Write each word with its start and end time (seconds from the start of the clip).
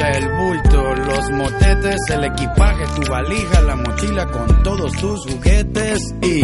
el 0.00 0.28
bulto, 0.28 0.94
los 0.94 1.30
motetes, 1.32 1.96
el 2.10 2.24
equipaje, 2.24 2.84
tu 2.96 3.10
valija, 3.10 3.60
la 3.62 3.76
mochila 3.76 4.26
con 4.26 4.62
todos 4.62 4.92
tus 4.92 5.26
juguetes 5.26 6.14
y... 6.22 6.42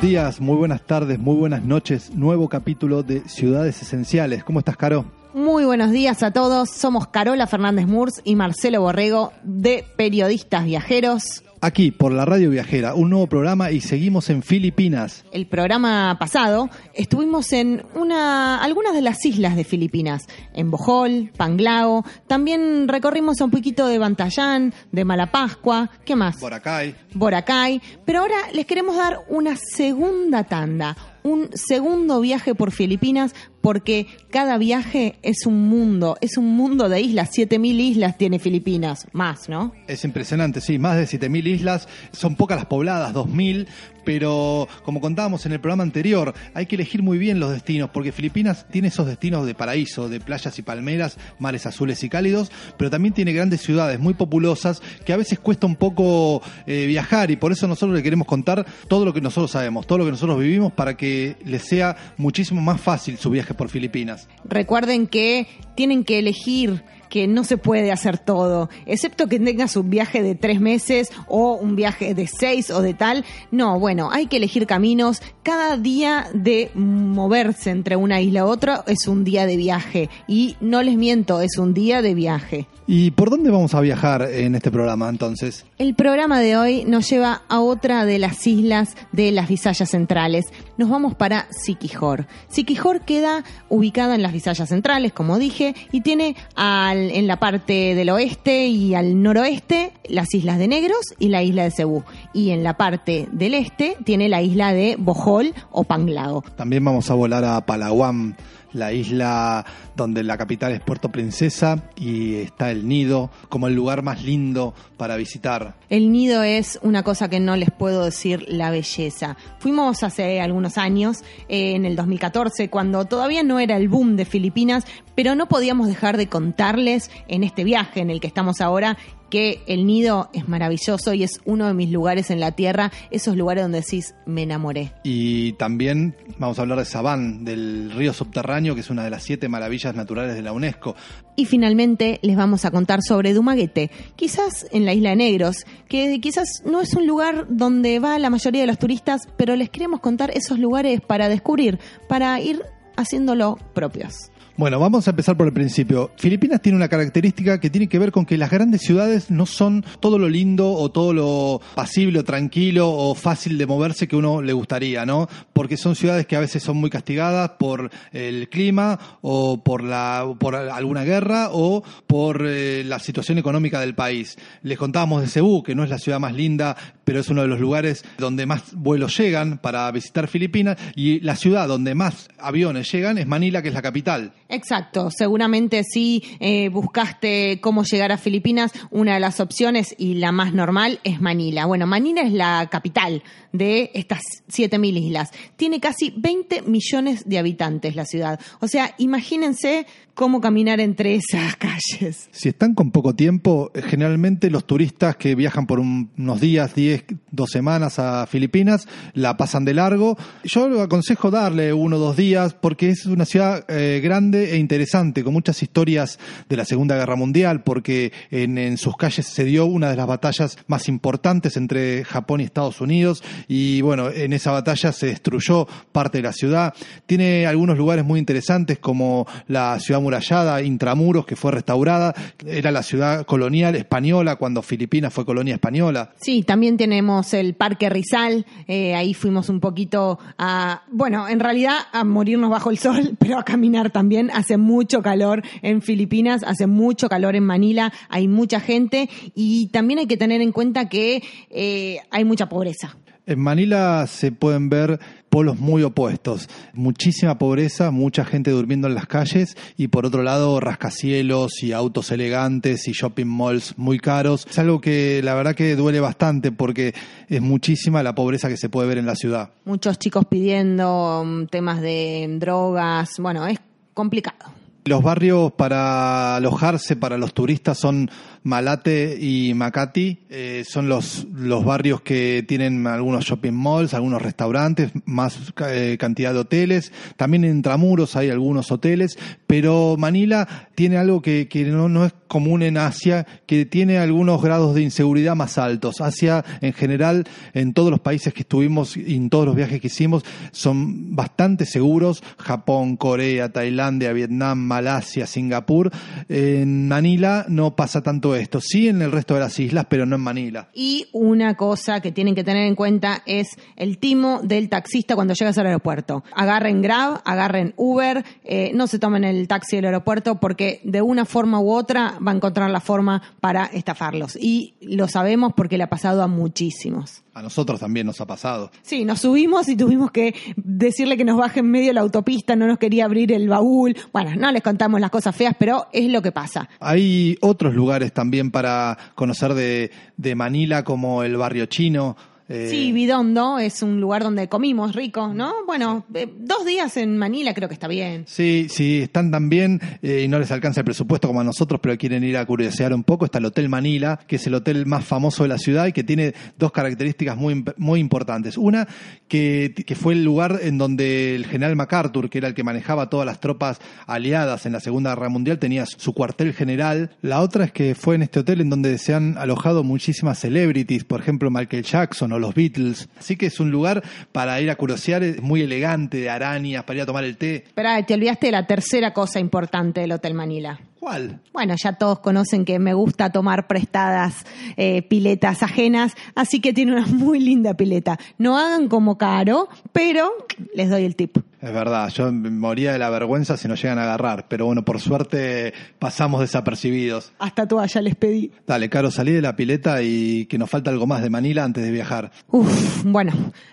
días, 0.00 0.40
muy 0.40 0.56
buenas 0.56 0.80
tardes, 0.82 1.18
muy 1.18 1.36
buenas 1.36 1.62
noches. 1.62 2.14
Nuevo 2.14 2.48
capítulo 2.48 3.02
de 3.02 3.20
Ciudades 3.28 3.82
Esenciales. 3.82 4.44
¿Cómo 4.44 4.60
estás, 4.60 4.76
Caro? 4.76 5.04
Muy 5.34 5.64
buenos 5.64 5.90
días 5.90 6.22
a 6.22 6.30
todos. 6.30 6.70
Somos 6.70 7.08
Carola 7.08 7.46
Fernández 7.46 7.86
Murs 7.86 8.22
y 8.24 8.34
Marcelo 8.34 8.80
Borrego 8.80 9.32
de 9.42 9.84
Periodistas 9.96 10.64
Viajeros. 10.64 11.44
Aquí, 11.62 11.90
por 11.90 12.10
la 12.10 12.24
Radio 12.24 12.48
Viajera, 12.48 12.94
un 12.94 13.10
nuevo 13.10 13.26
programa 13.26 13.70
y 13.70 13.82
seguimos 13.82 14.30
en 14.30 14.42
Filipinas. 14.42 15.26
El 15.30 15.46
programa 15.46 16.16
pasado 16.18 16.70
estuvimos 16.94 17.52
en 17.52 17.84
una, 17.94 18.62
algunas 18.62 18.94
de 18.94 19.02
las 19.02 19.22
islas 19.26 19.56
de 19.56 19.64
Filipinas, 19.64 20.26
en 20.54 20.70
Bohol, 20.70 21.30
Panglao, 21.36 22.02
también 22.26 22.88
recorrimos 22.88 23.42
un 23.42 23.50
poquito 23.50 23.86
de 23.88 23.98
Bantayán, 23.98 24.72
de 24.90 25.04
Malapascua, 25.04 25.90
¿qué 26.06 26.16
más? 26.16 26.40
Boracay. 26.40 26.94
Boracay, 27.12 27.82
pero 28.06 28.20
ahora 28.20 28.38
les 28.54 28.64
queremos 28.64 28.96
dar 28.96 29.18
una 29.28 29.54
segunda 29.56 30.44
tanda, 30.44 30.96
un 31.22 31.50
segundo 31.54 32.20
viaje 32.20 32.54
por 32.54 32.72
Filipinas 32.72 33.34
porque 33.60 34.06
cada 34.30 34.56
viaje 34.58 35.16
es 35.22 35.46
un 35.46 35.68
mundo, 35.68 36.16
es 36.20 36.36
un 36.36 36.56
mundo 36.56 36.88
de 36.88 37.00
islas, 37.00 37.30
7000 37.32 37.80
islas 37.80 38.16
tiene 38.16 38.38
Filipinas, 38.38 39.06
más, 39.12 39.48
¿no? 39.48 39.74
Es 39.86 40.04
impresionante, 40.04 40.60
sí, 40.60 40.78
más 40.78 40.96
de 40.96 41.04
7.000 41.04 41.46
islas, 41.46 41.88
son 42.12 42.36
pocas 42.36 42.56
las 42.56 42.66
pobladas, 42.66 43.12
2.000, 43.12 43.66
pero 44.04 44.68
como 44.84 45.00
contábamos 45.00 45.46
en 45.46 45.52
el 45.52 45.60
programa 45.60 45.82
anterior, 45.82 46.34
hay 46.54 46.66
que 46.66 46.76
elegir 46.76 47.02
muy 47.02 47.18
bien 47.18 47.40
los 47.40 47.50
destinos, 47.50 47.90
porque 47.90 48.12
Filipinas 48.12 48.66
tiene 48.70 48.88
esos 48.88 49.06
destinos 49.06 49.46
de 49.46 49.54
paraíso, 49.54 50.08
de 50.08 50.20
playas 50.20 50.58
y 50.58 50.62
palmeras, 50.62 51.18
mares 51.38 51.66
azules 51.66 52.02
y 52.04 52.08
cálidos, 52.08 52.50
pero 52.76 52.90
también 52.90 53.14
tiene 53.14 53.32
grandes 53.32 53.60
ciudades 53.60 53.98
muy 53.98 54.14
populosas 54.14 54.82
que 55.04 55.12
a 55.12 55.16
veces 55.16 55.38
cuesta 55.38 55.66
un 55.66 55.76
poco 55.76 56.42
eh, 56.66 56.86
viajar 56.86 57.30
y 57.30 57.36
por 57.36 57.52
eso 57.52 57.66
nosotros 57.66 57.96
le 57.96 58.02
queremos 58.02 58.26
contar 58.26 58.66
todo 58.88 59.04
lo 59.04 59.12
que 59.12 59.20
nosotros 59.20 59.50
sabemos, 59.50 59.86
todo 59.86 59.98
lo 59.98 60.04
que 60.04 60.12
nosotros 60.12 60.38
vivimos 60.38 60.72
para 60.72 60.96
que 60.96 61.36
les 61.44 61.62
sea 61.62 61.96
muchísimo 62.16 62.60
más 62.60 62.80
fácil 62.80 63.18
su 63.18 63.30
viaje 63.30 63.54
por 63.54 63.68
Filipinas. 63.68 64.28
Recuerden 64.44 65.06
que 65.06 65.46
tienen 65.74 66.04
que 66.04 66.18
elegir 66.18 66.82
que 67.10 67.26
no 67.26 67.44
se 67.44 67.58
puede 67.58 67.92
hacer 67.92 68.16
todo, 68.16 68.70
excepto 68.86 69.26
que 69.26 69.38
tengas 69.38 69.76
un 69.76 69.90
viaje 69.90 70.22
de 70.22 70.34
tres 70.34 70.60
meses 70.60 71.10
o 71.26 71.56
un 71.56 71.76
viaje 71.76 72.14
de 72.14 72.26
seis 72.26 72.70
o 72.70 72.80
de 72.80 72.94
tal. 72.94 73.26
No, 73.50 73.78
bueno, 73.78 74.10
hay 74.10 74.28
que 74.28 74.38
elegir 74.38 74.66
caminos. 74.66 75.20
Cada 75.42 75.76
día 75.76 76.28
de 76.32 76.70
moverse 76.74 77.70
entre 77.70 77.96
una 77.96 78.20
isla 78.20 78.46
u 78.46 78.48
otra 78.48 78.84
es 78.86 79.06
un 79.08 79.24
día 79.24 79.44
de 79.44 79.56
viaje. 79.56 80.08
Y 80.28 80.56
no 80.60 80.82
les 80.82 80.96
miento, 80.96 81.40
es 81.40 81.58
un 81.58 81.74
día 81.74 82.00
de 82.00 82.14
viaje. 82.14 82.66
¿Y 82.86 83.12
por 83.12 83.30
dónde 83.30 83.50
vamos 83.50 83.74
a 83.74 83.80
viajar 83.80 84.22
en 84.22 84.54
este 84.54 84.70
programa 84.70 85.08
entonces? 85.08 85.64
El 85.78 85.94
programa 85.94 86.40
de 86.40 86.56
hoy 86.56 86.84
nos 86.84 87.08
lleva 87.08 87.42
a 87.48 87.60
otra 87.60 88.04
de 88.04 88.18
las 88.18 88.46
islas 88.46 88.96
de 89.12 89.30
las 89.32 89.48
Visayas 89.48 89.90
Centrales. 89.90 90.46
Nos 90.80 90.88
vamos 90.88 91.14
para 91.14 91.46
Siquijor. 91.50 92.26
Siquijor 92.48 93.02
queda 93.02 93.44
ubicada 93.68 94.14
en 94.14 94.22
las 94.22 94.32
Visayas 94.32 94.70
Centrales, 94.70 95.12
como 95.12 95.38
dije, 95.38 95.74
y 95.92 96.00
tiene 96.00 96.36
al, 96.54 97.10
en 97.10 97.26
la 97.26 97.36
parte 97.36 97.94
del 97.94 98.08
oeste 98.08 98.68
y 98.68 98.94
al 98.94 99.22
noroeste 99.22 99.92
las 100.08 100.32
islas 100.32 100.56
de 100.56 100.68
Negros 100.68 101.00
y 101.18 101.28
la 101.28 101.42
isla 101.42 101.64
de 101.64 101.70
Cebú. 101.70 102.02
Y 102.32 102.48
en 102.48 102.64
la 102.64 102.78
parte 102.78 103.28
del 103.30 103.52
este 103.52 103.98
tiene 104.04 104.30
la 104.30 104.40
isla 104.40 104.72
de 104.72 104.96
Bohol 104.98 105.52
o 105.70 105.84
Panglao. 105.84 106.42
También 106.56 106.82
vamos 106.82 107.10
a 107.10 107.14
volar 107.14 107.44
a 107.44 107.60
Palawan, 107.66 108.34
la 108.72 108.92
isla 108.92 109.64
donde 109.96 110.22
la 110.22 110.38
capital 110.38 110.72
es 110.72 110.80
Puerto 110.80 111.10
Princesa 111.10 111.90
y 111.96 112.36
está 112.36 112.70
el 112.70 112.88
nido 112.88 113.30
como 113.48 113.66
el 113.66 113.74
lugar 113.74 114.02
más 114.02 114.22
lindo 114.22 114.74
para 114.96 115.16
visitar. 115.16 115.76
El 115.88 116.12
nido 116.12 116.42
es 116.42 116.78
una 116.82 117.02
cosa 117.02 117.28
que 117.28 117.40
no 117.40 117.56
les 117.56 117.70
puedo 117.70 118.04
decir 118.04 118.44
la 118.48 118.70
belleza. 118.70 119.36
Fuimos 119.58 120.02
hace 120.02 120.40
algunos 120.40 120.78
años, 120.78 121.18
eh, 121.48 121.74
en 121.74 121.84
el 121.84 121.96
2014, 121.96 122.70
cuando 122.70 123.04
todavía 123.04 123.42
no 123.42 123.58
era 123.58 123.76
el 123.76 123.88
boom 123.88 124.16
de 124.16 124.24
Filipinas, 124.24 124.84
pero 125.14 125.34
no 125.34 125.48
podíamos 125.48 125.88
dejar 125.88 126.16
de 126.16 126.28
contarles 126.28 127.10
en 127.28 127.44
este 127.44 127.64
viaje 127.64 128.00
en 128.00 128.10
el 128.10 128.20
que 128.20 128.26
estamos 128.26 128.60
ahora 128.60 128.96
que 129.30 129.62
el 129.66 129.86
nido 129.86 130.28
es 130.32 130.48
maravilloso 130.48 131.14
y 131.14 131.22
es 131.22 131.40
uno 131.44 131.66
de 131.66 131.74
mis 131.74 131.90
lugares 131.90 132.30
en 132.30 132.40
la 132.40 132.52
tierra, 132.52 132.92
esos 133.10 133.36
lugares 133.36 133.64
donde 133.64 133.80
decís, 133.80 134.14
me 134.26 134.42
enamoré. 134.42 134.92
Y 135.04 135.52
también 135.54 136.14
vamos 136.38 136.58
a 136.58 136.62
hablar 136.62 136.78
de 136.78 136.84
Sabán, 136.84 137.44
del 137.44 137.90
río 137.92 138.12
subterráneo, 138.12 138.74
que 138.74 138.80
es 138.80 138.90
una 138.90 139.04
de 139.04 139.10
las 139.10 139.22
siete 139.22 139.48
maravillas 139.48 139.94
naturales 139.94 140.34
de 140.34 140.42
la 140.42 140.52
UNESCO. 140.52 140.96
Y 141.36 141.46
finalmente 141.46 142.18
les 142.22 142.36
vamos 142.36 142.64
a 142.64 142.70
contar 142.70 143.00
sobre 143.02 143.32
Dumaguete, 143.32 143.90
quizás 144.16 144.66
en 144.72 144.84
la 144.84 144.92
isla 144.92 145.10
de 145.10 145.16
Negros, 145.16 145.64
que 145.88 146.20
quizás 146.20 146.62
no 146.64 146.80
es 146.80 146.94
un 146.94 147.06
lugar 147.06 147.46
donde 147.48 147.98
va 147.98 148.18
la 148.18 148.30
mayoría 148.30 148.62
de 148.62 148.66
los 148.66 148.78
turistas, 148.78 149.22
pero 149.36 149.56
les 149.56 149.70
queremos 149.70 150.00
contar 150.00 150.30
esos 150.36 150.58
lugares 150.58 151.00
para 151.00 151.28
descubrir, 151.28 151.78
para 152.08 152.38
ir 152.40 152.62
haciéndolo 152.96 153.56
propios. 153.74 154.30
Bueno, 154.56 154.78
vamos 154.78 155.06
a 155.06 155.10
empezar 155.10 155.36
por 155.36 155.46
el 155.46 155.52
principio. 155.52 156.10
Filipinas 156.16 156.60
tiene 156.60 156.76
una 156.76 156.88
característica 156.88 157.58
que 157.60 157.70
tiene 157.70 157.88
que 157.88 157.98
ver 157.98 158.12
con 158.12 158.26
que 158.26 158.36
las 158.36 158.50
grandes 158.50 158.82
ciudades 158.82 159.30
no 159.30 159.46
son 159.46 159.84
todo 160.00 160.18
lo 160.18 160.28
lindo 160.28 160.72
o 160.72 160.90
todo 160.90 161.14
lo 161.14 161.60
pasible 161.74 162.18
o 162.18 162.24
tranquilo 162.24 162.90
o 162.90 163.14
fácil 163.14 163.56
de 163.56 163.66
moverse 163.66 164.06
que 164.06 164.16
uno 164.16 164.42
le 164.42 164.52
gustaría, 164.52 165.06
¿no? 165.06 165.28
Porque 165.52 165.76
son 165.76 165.94
ciudades 165.94 166.26
que 166.26 166.36
a 166.36 166.40
veces 166.40 166.62
son 166.62 166.76
muy 166.76 166.90
castigadas 166.90 167.52
por 167.58 167.90
el 168.12 168.48
clima 168.50 168.98
o 169.22 169.62
por 169.62 169.82
la 169.82 170.26
por 170.38 170.54
alguna 170.56 171.04
guerra 171.04 171.48
o 171.52 171.82
por 172.06 172.44
eh, 172.46 172.84
la 172.84 172.98
situación 172.98 173.38
económica 173.38 173.80
del 173.80 173.94
país. 173.94 174.36
Les 174.62 174.76
contábamos 174.76 175.22
de 175.22 175.28
Cebú, 175.28 175.62
que 175.62 175.74
no 175.74 175.84
es 175.84 175.90
la 175.90 175.98
ciudad 175.98 176.20
más 176.20 176.34
linda, 176.34 176.76
pero 177.04 177.20
es 177.20 177.28
uno 177.28 177.42
de 177.42 177.48
los 177.48 177.60
lugares 177.60 178.04
donde 178.18 178.46
más 178.46 178.74
vuelos 178.74 179.16
llegan 179.16 179.58
para 179.58 179.90
visitar 179.90 180.28
Filipinas 180.28 180.76
y 180.94 181.20
la 181.20 181.36
ciudad 181.36 181.66
donde 181.66 181.94
más 181.94 182.28
aviones 182.38 182.92
llegan 182.92 183.18
es 183.18 183.26
Manila, 183.26 183.62
que 183.62 183.68
es 183.68 183.74
la 183.74 183.82
capital. 183.82 184.32
Exacto, 184.50 185.10
seguramente 185.10 185.84
si 185.84 186.24
eh, 186.40 186.68
buscaste 186.70 187.60
cómo 187.60 187.84
llegar 187.84 188.10
a 188.10 188.18
Filipinas, 188.18 188.72
una 188.90 189.14
de 189.14 189.20
las 189.20 189.38
opciones 189.38 189.94
y 189.96 190.14
la 190.14 190.32
más 190.32 190.52
normal 190.52 190.98
es 191.04 191.20
Manila. 191.20 191.66
Bueno, 191.66 191.86
Manila 191.86 192.22
es 192.22 192.32
la 192.32 192.68
capital 192.70 193.22
de 193.52 193.90
estas 193.94 194.20
7.000 194.48 194.96
islas. 194.98 195.30
Tiene 195.56 195.80
casi 195.80 196.12
20 196.16 196.62
millones 196.62 197.28
de 197.28 197.38
habitantes 197.38 197.96
la 197.96 198.04
ciudad. 198.04 198.38
O 198.60 198.68
sea, 198.68 198.94
imagínense 198.98 199.86
cómo 200.14 200.40
caminar 200.40 200.80
entre 200.80 201.14
esas 201.14 201.56
calles. 201.58 202.28
Si 202.30 202.48
están 202.50 202.74
con 202.74 202.90
poco 202.90 203.14
tiempo, 203.14 203.70
generalmente 203.74 204.50
los 204.50 204.66
turistas 204.66 205.16
que 205.16 205.34
viajan 205.34 205.66
por 205.66 205.80
un- 205.80 206.10
unos 206.18 206.40
días, 206.40 206.74
10, 206.74 207.04
dos 207.30 207.50
semanas 207.50 207.98
a 207.98 208.26
Filipinas, 208.26 208.86
la 209.14 209.36
pasan 209.36 209.64
de 209.64 209.74
largo. 209.74 210.16
Yo 210.44 210.80
aconsejo 210.82 211.30
darle 211.30 211.72
uno 211.72 211.96
o 211.96 211.98
dos 211.98 212.16
días 212.16 212.54
porque 212.54 212.90
es 212.90 213.06
una 213.06 213.24
ciudad 213.24 213.64
eh, 213.68 214.00
grande 214.02 214.52
e 214.54 214.58
interesante, 214.58 215.24
con 215.24 215.32
muchas 215.32 215.62
historias 215.62 216.18
de 216.48 216.56
la 216.56 216.64
Segunda 216.64 216.96
Guerra 216.96 217.16
Mundial, 217.16 217.62
porque 217.62 218.12
en 218.30 218.76
sus 218.76 218.96
calles 218.96 219.26
se 219.26 219.44
dio 219.44 219.64
una 219.66 219.90
de 219.90 219.96
las 219.96 220.06
batallas 220.06 220.58
más 220.66 220.88
importantes 220.88 221.56
entre 221.56 222.04
Japón 222.04 222.40
y 222.40 222.44
Estados 222.44 222.80
Unidos 222.80 223.22
y 223.48 223.80
bueno, 223.82 224.10
en 224.10 224.32
esa 224.32 224.52
batalla 224.52 224.92
se 224.92 225.06
destruyó 225.06 225.66
parte 225.92 226.18
de 226.18 226.22
la 226.22 226.32
ciudad. 226.32 226.74
Tiene 227.06 227.46
algunos 227.46 227.76
lugares 227.76 228.04
muy 228.04 228.18
interesantes 228.18 228.78
como 228.78 229.26
la 229.48 229.78
ciudad 229.80 230.00
murallada, 230.00 230.62
Intramuros, 230.62 231.26
que 231.26 231.36
fue 231.36 231.52
restaurada. 231.52 232.14
Era 232.46 232.70
la 232.70 232.82
ciudad 232.82 233.24
colonial 233.26 233.76
española 233.76 234.36
cuando 234.36 234.62
Filipinas 234.62 235.12
fue 235.12 235.24
colonia 235.24 235.54
española. 235.54 236.12
Sí, 236.20 236.42
también 236.42 236.76
tenemos 236.76 237.34
el 237.34 237.54
Parque 237.54 237.88
Rizal, 237.88 238.46
eh, 238.68 238.94
ahí 238.94 239.14
fuimos 239.14 239.48
un 239.48 239.60
poquito 239.60 240.18
a, 240.38 240.82
bueno, 240.90 241.28
en 241.28 241.40
realidad 241.40 241.76
a 241.92 242.04
morirnos 242.04 242.50
bajo 242.50 242.70
el 242.70 242.78
sol, 242.78 243.16
pero 243.18 243.38
a 243.38 243.44
caminar 243.44 243.90
también. 243.90 244.30
Hace 244.32 244.56
mucho 244.56 245.02
calor 245.02 245.42
en 245.62 245.82
Filipinas, 245.82 246.42
hace 246.44 246.66
mucho 246.66 247.08
calor 247.08 247.36
en 247.36 247.44
Manila, 247.44 247.92
hay 248.08 248.28
mucha 248.28 248.60
gente 248.60 249.08
y 249.34 249.68
también 249.68 250.00
hay 250.00 250.06
que 250.06 250.16
tener 250.16 250.40
en 250.40 250.52
cuenta 250.52 250.88
que 250.88 251.22
eh, 251.50 251.98
hay 252.10 252.24
mucha 252.24 252.48
pobreza. 252.48 252.96
En 253.30 253.38
Manila 253.38 254.08
se 254.08 254.32
pueden 254.32 254.68
ver 254.68 254.98
polos 255.28 255.60
muy 255.60 255.84
opuestos. 255.84 256.48
Muchísima 256.72 257.38
pobreza, 257.38 257.92
mucha 257.92 258.24
gente 258.24 258.50
durmiendo 258.50 258.88
en 258.88 258.96
las 258.96 259.06
calles 259.06 259.56
y 259.76 259.86
por 259.86 260.04
otro 260.04 260.24
lado 260.24 260.58
rascacielos 260.58 261.62
y 261.62 261.70
autos 261.70 262.10
elegantes 262.10 262.88
y 262.88 262.90
shopping 262.90 263.28
malls 263.28 263.78
muy 263.78 264.00
caros. 264.00 264.48
Es 264.50 264.58
algo 264.58 264.80
que 264.80 265.20
la 265.22 265.34
verdad 265.34 265.54
que 265.54 265.76
duele 265.76 266.00
bastante 266.00 266.50
porque 266.50 266.92
es 267.28 267.40
muchísima 267.40 268.02
la 268.02 268.16
pobreza 268.16 268.48
que 268.48 268.56
se 268.56 268.68
puede 268.68 268.88
ver 268.88 268.98
en 268.98 269.06
la 269.06 269.14
ciudad. 269.14 269.50
Muchos 269.64 270.00
chicos 270.00 270.24
pidiendo 270.24 271.20
um, 271.22 271.46
temas 271.46 271.80
de 271.80 272.26
drogas, 272.40 273.10
bueno, 273.20 273.46
es 273.46 273.60
complicado. 273.94 274.60
Los 274.86 275.02
barrios 275.04 275.52
para 275.52 276.34
alojarse 276.34 276.96
para 276.96 277.16
los 277.16 277.32
turistas 277.32 277.78
son 277.78 278.10
Malate 278.42 279.18
y 279.20 279.52
Makati. 279.54 280.18
Eh, 280.30 280.64
son 280.66 280.88
los, 280.88 281.26
los 281.34 281.64
barrios 281.64 282.00
que 282.00 282.44
tienen 282.46 282.86
algunos 282.86 283.24
shopping 283.24 283.52
malls, 283.52 283.94
algunos 283.94 284.22
restaurantes, 284.22 284.92
más 285.04 285.52
eh, 285.68 285.96
cantidad 285.98 286.32
de 286.32 286.40
hoteles. 286.40 286.92
También 287.16 287.44
en 287.44 287.62
Tramuros 287.62 288.16
hay 288.16 288.30
algunos 288.30 288.70
hoteles, 288.70 289.18
pero 289.46 289.96
Manila 289.98 290.68
tiene 290.74 290.96
algo 290.96 291.20
que, 291.20 291.48
que 291.48 291.64
no, 291.64 291.88
no 291.88 292.06
es 292.06 292.14
común 292.30 292.62
en 292.62 292.78
Asia, 292.78 293.26
que 293.46 293.66
tiene 293.66 293.98
algunos 293.98 294.40
grados 294.40 294.74
de 294.74 294.82
inseguridad 294.82 295.34
más 295.34 295.58
altos. 295.58 296.00
Asia, 296.00 296.44
en 296.60 296.72
general, 296.72 297.26
en 297.54 297.74
todos 297.74 297.90
los 297.90 298.00
países 298.00 298.32
que 298.32 298.42
estuvimos 298.42 298.96
y 298.96 299.16
en 299.16 299.30
todos 299.30 299.46
los 299.46 299.56
viajes 299.56 299.80
que 299.80 299.88
hicimos, 299.88 300.24
son 300.52 301.16
bastante 301.16 301.66
seguros. 301.66 302.22
Japón, 302.38 302.96
Corea, 302.96 303.52
Tailandia, 303.52 304.12
Vietnam, 304.12 304.58
Malasia, 304.58 305.26
Singapur. 305.26 305.90
En 306.28 306.86
Manila 306.88 307.46
no 307.48 307.74
pasa 307.74 308.00
tanto 308.02 308.29
esto. 308.34 308.60
Sí 308.60 308.88
en 308.88 309.02
el 309.02 309.12
resto 309.12 309.34
de 309.34 309.40
las 309.40 309.58
islas, 309.58 309.86
pero 309.88 310.06
no 310.06 310.16
en 310.16 310.22
Manila. 310.22 310.68
Y 310.74 311.08
una 311.12 311.56
cosa 311.56 312.00
que 312.00 312.12
tienen 312.12 312.34
que 312.34 312.44
tener 312.44 312.66
en 312.66 312.74
cuenta 312.74 313.22
es 313.26 313.56
el 313.76 313.98
timo 313.98 314.40
del 314.42 314.68
taxista 314.68 315.14
cuando 315.14 315.34
llegas 315.34 315.58
al 315.58 315.66
aeropuerto. 315.66 316.24
Agarren 316.34 316.82
Grab, 316.82 317.20
agarren 317.24 317.74
Uber, 317.76 318.24
eh, 318.44 318.72
no 318.74 318.86
se 318.86 318.98
tomen 318.98 319.24
el 319.24 319.48
taxi 319.48 319.76
del 319.76 319.86
aeropuerto 319.86 320.40
porque 320.40 320.80
de 320.84 321.02
una 321.02 321.24
forma 321.24 321.60
u 321.60 321.72
otra 321.72 322.18
va 322.26 322.32
a 322.32 322.34
encontrar 322.34 322.70
la 322.70 322.80
forma 322.80 323.22
para 323.40 323.66
estafarlos. 323.66 324.36
Y 324.36 324.74
lo 324.80 325.08
sabemos 325.08 325.52
porque 325.56 325.78
le 325.78 325.84
ha 325.84 325.90
pasado 325.90 326.22
a 326.22 326.26
muchísimos. 326.26 327.22
A 327.32 327.42
nosotros 327.42 327.78
también 327.78 328.06
nos 328.06 328.20
ha 328.20 328.26
pasado. 328.26 328.70
Sí, 328.82 329.04
nos 329.04 329.20
subimos 329.20 329.68
y 329.68 329.76
tuvimos 329.76 330.10
que 330.10 330.34
decirle 330.56 331.16
que 331.16 331.24
nos 331.24 331.36
baje 331.36 331.60
en 331.60 331.70
medio 331.70 331.88
de 331.88 331.94
la 331.94 332.00
autopista, 332.00 332.56
no 332.56 332.66
nos 332.66 332.78
quería 332.78 333.04
abrir 333.04 333.32
el 333.32 333.48
baúl. 333.48 333.96
Bueno, 334.12 334.34
no 334.36 334.50
les 334.50 334.62
contamos 334.62 335.00
las 335.00 335.10
cosas 335.10 335.36
feas, 335.36 335.54
pero 335.58 335.86
es 335.92 336.10
lo 336.10 336.22
que 336.22 336.32
pasa. 336.32 336.68
Hay 336.80 337.38
otros 337.40 337.74
lugares 337.74 338.12
también 338.12 338.50
para 338.50 338.98
conocer 339.14 339.54
de, 339.54 339.90
de 340.16 340.34
Manila, 340.34 340.82
como 340.82 341.22
el 341.22 341.36
barrio 341.36 341.66
chino. 341.66 342.16
Eh, 342.50 342.66
Sí, 342.68 342.90
Bidondo 342.90 343.60
es 343.60 343.80
un 343.80 344.00
lugar 344.00 344.24
donde 344.24 344.48
comimos 344.48 344.96
rico, 344.96 345.32
¿no? 345.32 345.52
Bueno, 345.66 346.04
eh, 346.12 346.28
dos 346.36 346.66
días 346.66 346.96
en 346.96 347.16
Manila 347.16 347.54
creo 347.54 347.68
que 347.68 347.74
está 347.74 347.86
bien. 347.86 348.24
Sí, 348.26 348.66
sí, 348.68 349.02
están 349.02 349.30
tan 349.30 349.48
bien 349.48 349.80
eh, 350.02 350.22
y 350.24 350.28
no 350.28 350.40
les 350.40 350.50
alcanza 350.50 350.80
el 350.80 350.84
presupuesto 350.84 351.28
como 351.28 351.40
a 351.40 351.44
nosotros, 351.44 351.78
pero 351.80 351.96
quieren 351.96 352.24
ir 352.24 352.36
a 352.36 352.44
curiosear 352.44 352.92
un 352.92 353.04
poco. 353.04 353.24
Está 353.24 353.38
el 353.38 353.44
Hotel 353.44 353.68
Manila, 353.68 354.18
que 354.26 354.36
es 354.36 354.46
el 354.48 354.54
hotel 354.54 354.84
más 354.86 355.04
famoso 355.04 355.44
de 355.44 355.48
la 355.48 355.58
ciudad 355.58 355.86
y 355.86 355.92
que 355.92 356.02
tiene 356.02 356.34
dos 356.58 356.72
características 356.72 357.36
muy, 357.36 357.64
muy 357.76 358.00
importantes. 358.00 358.58
Una, 358.58 358.88
que, 359.28 359.72
que 359.86 359.94
fue 359.94 360.14
el 360.14 360.24
lugar 360.24 360.58
en 360.60 360.76
donde 360.76 361.36
el 361.36 361.46
general 361.46 361.76
MacArthur, 361.76 362.28
que 362.28 362.38
era 362.38 362.48
el 362.48 362.54
que 362.54 362.64
manejaba 362.64 363.08
todas 363.08 363.26
las 363.26 363.38
tropas 363.38 363.78
aliadas 364.08 364.66
en 364.66 364.72
la 364.72 364.80
Segunda 364.80 365.10
Guerra 365.14 365.28
Mundial, 365.28 365.60
tenía 365.60 365.86
su 365.86 366.12
cuartel 366.14 366.52
general. 366.52 367.12
La 367.22 367.42
otra 367.42 367.66
es 367.66 367.72
que 367.72 367.94
fue 367.94 368.16
en 368.16 368.22
este 368.22 368.40
hotel 368.40 368.60
en 368.60 368.70
donde 368.70 368.98
se 368.98 369.14
han 369.14 369.38
alojado 369.38 369.84
muchísimas 369.84 370.40
celebrities, 370.40 371.04
por 371.04 371.20
ejemplo 371.20 371.48
Michael 371.48 371.84
Jackson 371.84 372.32
o 372.32 372.39
los 372.40 372.54
Beatles. 372.54 373.08
Así 373.18 373.36
que 373.36 373.46
es 373.46 373.60
un 373.60 373.70
lugar 373.70 374.02
para 374.32 374.60
ir 374.60 374.70
a 374.70 374.76
curiosear, 374.76 375.22
es 375.22 375.40
muy 375.42 375.62
elegante, 375.62 376.18
de 376.18 376.30
arañas, 376.30 376.84
para 376.84 376.98
ir 376.98 377.02
a 377.02 377.06
tomar 377.06 377.24
el 377.24 377.36
té. 377.36 377.64
Espera, 377.66 378.04
te 378.04 378.14
olvidaste 378.14 378.46
de 378.46 378.52
la 378.52 378.66
tercera 378.66 379.12
cosa 379.12 379.40
importante 379.40 380.00
del 380.00 380.12
Hotel 380.12 380.34
Manila. 380.34 380.80
¿Cuál? 381.00 381.40
Bueno, 381.54 381.74
ya 381.82 381.94
todos 381.94 382.18
conocen 382.18 382.66
que 382.66 382.78
me 382.78 382.92
gusta 382.92 383.32
tomar 383.32 383.66
prestadas 383.66 384.44
eh, 384.76 385.00
piletas 385.00 385.62
ajenas, 385.62 386.14
así 386.34 386.60
que 386.60 386.74
tiene 386.74 386.92
una 386.92 387.06
muy 387.06 387.40
linda 387.40 387.72
pileta. 387.72 388.18
No 388.36 388.58
hagan 388.58 388.86
como 388.88 389.16
caro, 389.16 389.70
pero 389.92 390.30
les 390.74 390.90
doy 390.90 391.04
el 391.06 391.16
tip. 391.16 391.38
Es 391.62 391.72
verdad, 391.72 392.08
yo 392.08 392.30
moría 392.32 392.92
de 392.92 392.98
la 392.98 393.10
vergüenza 393.10 393.56
si 393.56 393.68
nos 393.68 393.82
llegan 393.82 393.98
a 393.98 394.04
agarrar, 394.04 394.46
pero 394.48 394.66
bueno, 394.66 394.82
por 394.84 395.00
suerte 395.00 395.72
pasamos 395.98 396.40
desapercibidos. 396.40 397.32
Hasta 397.38 397.66
toalla 397.66 398.00
les 398.02 398.14
pedí. 398.14 398.50
Dale, 398.66 398.88
Caro, 398.88 399.10
salí 399.10 399.32
de 399.32 399.42
la 399.42 399.56
pileta 399.56 400.02
y 400.02 400.46
que 400.46 400.58
nos 400.58 400.70
falta 400.70 400.90
algo 400.90 401.06
más 401.06 401.22
de 401.22 401.28
Manila 401.30 401.64
antes 401.64 401.82
de 401.84 401.90
viajar. 401.90 402.30
Uf, 402.48 403.04
bueno, 403.04 403.32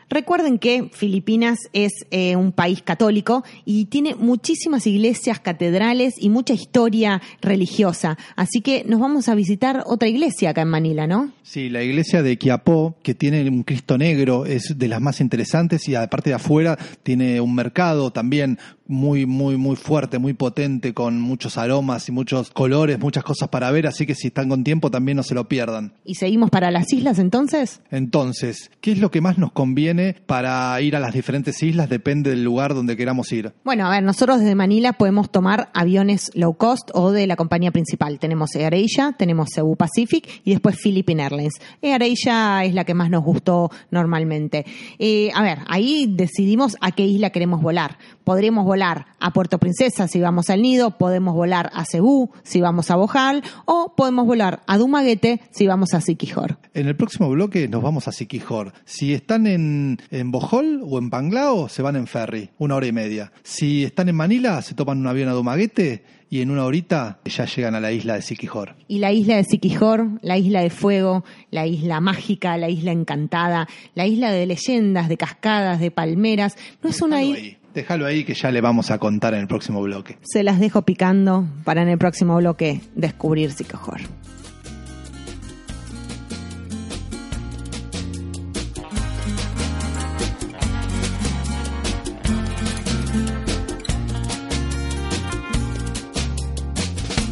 recuerden 0.10 0.60
que 0.60 0.90
Filipinas 0.92 1.60
es 1.74 1.92
eh, 2.12 2.36
un 2.36 2.52
país 2.52 2.82
católico 2.82 3.44
y 3.66 3.86
tiene 3.86 4.16
muchísimas 4.16 4.88
iglesias, 4.88 5.40
catedrales 5.40 6.16
y 6.18 6.30
mucha 6.30 6.54
historia 6.54 7.22
religiosa. 7.42 8.18
Así 8.36 8.62
que 8.62 8.84
nos 8.86 9.00
vamos 9.00 9.30
a 9.30 9.36
visitar 9.36 9.84
otra 9.86 10.08
iglesia 10.08 10.52
acá 10.52 10.62
en 10.62 10.70
Manila, 10.70 11.08
¿no? 11.08 11.32
Sí, 11.44 11.70
la 11.70 11.84
iglesia 11.84 12.24
de 12.24 12.38
Quiapó, 12.38 12.96
que 13.04 13.16
tiene 13.16 13.48
un 13.50 13.64
Cristo 13.64 13.98
negro, 13.98 14.46
es 14.46 14.78
de 14.78 14.88
las 14.88 15.02
más 15.02 15.22
interesantes 15.22 15.88
y 15.88 15.96
aparte 15.96 16.32
de 16.32 16.36
afuera 16.36 16.78
tiene 17.04 17.40
un 17.40 17.56
mercado 17.56 18.12
también 18.12 18.60
muy, 18.88 19.26
muy, 19.26 19.58
muy 19.58 19.76
fuerte, 19.76 20.18
muy 20.18 20.34
potente, 20.34 20.94
con 20.94 21.20
muchos 21.20 21.58
aromas 21.58 22.08
y 22.08 22.12
muchos 22.12 22.52
colores, 22.52 23.00
muchas 23.00 23.24
cosas 23.24 23.50
para 23.50 23.70
ver, 23.72 23.88
así 23.88 24.06
que 24.06 24.16
si 24.16 24.28
están 24.28 24.50
con 24.50 24.64
tiempo 24.64 24.90
también 24.92 25.18
no 25.18 25.24
se 25.24 25.36
lo 25.36 25.48
pierdan. 25.48 25.94
¿Y 26.06 26.16
seguimos 26.16 26.50
para 26.50 26.72
las 26.72 26.92
islas 26.94 27.20
entonces? 27.20 27.82
Entonces, 27.92 28.72
¿qué 28.82 28.92
es 28.92 29.00
lo 29.00 29.12
que 29.12 29.22
más 29.22 29.38
nos 29.38 29.52
conviene 29.52 29.97
para 30.26 30.80
ir 30.82 30.96
a 30.96 31.00
las 31.00 31.14
diferentes 31.14 31.62
islas? 31.64 31.90
Depende 31.90 32.30
del 32.30 32.44
lugar 32.44 32.74
donde 32.74 32.96
queramos 32.96 33.32
ir. 33.32 33.54
Bueno, 33.64 33.86
a 33.88 33.90
ver, 33.90 34.04
nosotros 34.04 34.40
desde 34.40 34.56
Manila 34.56 34.94
podemos 34.94 35.32
tomar 35.32 35.70
aviones 35.74 36.32
low 36.36 36.56
cost 36.56 36.90
o 36.94 37.12
de 37.12 37.28
la 37.28 37.36
compañía 37.36 37.72
principal. 37.72 38.20
Tenemos 38.20 38.56
AirAsia, 38.56 39.16
tenemos 39.18 39.50
Cebu 39.54 39.76
Pacific 39.76 40.42
y 40.44 40.52
después 40.52 40.78
Philippine 40.82 41.24
Airlines. 41.24 41.54
AirAsia 41.82 42.64
es 42.64 42.74
la 42.74 42.84
que 42.84 42.94
más 42.94 43.10
nos 43.10 43.24
gustó 43.24 43.72
normalmente. 43.92 44.66
Eh, 45.00 45.30
a 45.34 45.42
ver, 45.42 45.60
ahí 45.68 46.06
decidimos 46.10 46.78
a 46.82 46.92
qué 46.92 47.06
isla 47.06 47.30
queremos 47.30 47.62
volar. 47.62 47.98
Podríamos 48.28 48.66
volar 48.66 49.06
a 49.22 49.32
Puerto 49.32 49.58
Princesa 49.58 50.10
si 50.10 50.20
vamos 50.20 50.50
al 50.50 50.62
Nido, 50.62 50.98
podemos 50.98 51.34
volar 51.34 51.70
a 51.74 51.86
Cebu 51.86 52.30
si 52.44 52.60
vamos 52.60 52.92
a 52.92 52.98
Bohol 52.98 53.42
o 53.64 53.94
podemos 53.96 54.26
volar 54.26 54.64
a 54.68 54.78
Dumaguete 54.78 55.40
si 55.52 55.66
vamos 55.66 55.94
a 55.94 56.02
Siquijor. 56.02 56.58
En 56.74 56.90
el 56.90 56.98
próximo 56.98 57.30
bloque 57.30 57.70
nos 57.70 57.82
vamos 57.82 58.10
a 58.10 58.12
Siquijor. 58.12 58.74
Si 58.84 59.14
están 59.14 59.48
en, 59.48 60.00
en 60.12 60.32
Bohol 60.32 60.82
o 60.84 60.98
en 60.98 61.10
Panglao, 61.10 61.70
se 61.70 61.82
van 61.82 61.96
en 61.96 62.06
ferry, 62.06 62.50
una 62.58 62.76
hora 62.76 62.88
y 62.88 62.92
media. 62.92 63.32
Si 63.44 63.86
están 63.86 64.10
en 64.10 64.18
Manila, 64.18 64.62
se 64.62 64.76
toman 64.76 64.98
un 64.98 65.08
avión 65.08 65.30
a 65.30 65.32
Dumaguete 65.32 66.04
y 66.30 66.42
en 66.42 66.52
una 66.52 66.66
horita 66.66 67.20
ya 67.24 67.46
llegan 67.46 67.76
a 67.76 67.80
la 67.80 67.94
isla 67.94 68.16
de 68.16 68.24
Siquijor. 68.24 68.76
Y 68.90 69.00
la 69.00 69.14
isla 69.14 69.38
de 69.38 69.46
Siquijor, 69.46 70.20
la 70.22 70.38
isla 70.38 70.60
de 70.64 70.70
fuego, 70.70 71.24
la 71.50 71.66
isla 71.66 72.02
mágica, 72.02 72.58
la 72.58 72.68
isla 72.68 72.92
encantada, 72.92 73.70
la 73.96 74.06
isla 74.06 74.32
de 74.32 74.46
leyendas, 74.46 75.08
de 75.08 75.16
cascadas, 75.16 75.80
de 75.80 75.92
palmeras, 75.92 76.58
no 76.84 76.90
es 76.90 77.02
una 77.02 77.24
isla... 77.24 77.58
déjalo 77.78 78.08
ahí 78.08 78.24
que 78.24 78.34
ya 78.34 78.50
le 78.50 78.60
vamos 78.60 78.90
a 78.90 78.98
contar 78.98 79.36
en 79.36 79.42
el 79.42 79.48
próximo 79.48 79.82
bloque. 79.84 80.18
Se 80.24 80.42
las 80.42 80.60
dejo 80.60 80.82
picando 80.82 81.46
para 81.64 81.84
en 81.84 81.90
el 81.90 82.00
próximo 82.00 82.36
bloque 82.38 82.82
descubrir 82.96 83.52
Siquijor. 83.52 84.02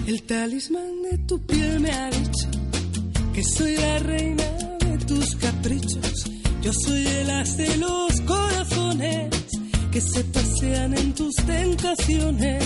El 0.06 0.22
talismán 0.28 1.02
de 1.10 1.18
tu 1.28 1.44
piel 1.44 1.80
me 1.80 1.90
ha 1.90 2.10
dicho 2.12 2.48
que 3.34 3.44
soy 3.44 3.76
la 3.78 4.00
reina 4.00 4.44
de 4.80 4.98
tus 5.08 5.36
caprichos. 5.38 6.32
Yo 6.62 6.72
soy 6.72 7.08
el 7.08 7.30
as 7.32 7.58
de 7.58 7.78
los 7.78 8.22
corazones 8.22 9.45
que 9.96 10.02
se 10.02 10.26
pasean 10.26 10.94
en 10.98 11.14
tus 11.14 11.34
tentaciones. 11.36 12.64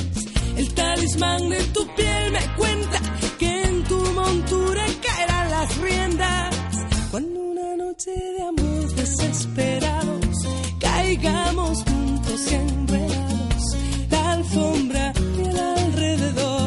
El 0.58 0.74
talismán 0.74 1.48
de 1.48 1.64
tu 1.66 1.86
piel 1.96 2.32
me 2.32 2.56
cuenta 2.58 3.00
que 3.38 3.62
en 3.66 3.84
tu 3.84 4.00
montura 4.20 4.84
caerán 5.06 5.52
las 5.52 5.78
riendas. 5.78 6.56
Cuando 7.12 7.40
una 7.40 7.76
noche 7.76 8.10
de 8.10 8.42
amor 8.42 8.96
desesperados 8.96 10.38
caigamos 10.80 11.84
juntos 11.84 12.52
y 12.52 12.56
enredados, 12.56 13.64
la 14.10 14.32
alfombra 14.32 15.14
y 15.38 15.42
el 15.50 15.60
alrededor 15.60 16.59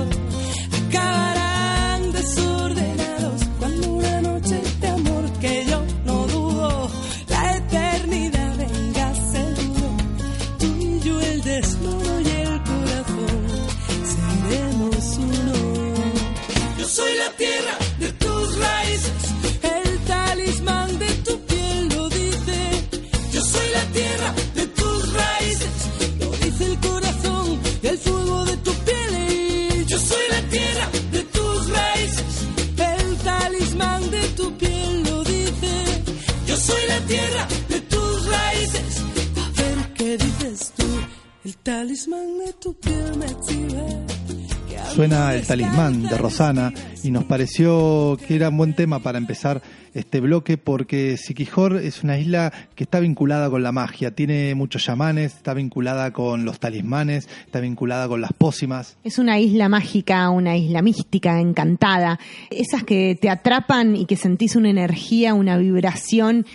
Suena 44.94 45.34
el 45.34 45.46
talismán 45.46 46.02
de 46.02 46.18
Rosana 46.18 46.72
y 47.02 47.10
nos 47.10 47.24
pareció 47.24 48.18
que 48.26 48.36
era 48.36 48.50
un 48.50 48.56
buen 48.56 48.74
tema 48.74 49.00
para 49.00 49.18
empezar 49.18 49.62
este 49.94 50.20
bloque 50.20 50.56
porque 50.56 51.16
Siquijor 51.16 51.76
es 51.76 52.02
una 52.02 52.18
isla 52.18 52.52
que 52.74 52.84
está 52.84 53.00
vinculada 53.00 53.50
con 53.50 53.62
la 53.62 53.72
magia, 53.72 54.14
tiene 54.14 54.54
muchos 54.54 54.82
chamanes, 54.82 55.34
está 55.34 55.52
vinculada 55.54 56.12
con 56.12 56.44
los 56.44 56.60
talismanes, 56.60 57.28
está 57.44 57.60
vinculada 57.60 58.08
con 58.08 58.20
las 58.20 58.32
pócimas. 58.32 58.96
Es 59.04 59.18
una 59.18 59.38
isla 59.38 59.68
mágica, 59.68 60.30
una 60.30 60.56
isla 60.56 60.80
mística, 60.82 61.40
encantada. 61.40 62.18
Esas 62.50 62.84
que 62.84 63.18
te 63.20 63.28
atrapan 63.28 63.96
y 63.96 64.06
que 64.06 64.16
sentís 64.16 64.56
una 64.56 64.70
energía, 64.70 65.34
una 65.34 65.58
vibración 65.58 66.46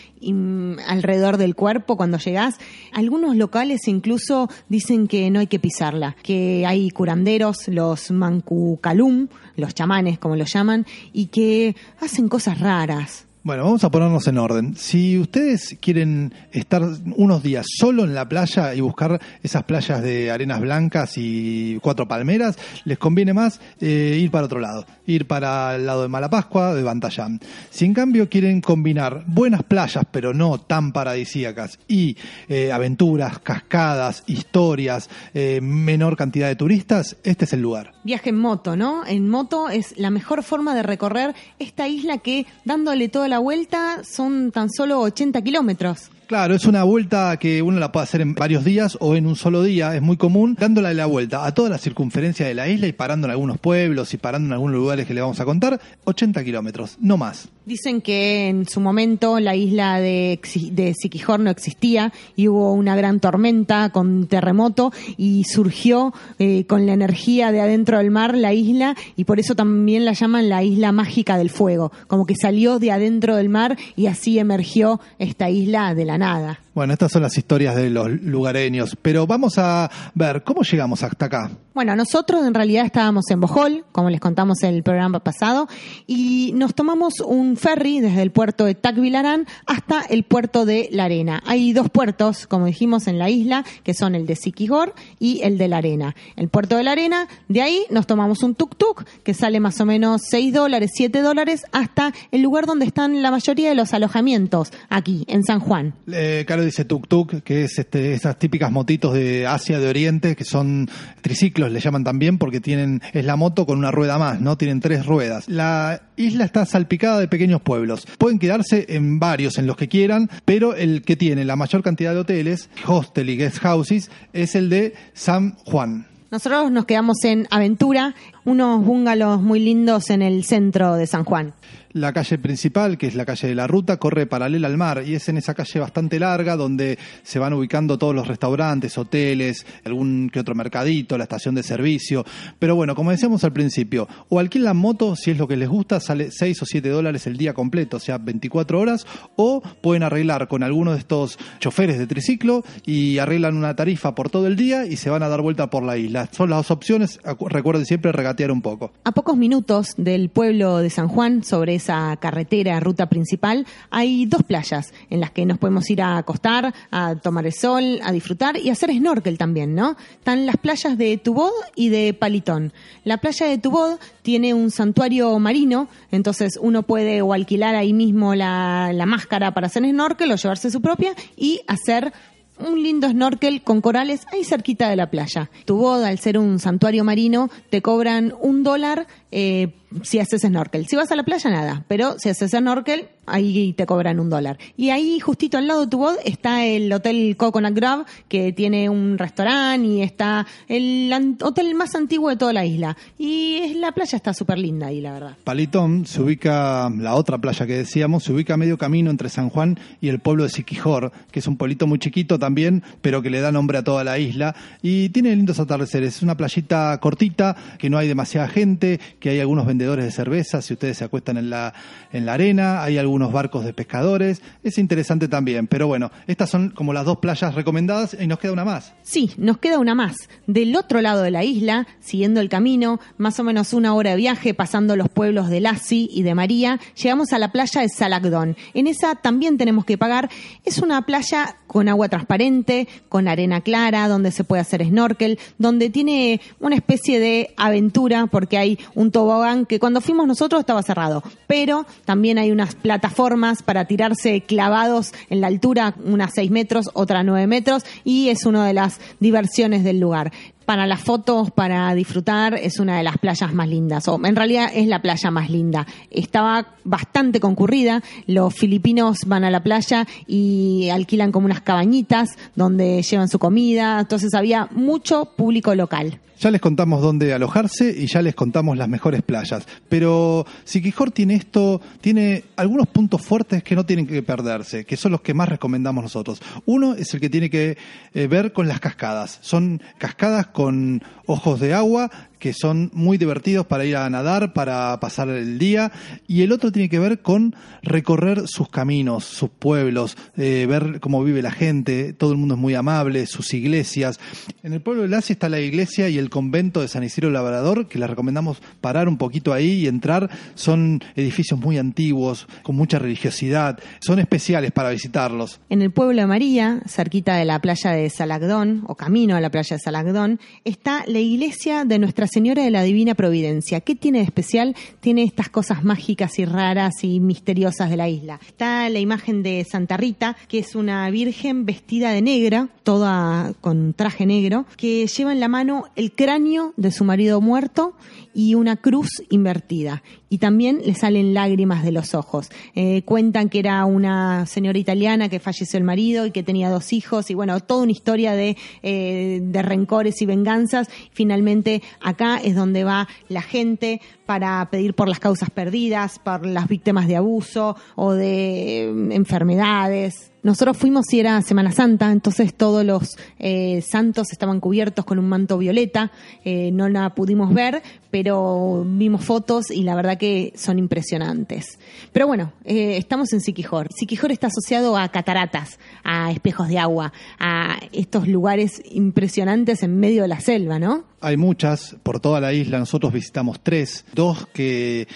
alrededor 0.88 1.38
del 1.38 1.56
cuerpo 1.56 1.96
cuando 1.96 2.18
llegás. 2.18 2.58
Algunos 2.92 3.36
locales 3.36 3.88
incluso 3.88 4.50
dicen 4.68 5.08
que 5.08 5.30
no 5.30 5.39
hay 5.39 5.48
que 5.48 5.60
pisarla, 5.60 6.16
que 6.24 6.66
hay 6.66 6.89
curanderos, 6.89 7.68
los 7.68 8.10
mancucalum, 8.10 9.27
los 9.58 9.76
chamanes 9.76 10.18
como 10.20 10.36
los 10.36 10.52
llaman, 10.54 10.86
y 11.14 11.28
que 11.28 11.76
hacen 12.00 12.30
cosas 12.30 12.60
raras. 12.60 13.26
Bueno, 13.48 13.63
vamos 13.63 13.86
a 13.86 13.89
ponernos 13.89 14.27
en 14.27 14.39
orden. 14.39 14.75
Si 14.75 15.18
ustedes 15.18 15.77
quieren 15.80 16.34
estar 16.51 16.82
unos 17.16 17.42
días 17.42 17.66
solo 17.80 18.04
en 18.04 18.13
la 18.13 18.27
playa 18.27 18.75
y 18.75 18.82
buscar 18.82 19.22
esas 19.42 19.63
playas 19.63 20.04
de 20.04 20.30
arenas 20.32 20.60
blancas 20.60 21.13
y 21.16 21.80
cuatro 21.82 22.10
palmeras, 22.10 22.58
les 22.84 22.98
conviene 22.98 23.34
más 23.34 23.62
eh, 23.80 24.18
ir 24.20 24.32
para 24.32 24.48
otro 24.48 24.60
lado, 24.60 24.86
ir 25.06 25.27
para 25.27 25.77
el 25.77 25.86
lado 25.86 26.01
de 26.01 26.10
Malapascua, 26.10 26.74
de 26.74 26.84
Bantayán. 26.84 27.39
Si 27.70 27.86
en 27.86 27.94
cambio 27.94 28.27
quieren 28.27 28.60
combinar 28.60 29.24
buenas 29.27 29.63
playas, 29.63 30.04
pero 30.12 30.34
no 30.34 30.60
tan 30.60 30.92
paradisíacas, 30.92 31.80
y 31.88 32.18
eh, 32.50 32.74
aventuras, 32.74 33.39
cascadas, 33.39 34.25
historias, 34.27 35.10
eh, 35.34 35.62
menor 35.62 36.18
cantidad 36.18 36.50
de 36.50 36.58
turistas, 36.58 37.16
este 37.24 37.46
es 37.46 37.54
el 37.54 37.62
lugar. 37.62 37.94
Viaje 38.04 38.32
en 38.32 38.39
moto, 38.39 38.75
¿no? 38.75 39.06
En 39.06 39.30
moto 39.30 39.70
es 39.70 39.98
la 39.98 40.10
mejor 40.10 40.44
forma 40.44 40.75
de 40.75 40.84
recorrer 40.84 41.34
esta 41.60 41.88
isla 41.88 42.18
que, 42.18 42.46
dándole 42.66 43.08
toda 43.08 43.30
la 43.30 43.37
vuelta, 43.39 44.03
son 44.03 44.51
tan 44.51 44.70
solo 44.70 45.00
80 45.01 45.41
kilómetros. 45.41 46.10
Claro, 46.27 46.56
es 46.56 46.65
una 46.65 46.84
vuelta 46.84 47.38
que 47.38 47.62
uno 47.62 47.79
la 47.79 47.91
puede 47.94 48.03
hacer 48.03 48.20
en 48.20 48.36
varios 48.36 48.65
días 48.65 48.98
o 49.00 49.15
en 49.15 49.25
un 49.25 49.38
solo 49.38 49.63
día, 49.63 49.96
es 49.96 50.01
muy 50.01 50.17
común, 50.17 50.58
dándole 50.60 50.94
la 50.94 51.06
vuelta 51.06 51.46
a 51.46 51.53
toda 51.53 51.70
la 51.70 51.77
circunferencia 51.77 52.46
de 52.46 52.53
la 52.53 52.67
isla 52.67 52.88
y 52.88 52.91
parando 52.91 53.27
en 53.27 53.32
algunos 53.32 53.58
pueblos 53.60 54.13
y 54.13 54.17
parando 54.17 54.48
en 54.48 54.53
algunos 54.53 54.75
lugares 54.75 55.08
que 55.08 55.13
le 55.13 55.22
vamos 55.22 55.39
a 55.39 55.46
contar, 55.46 55.79
80 56.03 56.44
kilómetros, 56.44 56.98
no 57.00 57.15
más. 57.15 57.50
Dicen 57.67 58.00
que 58.00 58.47
en 58.47 58.65
su 58.65 58.79
momento 58.79 59.41
la 59.41 59.53
isla 59.53 60.00
de, 60.00 60.39
de 60.71 60.93
Siquijor 60.93 61.41
no 61.41 61.50
existía 61.50 62.13
y 62.38 62.47
hubo 62.47 62.71
una 62.71 62.95
gran 62.95 63.19
tormenta 63.19 63.89
con 63.89 64.27
terremoto 64.27 64.93
y 65.17 65.43
surgió 65.43 66.13
eh, 66.39 66.63
con 66.65 66.86
la 66.86 66.93
energía 66.93 67.51
de 67.51 67.59
adentro 67.59 67.97
del 67.97 68.09
mar 68.09 68.38
la 68.38 68.53
isla 68.53 68.95
y 69.17 69.25
por 69.25 69.41
eso 69.41 69.53
también 69.53 70.05
la 70.05 70.13
llaman 70.13 70.47
la 70.47 70.63
isla 70.63 70.93
mágica 70.93 71.38
del 71.38 71.50
fuego, 71.50 71.91
como 72.07 72.25
que 72.25 72.36
salió 72.41 72.79
de 72.79 72.93
adentro 72.93 73.36
del 73.36 73.50
mar 73.50 73.77
y 73.97 74.05
así 74.05 74.39
emergió 74.39 75.01
esta 75.19 75.50
isla 75.50 75.93
de 75.93 76.05
la 76.05 76.17
nada. 76.17 76.62
Bueno, 76.77 76.93
estas 76.93 77.12
son 77.12 77.24
las 77.24 77.36
historias 77.36 77.75
de 77.75 77.89
los 77.89 78.07
lugareños, 78.22 78.96
pero 79.01 79.25
vamos 79.25 79.57
a 79.57 79.89
ver 80.13 80.43
cómo 80.43 80.62
llegamos 80.62 81.01
hasta 81.01 81.25
acá. 81.25 81.50
Bueno, 81.74 81.96
nosotros 81.96 82.46
en 82.46 82.53
realidad 82.53 82.86
estábamos 82.86 83.25
en 83.31 83.39
Bohol, 83.39 83.84
como 83.91 84.12
les 84.12 84.19
contamos 84.19 84.62
en 84.62 84.75
el 84.75 84.84
programa 84.84 85.19
pasado, 85.19 85.67
y 86.05 86.51
nos 86.55 86.75
tomamos 86.75 87.19
un 87.19 87.57
ferry 87.57 88.00
desde 88.00 88.22
el 88.22 88.31
puerto 88.31 88.65
de 88.65 88.75
Tacbilarán 88.75 89.48
hasta 89.65 90.01
el 90.01 90.24
puerto 90.24 90.65
de 90.65 90.89
La 90.91 91.05
Arena. 91.05 91.41
Hay 91.48 91.74
dos 91.74 91.89
puertos, 91.89 92.46
como 92.46 92.67
dijimos, 92.67 93.07
en 93.07 93.17
la 93.17 93.31
isla, 93.31 93.63
que 93.84 93.96
son 93.96 94.13
el 94.13 94.27
de 94.27 94.36
Siquijor 94.36 94.93
y 95.19 95.41
el 95.43 95.57
de 95.57 95.67
La 95.67 95.77
Arena. 95.77 96.15
El 96.36 96.50
puerto 96.50 96.77
de 96.77 96.84
La 96.84 96.91
Arena, 96.91 97.27
de 97.48 97.63
ahí 97.63 97.86
nos 97.89 98.05
tomamos 98.05 98.43
un 98.43 98.55
tuk-tuk, 98.55 99.03
que 99.24 99.34
sale 99.34 99.60
más 99.60 99.81
o 99.81 99.86
menos 99.86 100.22
6 100.29 100.53
dólares, 100.53 100.91
7 100.93 101.22
dólares, 101.22 101.63
hasta 101.72 102.13
el 102.31 102.41
lugar 102.41 102.67
donde 102.67 102.86
están 102.86 103.22
la 103.24 103.31
mayoría 103.31 103.69
de 103.69 103.75
los 103.75 103.93
alojamientos, 103.93 104.72
aquí, 104.89 105.25
en 105.27 105.43
San 105.43 105.60
Juan. 105.60 105.93
Eh, 106.12 106.43
dice 106.67 106.88
tuk-tuk, 106.88 107.41
que 107.41 107.63
es 107.63 107.79
este, 107.79 108.13
esas 108.13 108.38
típicas 108.39 108.71
motitos 108.71 109.13
de 109.13 109.47
Asia, 109.47 109.79
de 109.79 109.88
Oriente, 109.88 110.36
que 110.36 110.43
son 110.43 110.89
triciclos, 111.21 111.71
le 111.71 111.79
llaman 111.79 112.03
también, 112.03 112.38
porque 112.38 112.62
tienen, 112.62 113.01
es 113.13 113.25
la 113.25 113.36
moto 113.36 113.65
con 113.65 113.77
una 113.77 113.91
rueda 113.91 114.17
más, 114.17 114.39
¿no? 114.39 114.57
Tienen 114.57 114.79
tres 114.79 115.05
ruedas. 115.05 115.47
La 115.47 116.01
isla 116.15 116.45
está 116.45 116.65
salpicada 116.65 117.19
de 117.19 117.27
pequeños 117.27 117.62
pueblos. 117.62 118.07
Pueden 118.17 118.39
quedarse 118.39 118.86
en 118.89 119.19
varios, 119.19 119.57
en 119.57 119.67
los 119.67 119.75
que 119.75 119.88
quieran, 119.88 120.29
pero 120.45 120.75
el 120.75 121.01
que 121.01 121.15
tiene 121.15 121.45
la 121.45 121.55
mayor 121.55 121.83
cantidad 121.83 122.13
de 122.13 122.19
hoteles, 122.19 122.69
hostel 122.86 123.29
y 123.29 123.38
guest 123.38 123.57
houses, 123.59 124.12
es 124.33 124.55
el 124.55 124.69
de 124.69 124.93
San 125.13 125.55
Juan. 125.65 126.05
Nosotros 126.29 126.71
nos 126.71 126.86
quedamos 126.86 127.24
en 127.24 127.47
Aventura, 127.51 128.13
unos 128.43 128.83
bungalows 128.83 129.41
muy 129.41 129.62
lindos 129.62 130.09
en 130.09 130.21
el 130.21 130.43
centro 130.43 130.95
de 130.95 131.07
San 131.07 131.24
Juan. 131.24 131.53
La 131.94 132.13
calle 132.13 132.38
principal, 132.38 132.98
que 132.98 133.08
es 133.08 133.15
la 133.15 133.25
calle 133.25 133.48
de 133.48 133.56
la 133.56 133.67
ruta, 133.67 133.98
corre 133.98 134.25
paralela 134.25 134.67
al 134.67 134.77
mar 134.77 135.03
y 135.06 135.15
es 135.15 135.29
en 135.29 135.38
esa 135.38 135.53
calle 135.53 135.79
bastante 135.79 136.20
larga 136.20 136.56
donde 136.56 136.98
se 137.24 137.39
van 137.39 137.53
ubicando 137.53 137.98
todos 137.98 138.13
los 138.13 138.27
restaurantes, 138.27 138.98
hoteles, 138.98 139.65
algún 139.86 140.29
que 140.32 140.39
otro 140.39 140.56
mercadito, 140.56 141.17
la 141.17 141.24
estación 141.24 141.56
de 141.56 141.63
servicio. 141.63 142.25
Pero 142.60 142.75
bueno, 142.75 142.96
como 142.96 143.12
decíamos 143.12 143.44
al 143.44 143.53
principio, 143.53 144.08
o 144.29 144.39
alquilan 144.39 144.77
moto, 144.77 145.15
si 145.15 145.32
es 145.32 145.38
lo 145.38 145.48
que 145.48 145.58
les 145.58 145.70
gusta, 145.70 146.00
sale 146.00 146.32
6 146.32 146.62
o 146.62 146.65
7 146.65 146.89
dólares 146.89 147.25
el 147.27 147.38
día 147.38 147.53
completo, 147.53 147.98
o 147.98 148.00
sea, 148.00 148.17
24 148.17 148.79
horas, 148.79 149.06
o 149.36 149.62
pueden 149.82 150.03
arreglar 150.03 150.48
con 150.48 150.63
alguno 150.63 150.91
de 150.91 151.00
estos 151.00 151.38
choferes 151.60 151.98
de 151.98 152.08
triciclo 152.08 152.63
y 152.86 153.17
arreglan 153.17 153.56
una 153.56 153.75
tarifa 153.75 154.13
por 154.13 154.29
todo 154.29 154.48
el 154.48 154.56
día 154.56 154.86
y 154.86 154.98
se 154.98 155.10
van 155.10 155.24
a 155.24 155.29
dar 155.29 155.41
vuelta 155.41 155.70
por 155.70 155.84
la 155.84 155.98
isla. 155.98 156.29
Son 156.32 156.50
las 156.50 156.60
dos 156.60 156.72
opciones, 156.72 157.20
recuerden 157.50 157.86
siempre 157.86 158.12
regatear 158.12 158.51
un 158.51 158.62
poco. 158.62 158.91
A 159.03 159.12
pocos 159.12 159.38
minutos 159.38 159.94
del 159.98 160.29
pueblo 160.29 160.77
de 160.77 160.89
San 160.89 161.08
Juan, 161.08 161.44
sobre 161.44 161.79
carretera, 162.20 162.79
ruta 162.79 163.08
principal, 163.08 163.65
hay 163.89 164.25
dos 164.25 164.44
playas 164.44 164.94
en 165.10 165.20
las 165.20 165.32
que 165.32 165.46
nos 165.46 165.58
podemos 165.58 165.89
ir 165.89 166.01
a 166.01 166.17
acostar, 166.17 166.74
a 166.91 167.15
tomar 167.15 167.46
el 167.46 167.53
sol, 167.53 168.00
a 168.03 168.12
disfrutar 168.12 168.58
y 168.58 168.70
hacer 168.70 168.91
snorkel 168.91 169.38
también, 169.38 169.75
¿no? 169.75 169.96
Están 170.12 170.46
las 170.46 170.58
playas 170.58 170.98
de 170.98 171.17
Tubod 171.17 171.51
y 171.75 171.89
de 171.89 172.13
Palitón. 172.13 172.74
La 173.03 173.17
playa 173.17 173.48
de 173.48 173.58
Tubod 173.58 174.00
tiene 174.22 174.53
un 174.53 174.72
santuario 174.72 175.38
marino, 175.39 175.88
entonces 176.12 176.60
uno 176.62 176.84
puede 176.84 177.22
o 177.22 177.34
alquilar 177.34 177.75
ahí 177.75 177.94
mismo 177.94 178.36
la, 178.36 178.91
la 178.94 179.06
máscara 179.06 179.53
para 179.53 179.67
hacer 179.67 179.84
snorkel 179.84 180.32
o 180.32 180.36
llevarse 180.36 180.72
su 180.72 180.82
propia 180.82 181.13
y 181.36 181.62
hacer 181.67 182.13
un 182.60 182.82
lindo 182.82 183.10
snorkel 183.10 183.62
con 183.62 183.82
corales 183.82 184.25
ahí 184.32 184.44
cerquita 184.44 184.89
de 184.89 184.96
la 184.96 185.10
playa. 185.10 185.50
Tu 185.65 185.75
boda, 185.77 186.08
al 186.08 186.20
ser 186.20 186.38
un 186.38 186.60
santuario 186.60 187.03
marino, 187.03 187.50
te 187.70 187.82
cobran 187.82 188.34
un 188.39 188.63
dólar 188.63 189.08
eh, 189.32 189.74
si 190.03 190.20
haces 190.20 190.41
snorkel. 190.41 190.88
Si 190.88 190.96
vas 190.96 191.12
a 191.12 191.15
la 191.15 191.24
playa, 191.24 191.50
nada, 191.50 191.86
pero 191.88 192.20
si 192.20 192.29
haces 192.29 192.51
snorkel, 192.51 193.08
ahí 193.25 193.74
te 193.74 193.86
cobran 193.86 194.20
un 194.20 194.29
dólar. 194.29 194.58
Y 194.75 194.89
ahí, 194.89 195.20
justito 195.20 195.58
al 195.58 195.67
lado 195.67 195.82
de 195.82 195.88
tu 195.88 195.98
boda, 195.98 196.17
está 196.25 196.65
el 196.65 196.91
Hotel 196.91 197.36
Coconut 197.38 197.74
Grove, 197.74 198.06
que 198.27 198.53
tiene 198.53 198.89
un 198.89 199.17
restaurante 199.17 199.88
y 199.88 200.01
está 200.01 200.46
el 200.67 201.12
hotel 201.41 201.75
más 201.75 201.96
antiguo 201.96 202.29
de 202.29 202.38
toda 202.38 202.53
la 202.53 202.65
isla. 202.65 202.98
Y 203.17 203.75
la 203.75 203.91
playa 203.91 204.15
está 204.17 204.34
súper 204.34 204.58
linda 204.60 204.88
ahí, 204.88 205.01
la 205.01 205.13
verdad. 205.13 205.38
Palitón 205.44 206.06
se 206.06 206.22
ubica, 206.22 206.91
la 206.98 207.15
otra 207.15 207.38
playa 207.38 207.65
que 207.65 207.77
decíamos, 207.77 208.24
se 208.24 208.34
ubica 208.34 208.56
a 208.56 208.58
medio 208.58 208.77
camino 208.77 209.10
entre 209.10 209.29
San 209.29 209.50
Juan 209.50 209.79
y 210.01 210.10
el 210.10 210.20
pueblo 210.20 210.44
de 210.44 210.50
Siquijor, 210.50 211.12
que 211.32 211.39
es 211.39 211.48
un 211.48 211.58
pueblito 211.58 211.88
muy 211.88 212.00
chiquito 212.00 212.39
también, 212.39 212.84
pero 213.01 213.22
que 213.22 213.29
le 213.29 213.39
da 213.39 213.51
nombre 213.51 213.77
a 213.77 213.84
toda 213.84 214.03
la 214.03 214.20
isla. 214.20 214.56
Y 214.82 215.10
tiene 215.10 215.36
lindos 215.36 215.60
atardeceres. 215.60 216.17
Es 216.17 216.22
una 216.22 216.36
playita 216.38 216.98
cortita, 217.00 217.56
que 217.77 217.89
no 217.89 217.98
hay 217.98 218.08
demasiada 218.08 218.48
gente, 218.48 219.00
que 219.20 219.29
hay 219.29 219.39
algunos 219.39 219.65
vendedores 219.65 219.76
de 219.77 220.12
cerveza, 220.12 220.62
si 220.62 220.74
ustedes 220.74 220.98
se 220.98 221.03
acuestan 221.03 221.38
en 221.38 221.50
la, 221.50 221.74
en 222.12 222.25
la 222.25 222.34
arena, 222.34 222.84
hay 222.84 222.98
algunos 222.98 223.31
barcos 223.31 223.65
de 223.65 223.74
pescadores. 223.74 224.41
Es 224.63 224.77
interesante 224.77 225.27
también. 225.27 225.67
Pero 225.67 225.88
bueno, 225.88 226.12
estas 226.27 226.50
son 226.50 226.69
como 226.69 226.93
las 226.93 227.05
dos 227.05 227.17
playas 227.17 227.55
recomendadas 227.55 228.17
y 228.19 228.27
nos 228.27 228.39
queda 228.39 228.53
una 228.53 228.65
más. 228.65 228.93
Sí, 229.03 229.31
nos 229.38 229.57
queda 229.57 229.79
una 229.79 229.96
más. 229.96 230.15
Del 230.48 230.75
otro 230.75 231.01
lado 231.01 231.22
de 231.22 231.31
la 231.31 231.43
isla, 231.43 231.88
siguiendo 232.00 232.39
el 232.39 232.50
camino, 232.50 233.00
más 233.17 233.39
o 233.39 233.43
menos 233.43 233.74
una 233.74 233.93
hora 233.93 234.12
de 234.12 234.17
viaje, 234.17 234.53
pasando 234.53 234.96
los 234.96 235.10
pueblos 235.10 235.50
de 235.50 235.62
Lassi 235.62 236.10
y 236.12 236.24
de 236.24 236.36
María, 236.36 236.79
llegamos 237.01 237.34
a 237.34 237.39
la 237.39 237.51
playa 237.51 237.81
de 237.81 237.89
Salagdón. 237.89 238.55
En 238.74 238.88
esa 238.88 239.15
también 239.15 239.57
tenemos 239.57 239.86
que 239.86 239.98
pagar. 239.98 240.29
Es 240.65 240.79
una 240.79 241.05
playa 241.05 241.57
con 241.67 241.89
agua 241.89 242.10
transparente, 242.10 242.88
con 243.10 243.27
arena 243.27 243.62
clara, 243.62 244.07
donde 244.07 244.31
se 244.31 244.43
puede 244.43 244.62
hacer 244.62 244.86
snorkel, 244.86 245.38
donde 245.57 245.89
tiene 245.89 246.41
una 246.60 246.75
especie 246.75 247.19
de 247.19 247.53
aventura, 247.57 248.27
porque 248.27 248.57
hay 248.57 248.79
un 248.96 249.12
tobogán 249.12 249.65
que 249.67 249.79
cuando 249.79 250.01
fuimos 250.01 250.27
nosotros 250.27 250.59
estaba 250.59 250.81
cerrado, 250.83 251.24
pero 251.47 251.86
también 252.05 252.38
hay 252.38 252.51
unas 252.51 252.75
plataformas 252.75 253.63
para 253.63 253.86
tirarse 253.86 254.41
clavados 254.41 255.13
en 255.29 255.41
la 255.41 255.47
altura, 255.47 255.95
unas 256.03 256.33
6 256.33 256.51
metros, 256.51 256.89
otra 256.93 257.24
9 257.24 257.47
metros, 257.47 257.83
y 258.03 258.29
es 258.29 258.45
una 258.45 258.65
de 258.65 258.74
las 258.74 259.00
diversiones 259.19 259.83
del 259.83 260.00
lugar. 260.00 260.31
Para 260.67 260.86
las 260.86 261.00
fotos, 261.01 261.50
para 261.50 261.95
disfrutar, 261.95 262.55
es 262.55 262.81
una 262.81 262.97
de 262.97 263.03
las 263.03 263.17
playas 263.17 263.53
más 263.53 263.69
lindas, 263.69 264.05
o 264.09 264.19
en 264.25 264.36
realidad 264.36 264.69
es 264.74 264.86
la 264.88 265.01
playa 265.01 265.31
más 265.31 265.50
linda. 265.50 265.88
Estaba 266.12 266.74
bastante 266.83 267.39
concurrida, 267.39 268.03
los 268.25 268.53
filipinos 268.53 269.19
van 269.25 269.45
a 269.45 269.50
la 269.50 269.63
playa 269.63 270.05
y 270.27 270.89
alquilan 270.89 271.31
como 271.31 271.45
unas 271.45 271.62
cabañitas 271.62 272.31
donde 272.55 273.01
llevan 273.01 273.29
su 273.29 273.39
comida, 273.39 274.01
entonces 274.01 274.33
había 274.33 274.67
mucho 274.74 275.31
público 275.38 275.74
local. 275.74 276.19
Ya 276.39 276.51
les 276.51 276.62
contamos 276.62 277.01
dónde 277.01 277.33
alojarse 277.33 277.95
y 277.97 278.05
ya 278.05 278.21
les 278.21 278.36
contamos 278.36 278.77
las 278.77 278.88
mejores 278.88 279.24
playas. 279.24 279.65
Pero 279.89 280.45
Siquijor 280.65 281.09
tiene 281.09 281.33
esto, 281.33 281.81
tiene 282.00 282.43
algunos 282.55 282.88
puntos 282.88 283.24
fuertes 283.24 283.63
que 283.63 283.75
no 283.75 283.88
tienen 283.88 284.05
que 284.05 284.21
perderse, 284.21 284.86
que 284.86 284.97
son 284.97 285.13
los 285.13 285.21
que 285.21 285.33
más 285.33 285.50
recomendamos 285.50 286.03
nosotros. 286.03 286.39
Uno 286.67 286.93
es 286.93 287.12
el 287.15 287.21
que 287.21 287.31
tiene 287.31 287.50
que 287.50 287.77
eh, 288.13 288.27
ver 288.27 288.53
con 288.53 288.67
las 288.67 288.79
cascadas. 288.79 289.39
Son 289.41 289.81
cascadas 289.97 290.47
con 290.58 291.04
ojos 291.28 291.60
de 291.60 291.76
agua 291.76 292.10
que 292.39 292.53
son 292.53 292.89
muy 292.94 293.17
divertidos 293.17 293.65
para 293.65 293.86
ir 293.86 293.96
a 293.96 294.10
nadar, 294.10 294.53
para 294.53 295.00
pasar 295.00 295.29
el 295.29 295.58
día, 295.60 295.91
y 296.27 296.41
el 296.41 296.51
otro 296.51 296.72
tiene 296.72 296.89
que 296.89 297.00
ver 297.00 297.22
con 297.22 297.56
recorrer 297.82 298.48
sus 298.48 298.70
caminos, 298.70 299.25
sus 299.25 299.50
pueblos, 299.50 300.17
eh, 300.38 300.65
ver 300.67 301.00
cómo 301.00 301.24
vive 301.24 301.41
la 301.41 301.51
gente, 301.51 302.13
todo 302.13 302.32
el 302.32 302.38
mundo 302.38 302.56
es 302.56 302.62
muy 302.62 302.75
amable, 302.75 303.25
sus 303.25 303.53
iglesias. 303.53 304.20
En 304.63 304.74
el 304.74 304.82
pueblo 304.82 305.03
de 305.03 305.10
Lacia 305.10 305.34
está 305.34 305.50
la 305.50 305.60
iglesia 305.60 306.10
y 306.10 306.17
el 306.17 306.29
convento 306.29 306.82
de 306.82 306.88
San 306.88 307.03
Isidro 307.03 307.29
Labrador, 307.29 307.88
que 307.88 308.00
les 308.00 308.10
recomendamos 308.10 308.62
parar 308.82 309.08
un 309.08 309.17
poquito 309.17 309.53
ahí 309.53 309.72
y 309.72 309.88
entrar. 309.88 310.29
Son 310.56 311.01
edificios 311.15 311.60
muy 311.60 311.77
antiguos, 311.77 312.48
con 312.63 312.75
mucha 312.75 313.00
religiosidad, 313.00 313.79
son 314.00 314.20
especiales 314.20 314.72
para 314.72 314.89
visitarlos. 314.89 315.60
En 315.70 315.82
el 315.82 315.91
pueblo 315.91 316.22
de 316.22 316.27
María, 316.27 316.82
cerquita 316.88 317.36
de 317.36 317.46
la 317.46 317.60
playa 317.60 317.91
de 317.91 318.10
Salagdón, 318.10 318.84
o 318.88 318.96
camino 318.96 319.36
a 319.36 319.41
la 319.41 319.50
playa 319.50 319.75
de 319.75 319.82
Salagdón, 319.82 320.39
está 320.63 321.03
la 321.08 321.20
iglesia 321.20 321.86
de 321.86 322.00
Nuestra 322.00 322.26
Señora 322.27 322.63
de 322.63 322.72
la 322.72 322.84
Divina 322.84 323.15
Providencia. 323.15 323.81
¿Qué 323.81 323.96
tiene 323.96 324.19
de 324.19 324.25
especial? 324.25 324.75
Tiene 325.00 325.24
estas 325.24 325.50
cosas 325.50 325.84
mágicas 325.84 326.39
y 326.39 326.46
raras 326.46 327.03
y 327.03 327.19
misteriosas 327.19 327.89
de 327.89 327.98
la 327.98 328.10
isla. 328.10 328.39
Está 328.46 328.89
la 328.89 329.00
imagen 329.00 329.43
de 329.43 329.65
Santa 329.69 329.98
Rita, 329.98 330.36
que 330.48 330.60
es 330.60 330.75
una 330.75 331.10
virgen 331.10 331.65
vestida 331.65 332.12
de 332.12 332.22
negra, 332.22 332.69
toda 332.84 333.53
con 333.62 333.93
traje 333.93 334.25
negro, 334.25 334.65
que 334.77 335.07
lleva 335.07 335.31
en 335.31 335.39
la 335.39 335.48
mano 335.48 335.86
el 335.96 336.12
cráneo 336.12 336.74
de 336.77 336.91
su 336.91 337.03
marido 337.03 337.41
muerto 337.41 337.93
y 338.34 338.55
una 338.55 338.75
cruz 338.75 339.10
invertida. 339.29 340.03
Y 340.29 340.39
también 340.39 340.81
le 340.84 340.93
salen 340.93 341.34
lágrimas 341.34 341.84
de 341.84 341.91
los 341.91 342.13
ojos. 342.13 342.50
Eh, 342.75 343.03
cuentan 343.03 343.50
que 343.50 343.60
era 343.60 343.86
una 343.86 344.46
señora 344.46 344.77
italiana 344.77 345.29
que 345.29 345.39
falleció 345.39 345.77
el 345.77 345.86
marido 345.86 346.25
y 346.25 346.31
que 346.31 346.43
tenía 346.43 346.69
dos 346.69 346.91
hijos 346.93 347.29
y 347.29 347.34
bueno, 347.34 347.60
toda 347.62 347.84
una 347.84 347.91
historia 347.91 348.34
de, 348.34 348.57
eh, 348.84 349.39
de 349.41 349.62
rencores 349.62 350.22
y 350.22 350.25
venganzas. 350.25 350.89
Finalmente 351.12 351.81
acá 352.01 352.38
es 352.43 352.55
donde 352.55 352.84
va 352.84 353.07
la 353.29 353.41
gente 353.41 354.01
para 354.25 354.69
pedir 354.69 354.93
por 354.93 355.07
las 355.07 355.19
causas 355.19 355.50
perdidas, 355.50 356.19
por 356.19 356.46
las 356.46 356.67
víctimas 356.67 357.07
de 357.07 357.15
abuso 357.15 357.75
o 357.96 358.13
de 358.13 358.91
mm, 358.93 359.12
enfermedades. 359.13 360.31
Nosotros 360.48 360.77
fuimos 360.77 361.12
y 361.12 361.20
era 361.20 361.42
Semana 361.42 361.74
Santa, 361.74 362.10
entonces 362.10 362.54
todos 362.54 362.86
los 362.86 363.18
eh, 363.38 363.82
santos 363.82 364.32
estaban 364.32 364.62
cubiertos 364.62 365.04
con 365.04 365.20
un 365.20 365.27
manto 365.27 365.58
violeta. 365.58 366.10
Eh, 366.46 366.72
no 366.72 366.88
la 366.88 367.13
pudimos 367.13 367.54
ver, 367.54 367.84
pero 368.12 368.86
vimos 368.88 369.25
fotos 369.25 369.70
y 369.70 369.84
la 369.84 369.94
verdad 369.94 370.18
que 370.18 370.54
son 370.56 370.80
impresionantes. 370.80 371.80
Pero 372.13 372.27
bueno, 372.27 372.54
eh, 372.63 372.96
estamos 372.96 373.34
en 373.34 373.42
Siquijor. 373.42 373.89
Siquijor 373.94 374.32
está 374.32 374.48
asociado 374.48 374.96
a 374.96 375.10
cataratas, 375.10 375.80
a 376.06 376.32
espejos 376.32 376.70
de 376.70 376.80
agua, 376.80 377.12
a 377.39 377.82
estos 377.92 378.30
lugares 378.30 378.82
impresionantes 378.89 379.84
en 379.84 380.00
medio 380.00 380.22
de 380.22 380.30
la 380.30 380.39
selva, 380.39 380.80
¿no? 380.80 381.04
Hay 381.20 381.36
muchas 381.36 381.98
por 382.04 382.22
toda 382.22 382.39
la 382.39 382.54
isla, 382.54 382.80
nosotros 382.80 383.12
visitamos 383.12 383.60
tres, 383.62 384.06
dos 384.13 384.48
que 384.54 385.10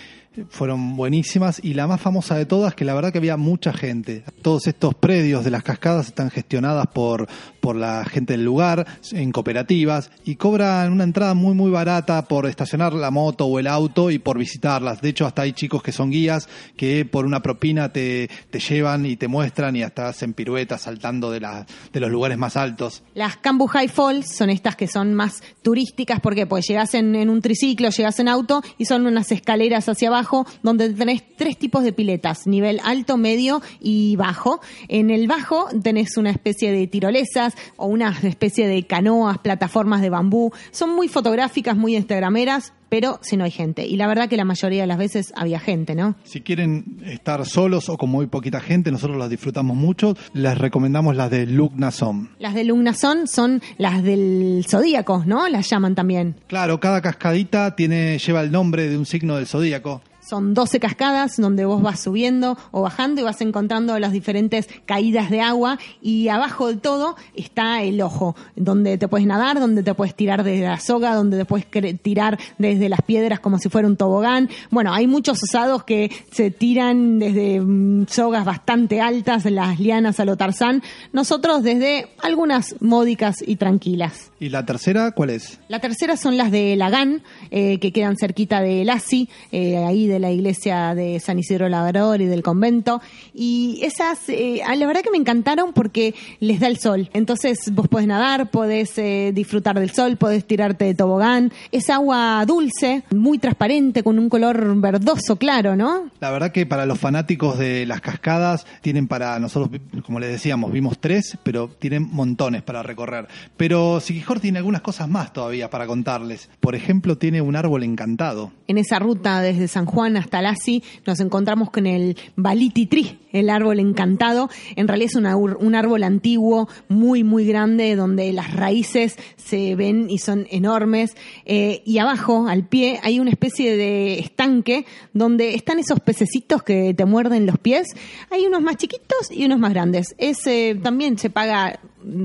fueron 0.49 0.95
buenísimas 0.95 1.59
y 1.63 1.73
la 1.73 1.87
más 1.87 1.99
famosa 1.99 2.35
de 2.35 2.45
todas 2.45 2.73
que 2.73 2.85
la 2.85 2.93
verdad 2.93 3.11
que 3.11 3.17
había 3.17 3.37
mucha 3.37 3.73
gente. 3.73 4.23
Todos 4.41 4.67
estos 4.67 4.95
predios 4.95 5.43
de 5.43 5.51
las 5.51 5.63
cascadas 5.63 6.07
están 6.07 6.29
gestionadas 6.29 6.87
por, 6.87 7.27
por 7.61 7.75
la 7.75 8.03
gente 8.03 8.33
del 8.33 8.43
lugar 8.43 8.85
en 9.11 9.31
cooperativas 9.31 10.11
y 10.25 10.35
cobran 10.35 10.91
una 10.91 11.03
entrada 11.03 11.33
muy 11.33 11.53
muy 11.53 11.71
barata 11.71 12.23
por 12.25 12.47
estacionar 12.47 12.93
la 12.93 13.11
moto 13.11 13.45
o 13.45 13.59
el 13.59 13.67
auto 13.67 14.11
y 14.11 14.19
por 14.19 14.37
visitarlas. 14.37 15.01
De 15.01 15.09
hecho 15.09 15.25
hasta 15.25 15.43
hay 15.43 15.53
chicos 15.53 15.81
que 15.81 15.91
son 15.91 16.09
guías 16.09 16.49
que 16.75 17.05
por 17.05 17.25
una 17.25 17.41
propina 17.41 17.93
te, 17.93 18.29
te 18.49 18.59
llevan 18.59 19.05
y 19.05 19.15
te 19.15 19.27
muestran 19.27 19.75
y 19.75 19.83
hasta 19.83 20.09
hacen 20.09 20.33
piruetas 20.33 20.81
saltando 20.81 21.31
de, 21.31 21.39
la, 21.39 21.65
de 21.93 21.99
los 21.99 22.11
lugares 22.11 22.37
más 22.37 22.57
altos. 22.57 23.03
Las 23.13 23.37
Cambu 23.37 23.67
High 23.67 23.87
Falls 23.89 24.35
son 24.35 24.49
estas 24.49 24.75
que 24.75 24.87
son 24.87 25.13
más 25.13 25.43
turísticas 25.61 26.19
porque 26.19 26.47
pues 26.47 26.67
llegas 26.67 26.93
en, 26.95 27.15
en 27.15 27.29
un 27.29 27.41
triciclo, 27.41 27.89
llegas 27.89 28.19
en 28.19 28.27
auto 28.27 28.63
y 28.77 28.85
son 28.85 29.05
unas 29.05 29.31
escaleras 29.31 29.87
hacia 29.87 30.09
abajo 30.09 30.45
donde 30.63 30.89
tenés 30.89 31.23
tres 31.37 31.57
tipos 31.57 31.83
de 31.83 31.93
piletas, 31.93 32.47
nivel 32.47 32.81
alto, 32.83 33.17
medio 33.17 33.61
y 33.79 34.15
bajo. 34.15 34.61
En 34.87 35.11
el 35.11 35.27
bajo 35.27 35.67
tenés 35.83 36.17
una 36.17 36.31
especie 36.31 36.71
de 36.71 36.87
tirolesas 36.87 37.50
o 37.77 37.87
una 37.87 38.17
especie 38.23 38.67
de 38.67 38.83
canoas, 38.83 39.37
plataformas 39.39 40.01
de 40.01 40.09
bambú. 40.09 40.51
Son 40.71 40.95
muy 40.95 41.07
fotográficas, 41.07 41.75
muy 41.75 41.95
instagrameras, 41.95 42.73
pero 42.89 43.19
si 43.21 43.37
no 43.37 43.45
hay 43.45 43.51
gente. 43.51 43.85
Y 43.85 43.95
la 43.95 44.07
verdad 44.07 44.27
que 44.27 44.35
la 44.35 44.43
mayoría 44.43 44.81
de 44.81 44.87
las 44.87 44.97
veces 44.97 45.31
había 45.35 45.59
gente, 45.59 45.95
¿no? 45.95 46.15
Si 46.23 46.41
quieren 46.41 46.97
estar 47.05 47.45
solos 47.45 47.87
o 47.87 47.97
con 47.97 48.09
muy 48.09 48.27
poquita 48.27 48.59
gente, 48.59 48.91
nosotros 48.91 49.17
las 49.17 49.29
disfrutamos 49.29 49.77
mucho, 49.77 50.15
les 50.33 50.57
recomendamos 50.57 51.15
las 51.15 51.31
de 51.31 51.45
Lugnason. 51.45 52.31
Las 52.39 52.53
de 52.53 52.65
Lugnason 52.65 53.27
son 53.27 53.61
las 53.77 54.03
del 54.03 54.65
zodíaco, 54.67 55.23
¿no? 55.25 55.47
Las 55.47 55.69
llaman 55.69 55.95
también. 55.95 56.35
Claro, 56.47 56.79
cada 56.79 57.01
cascadita 57.01 57.75
tiene 57.75 58.17
lleva 58.17 58.41
el 58.41 58.51
nombre 58.51 58.89
de 58.89 58.97
un 58.97 59.05
signo 59.05 59.37
del 59.37 59.47
zodíaco. 59.47 60.01
Son 60.31 60.53
12 60.53 60.79
cascadas 60.79 61.35
donde 61.35 61.65
vos 61.65 61.81
vas 61.81 61.99
subiendo 61.99 62.57
o 62.71 62.83
bajando 62.83 63.19
y 63.19 63.25
vas 63.25 63.41
encontrando 63.41 63.99
las 63.99 64.13
diferentes 64.13 64.69
caídas 64.85 65.29
de 65.29 65.41
agua 65.41 65.77
y 66.01 66.29
abajo 66.29 66.69
de 66.69 66.77
todo 66.77 67.17
está 67.35 67.83
el 67.83 68.01
ojo, 68.01 68.33
donde 68.55 68.97
te 68.97 69.09
puedes 69.09 69.27
nadar, 69.27 69.59
donde 69.59 69.83
te 69.83 69.93
puedes 69.93 70.15
tirar 70.15 70.45
desde 70.45 70.65
la 70.65 70.79
soga, 70.79 71.15
donde 71.15 71.39
te 71.39 71.43
puedes 71.43 71.65
tirar 72.01 72.39
desde 72.57 72.87
las 72.87 73.01
piedras 73.01 73.41
como 73.41 73.59
si 73.59 73.67
fuera 73.67 73.89
un 73.89 73.97
tobogán. 73.97 74.49
Bueno, 74.69 74.93
hay 74.93 75.05
muchos 75.05 75.43
osados 75.43 75.83
que 75.83 76.09
se 76.31 76.49
tiran 76.49 77.19
desde 77.19 77.59
mm, 77.59 78.07
sogas 78.07 78.45
bastante 78.45 79.01
altas, 79.01 79.43
las 79.51 79.81
lianas 79.81 80.21
a 80.21 80.23
lo 80.23 80.37
tarzán. 80.37 80.81
Nosotros 81.11 81.61
desde 81.61 82.07
algunas 82.23 82.77
módicas 82.79 83.35
y 83.45 83.57
tranquilas. 83.57 84.31
¿Y 84.39 84.47
la 84.47 84.65
tercera 84.65 85.11
cuál 85.11 85.31
es? 85.31 85.59
La 85.67 85.79
tercera 85.79 86.15
son 86.15 86.37
las 86.37 86.51
de 86.51 86.77
Lagán, 86.77 87.21
eh, 87.49 87.79
que 87.79 87.91
quedan 87.91 88.15
cerquita 88.15 88.61
de 88.61 88.85
Lassi, 88.85 89.27
eh, 89.51 89.75
ahí 89.75 90.07
de 90.07 90.20
la 90.21 90.31
iglesia 90.31 90.95
de 90.95 91.19
San 91.19 91.39
Isidro 91.39 91.67
Labrador 91.67 92.21
y 92.21 92.25
del 92.25 92.43
convento. 92.43 93.01
Y 93.33 93.79
esas, 93.83 94.29
eh, 94.29 94.61
la 94.75 94.85
verdad 94.85 95.01
que 95.01 95.11
me 95.11 95.17
encantaron 95.17 95.73
porque 95.73 96.15
les 96.39 96.59
da 96.59 96.67
el 96.67 96.77
sol. 96.77 97.09
Entonces 97.13 97.71
vos 97.73 97.87
podés 97.87 98.07
nadar, 98.07 98.49
podés 98.49 98.97
eh, 98.97 99.31
disfrutar 99.33 99.79
del 99.79 99.91
sol, 99.91 100.17
podés 100.17 100.45
tirarte 100.45 100.85
de 100.85 100.93
tobogán. 100.93 101.51
Es 101.71 101.89
agua 101.89 102.43
dulce, 102.45 103.03
muy 103.11 103.39
transparente, 103.39 104.03
con 104.03 104.19
un 104.19 104.29
color 104.29 104.75
verdoso 104.79 105.35
claro, 105.35 105.75
¿no? 105.75 106.09
La 106.19 106.31
verdad 106.31 106.51
que 106.51 106.65
para 106.65 106.85
los 106.85 106.99
fanáticos 106.99 107.57
de 107.57 107.85
las 107.85 108.01
cascadas 108.01 108.65
tienen 108.81 109.07
para 109.07 109.39
nosotros, 109.39 109.81
como 110.05 110.19
les 110.19 110.31
decíamos, 110.31 110.71
vimos 110.71 110.99
tres, 110.99 111.37
pero 111.43 111.69
tienen 111.69 112.07
montones 112.11 112.61
para 112.61 112.83
recorrer. 112.83 113.27
Pero 113.57 113.99
Siquijor 113.99 114.39
tiene 114.39 114.59
algunas 114.59 114.81
cosas 114.81 115.09
más 115.09 115.33
todavía 115.33 115.69
para 115.69 115.87
contarles. 115.87 116.49
Por 116.59 116.75
ejemplo, 116.75 117.17
tiene 117.17 117.41
un 117.41 117.55
árbol 117.55 117.83
encantado. 117.83 118.51
En 118.67 118.77
esa 118.77 118.99
ruta 118.99 119.41
desde 119.41 119.67
San 119.67 119.85
Juan 119.85 120.00
hasta 120.03 120.41
Lassi, 120.41 120.83
nos 121.05 121.19
encontramos 121.19 121.69
con 121.69 121.85
el 121.85 122.17
Balititri, 122.35 123.19
el 123.31 123.49
árbol 123.49 123.79
encantado. 123.79 124.49
En 124.75 124.87
realidad 124.87 125.11
es 125.11 125.15
un 125.15 125.75
árbol 125.75 126.03
antiguo, 126.03 126.67
muy, 126.89 127.23
muy 127.23 127.45
grande, 127.45 127.95
donde 127.95 128.33
las 128.33 128.53
raíces 128.53 129.17
se 129.37 129.75
ven 129.75 130.09
y 130.09 130.17
son 130.17 130.47
enormes. 130.49 131.15
Eh, 131.45 131.81
y 131.85 131.97
abajo, 131.99 132.47
al 132.47 132.67
pie, 132.67 132.99
hay 133.03 133.19
una 133.19 133.31
especie 133.31 133.77
de 133.77 134.19
estanque 134.19 134.85
donde 135.13 135.55
están 135.55 135.79
esos 135.79 135.99
pececitos 135.99 136.63
que 136.63 136.93
te 136.93 137.05
muerden 137.05 137.45
los 137.45 137.57
pies. 137.57 137.87
Hay 138.29 138.45
unos 138.45 138.61
más 138.61 138.77
chiquitos 138.77 139.31
y 139.31 139.45
unos 139.45 139.59
más 139.59 139.73
grandes. 139.73 140.15
Ese 140.17 140.77
también 140.81 141.17
se 141.17 141.29
paga 141.29 141.79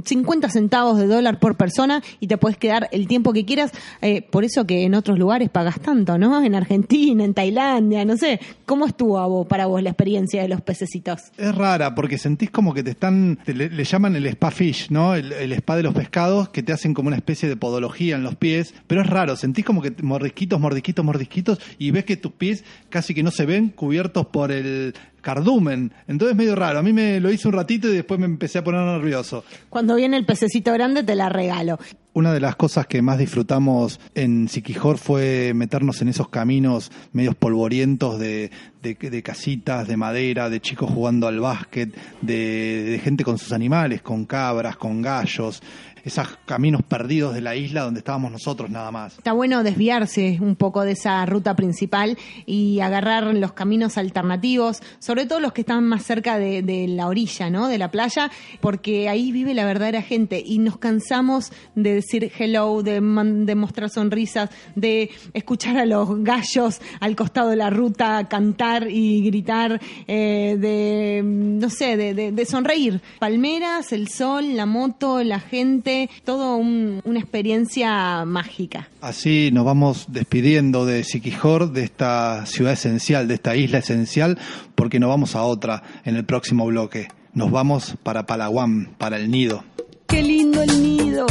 50 0.04 0.48
centavos 0.50 0.98
de 0.98 1.06
dólar 1.06 1.38
por 1.38 1.56
persona 1.56 2.02
y 2.20 2.26
te 2.26 2.36
puedes 2.38 2.58
quedar 2.58 2.88
el 2.92 3.06
tiempo 3.06 3.32
que 3.32 3.44
quieras. 3.44 3.72
Eh, 4.02 4.22
por 4.22 4.44
eso 4.44 4.66
que 4.66 4.84
en 4.84 4.94
otros 4.94 5.18
lugares 5.18 5.50
pagas 5.50 5.80
tanto, 5.80 6.18
¿no? 6.18 6.42
En 6.42 6.54
Argentina, 6.54 7.24
en 7.24 7.34
Tailandia, 7.34 8.04
no 8.04 8.16
sé. 8.16 8.40
¿Cómo 8.64 8.86
estuvo 8.86 9.44
para 9.46 9.66
vos 9.66 9.82
la 9.82 9.90
experiencia 9.90 10.42
de 10.42 10.48
los 10.48 10.60
pececitos? 10.60 11.20
Es 11.36 11.54
rara 11.54 11.94
porque 11.94 12.18
sentís 12.18 12.50
como 12.50 12.74
que 12.74 12.82
te 12.82 12.90
están, 12.90 13.38
le, 13.46 13.84
llaman 13.84 14.16
el 14.16 14.26
spa 14.26 14.50
fish, 14.50 14.90
¿no? 14.90 15.14
El, 15.14 15.32
el, 15.32 15.52
spa 15.52 15.76
de 15.76 15.82
los 15.82 15.94
pescados 15.94 16.48
que 16.48 16.62
te 16.62 16.72
hacen 16.72 16.94
como 16.94 17.08
una 17.08 17.16
especie 17.16 17.48
de 17.48 17.56
podología 17.56 18.16
en 18.16 18.22
los 18.22 18.36
pies. 18.36 18.74
Pero 18.86 19.02
es 19.02 19.06
raro, 19.06 19.36
sentís 19.36 19.64
como 19.64 19.82
que 19.82 19.94
mordisquitos, 20.02 20.60
mordisquitos, 20.60 21.04
mordisquitos 21.04 21.60
y 21.78 21.90
ves 21.90 22.04
que 22.04 22.16
tus 22.16 22.32
pies 22.32 22.64
casi 22.88 23.14
que 23.14 23.22
no 23.22 23.30
se 23.30 23.46
ven 23.46 23.68
cubiertos 23.68 24.26
por 24.26 24.52
el 24.52 24.94
cardumen. 25.26 25.92
Entonces 26.06 26.34
es 26.34 26.38
medio 26.38 26.54
raro. 26.54 26.78
A 26.78 26.82
mí 26.84 26.92
me 26.92 27.18
lo 27.18 27.32
hice 27.32 27.48
un 27.48 27.54
ratito 27.54 27.88
y 27.88 27.96
después 27.96 28.20
me 28.20 28.26
empecé 28.26 28.58
a 28.58 28.64
poner 28.64 28.82
nervioso. 28.82 29.42
Cuando 29.68 29.96
viene 29.96 30.16
el 30.16 30.24
pececito 30.24 30.72
grande 30.72 31.02
te 31.02 31.16
la 31.16 31.28
regalo. 31.28 31.80
Una 32.12 32.32
de 32.32 32.38
las 32.38 32.54
cosas 32.54 32.86
que 32.86 33.02
más 33.02 33.18
disfrutamos 33.18 33.98
en 34.14 34.48
Siquijor 34.48 34.98
fue 34.98 35.52
meternos 35.52 36.00
en 36.00 36.08
esos 36.08 36.28
caminos 36.28 36.92
medios 37.12 37.34
polvorientos 37.34 38.20
de, 38.20 38.52
de, 38.82 38.94
de 38.94 39.22
casitas 39.24 39.88
de 39.88 39.96
madera, 39.96 40.48
de 40.48 40.60
chicos 40.60 40.90
jugando 40.92 41.26
al 41.26 41.40
básquet, 41.40 41.92
de, 42.22 42.84
de 42.84 42.98
gente 43.00 43.24
con 43.24 43.36
sus 43.36 43.52
animales, 43.52 44.02
con 44.02 44.26
cabras, 44.26 44.76
con 44.76 45.02
gallos, 45.02 45.60
esos 46.06 46.28
caminos 46.46 46.82
perdidos 46.84 47.34
de 47.34 47.40
la 47.40 47.56
isla 47.56 47.82
donde 47.82 47.98
estábamos 47.98 48.30
nosotros 48.30 48.70
nada 48.70 48.92
más. 48.92 49.18
Está 49.18 49.32
bueno 49.32 49.64
desviarse 49.64 50.38
un 50.40 50.54
poco 50.54 50.82
de 50.84 50.92
esa 50.92 51.26
ruta 51.26 51.56
principal 51.56 52.16
y 52.46 52.78
agarrar 52.78 53.24
los 53.34 53.52
caminos 53.54 53.98
alternativos, 53.98 54.80
sobre 55.00 55.26
todo 55.26 55.40
los 55.40 55.52
que 55.52 55.62
están 55.62 55.84
más 55.84 56.04
cerca 56.04 56.38
de, 56.38 56.62
de 56.62 56.86
la 56.86 57.08
orilla, 57.08 57.50
¿no? 57.50 57.66
De 57.66 57.78
la 57.78 57.90
playa, 57.90 58.30
porque 58.60 59.08
ahí 59.08 59.32
vive 59.32 59.52
la 59.52 59.64
verdadera 59.64 60.00
gente 60.00 60.40
y 60.46 60.58
nos 60.60 60.78
cansamos 60.78 61.50
de 61.74 61.94
decir 61.94 62.30
hello, 62.38 62.82
de, 62.84 63.00
de 63.00 63.54
mostrar 63.56 63.90
sonrisas, 63.90 64.48
de 64.76 65.10
escuchar 65.34 65.76
a 65.76 65.86
los 65.86 66.22
gallos 66.22 66.80
al 67.00 67.16
costado 67.16 67.50
de 67.50 67.56
la 67.56 67.70
ruta 67.70 68.28
cantar 68.28 68.88
y 68.90 69.22
gritar, 69.22 69.80
eh, 70.06 70.56
de, 70.58 71.22
no 71.24 71.68
sé, 71.68 71.96
de, 71.96 72.14
de- 72.14 72.30
de 72.30 72.44
sonreír. 72.46 73.00
Palmeras, 73.18 73.92
el 73.92 74.06
sol, 74.06 74.54
la 74.54 74.66
moto, 74.66 75.22
la 75.24 75.40
gente, 75.40 75.95
todo 76.24 76.56
un- 76.56 77.00
una 77.04 77.18
experiencia 77.20 78.24
mágica. 78.24 78.88
Así 79.00 79.50
nos 79.52 79.64
vamos 79.64 80.06
despidiendo 80.08 80.84
de 80.86 81.04
Siquijor, 81.04 81.72
de 81.72 81.84
esta 81.84 82.44
ciudad 82.46 82.72
esencial, 82.72 83.28
de 83.28 83.34
esta 83.34 83.56
isla 83.56 83.78
esencial, 83.78 84.38
porque 84.74 84.98
nos 85.00 85.08
vamos 85.08 85.34
a 85.36 85.42
otra 85.42 85.82
en 86.04 86.16
el 86.16 86.24
próximo 86.24 86.66
bloque. 86.66 87.08
Nos 87.34 87.50
vamos 87.50 87.96
para 88.02 88.26
Palawan, 88.26 88.94
para 88.98 89.16
el 89.16 89.30
nido. 89.30 89.64
¡Qué 90.08 90.22
lindo 90.22 90.62
el 90.62 90.82
nido! 90.82 91.26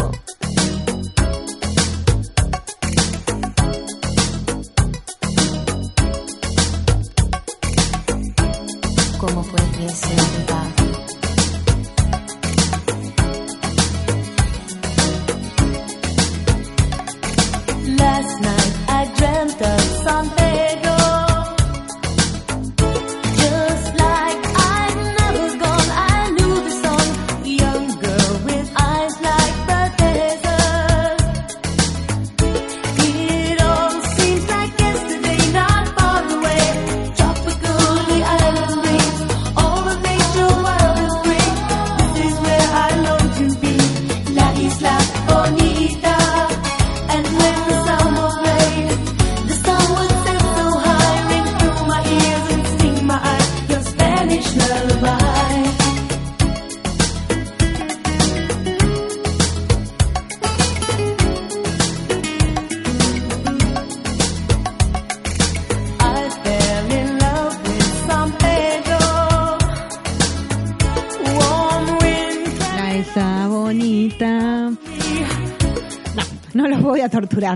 cómo 9.19 9.43
fue 9.43 9.59
que 9.77 9.89
se 9.89 10.15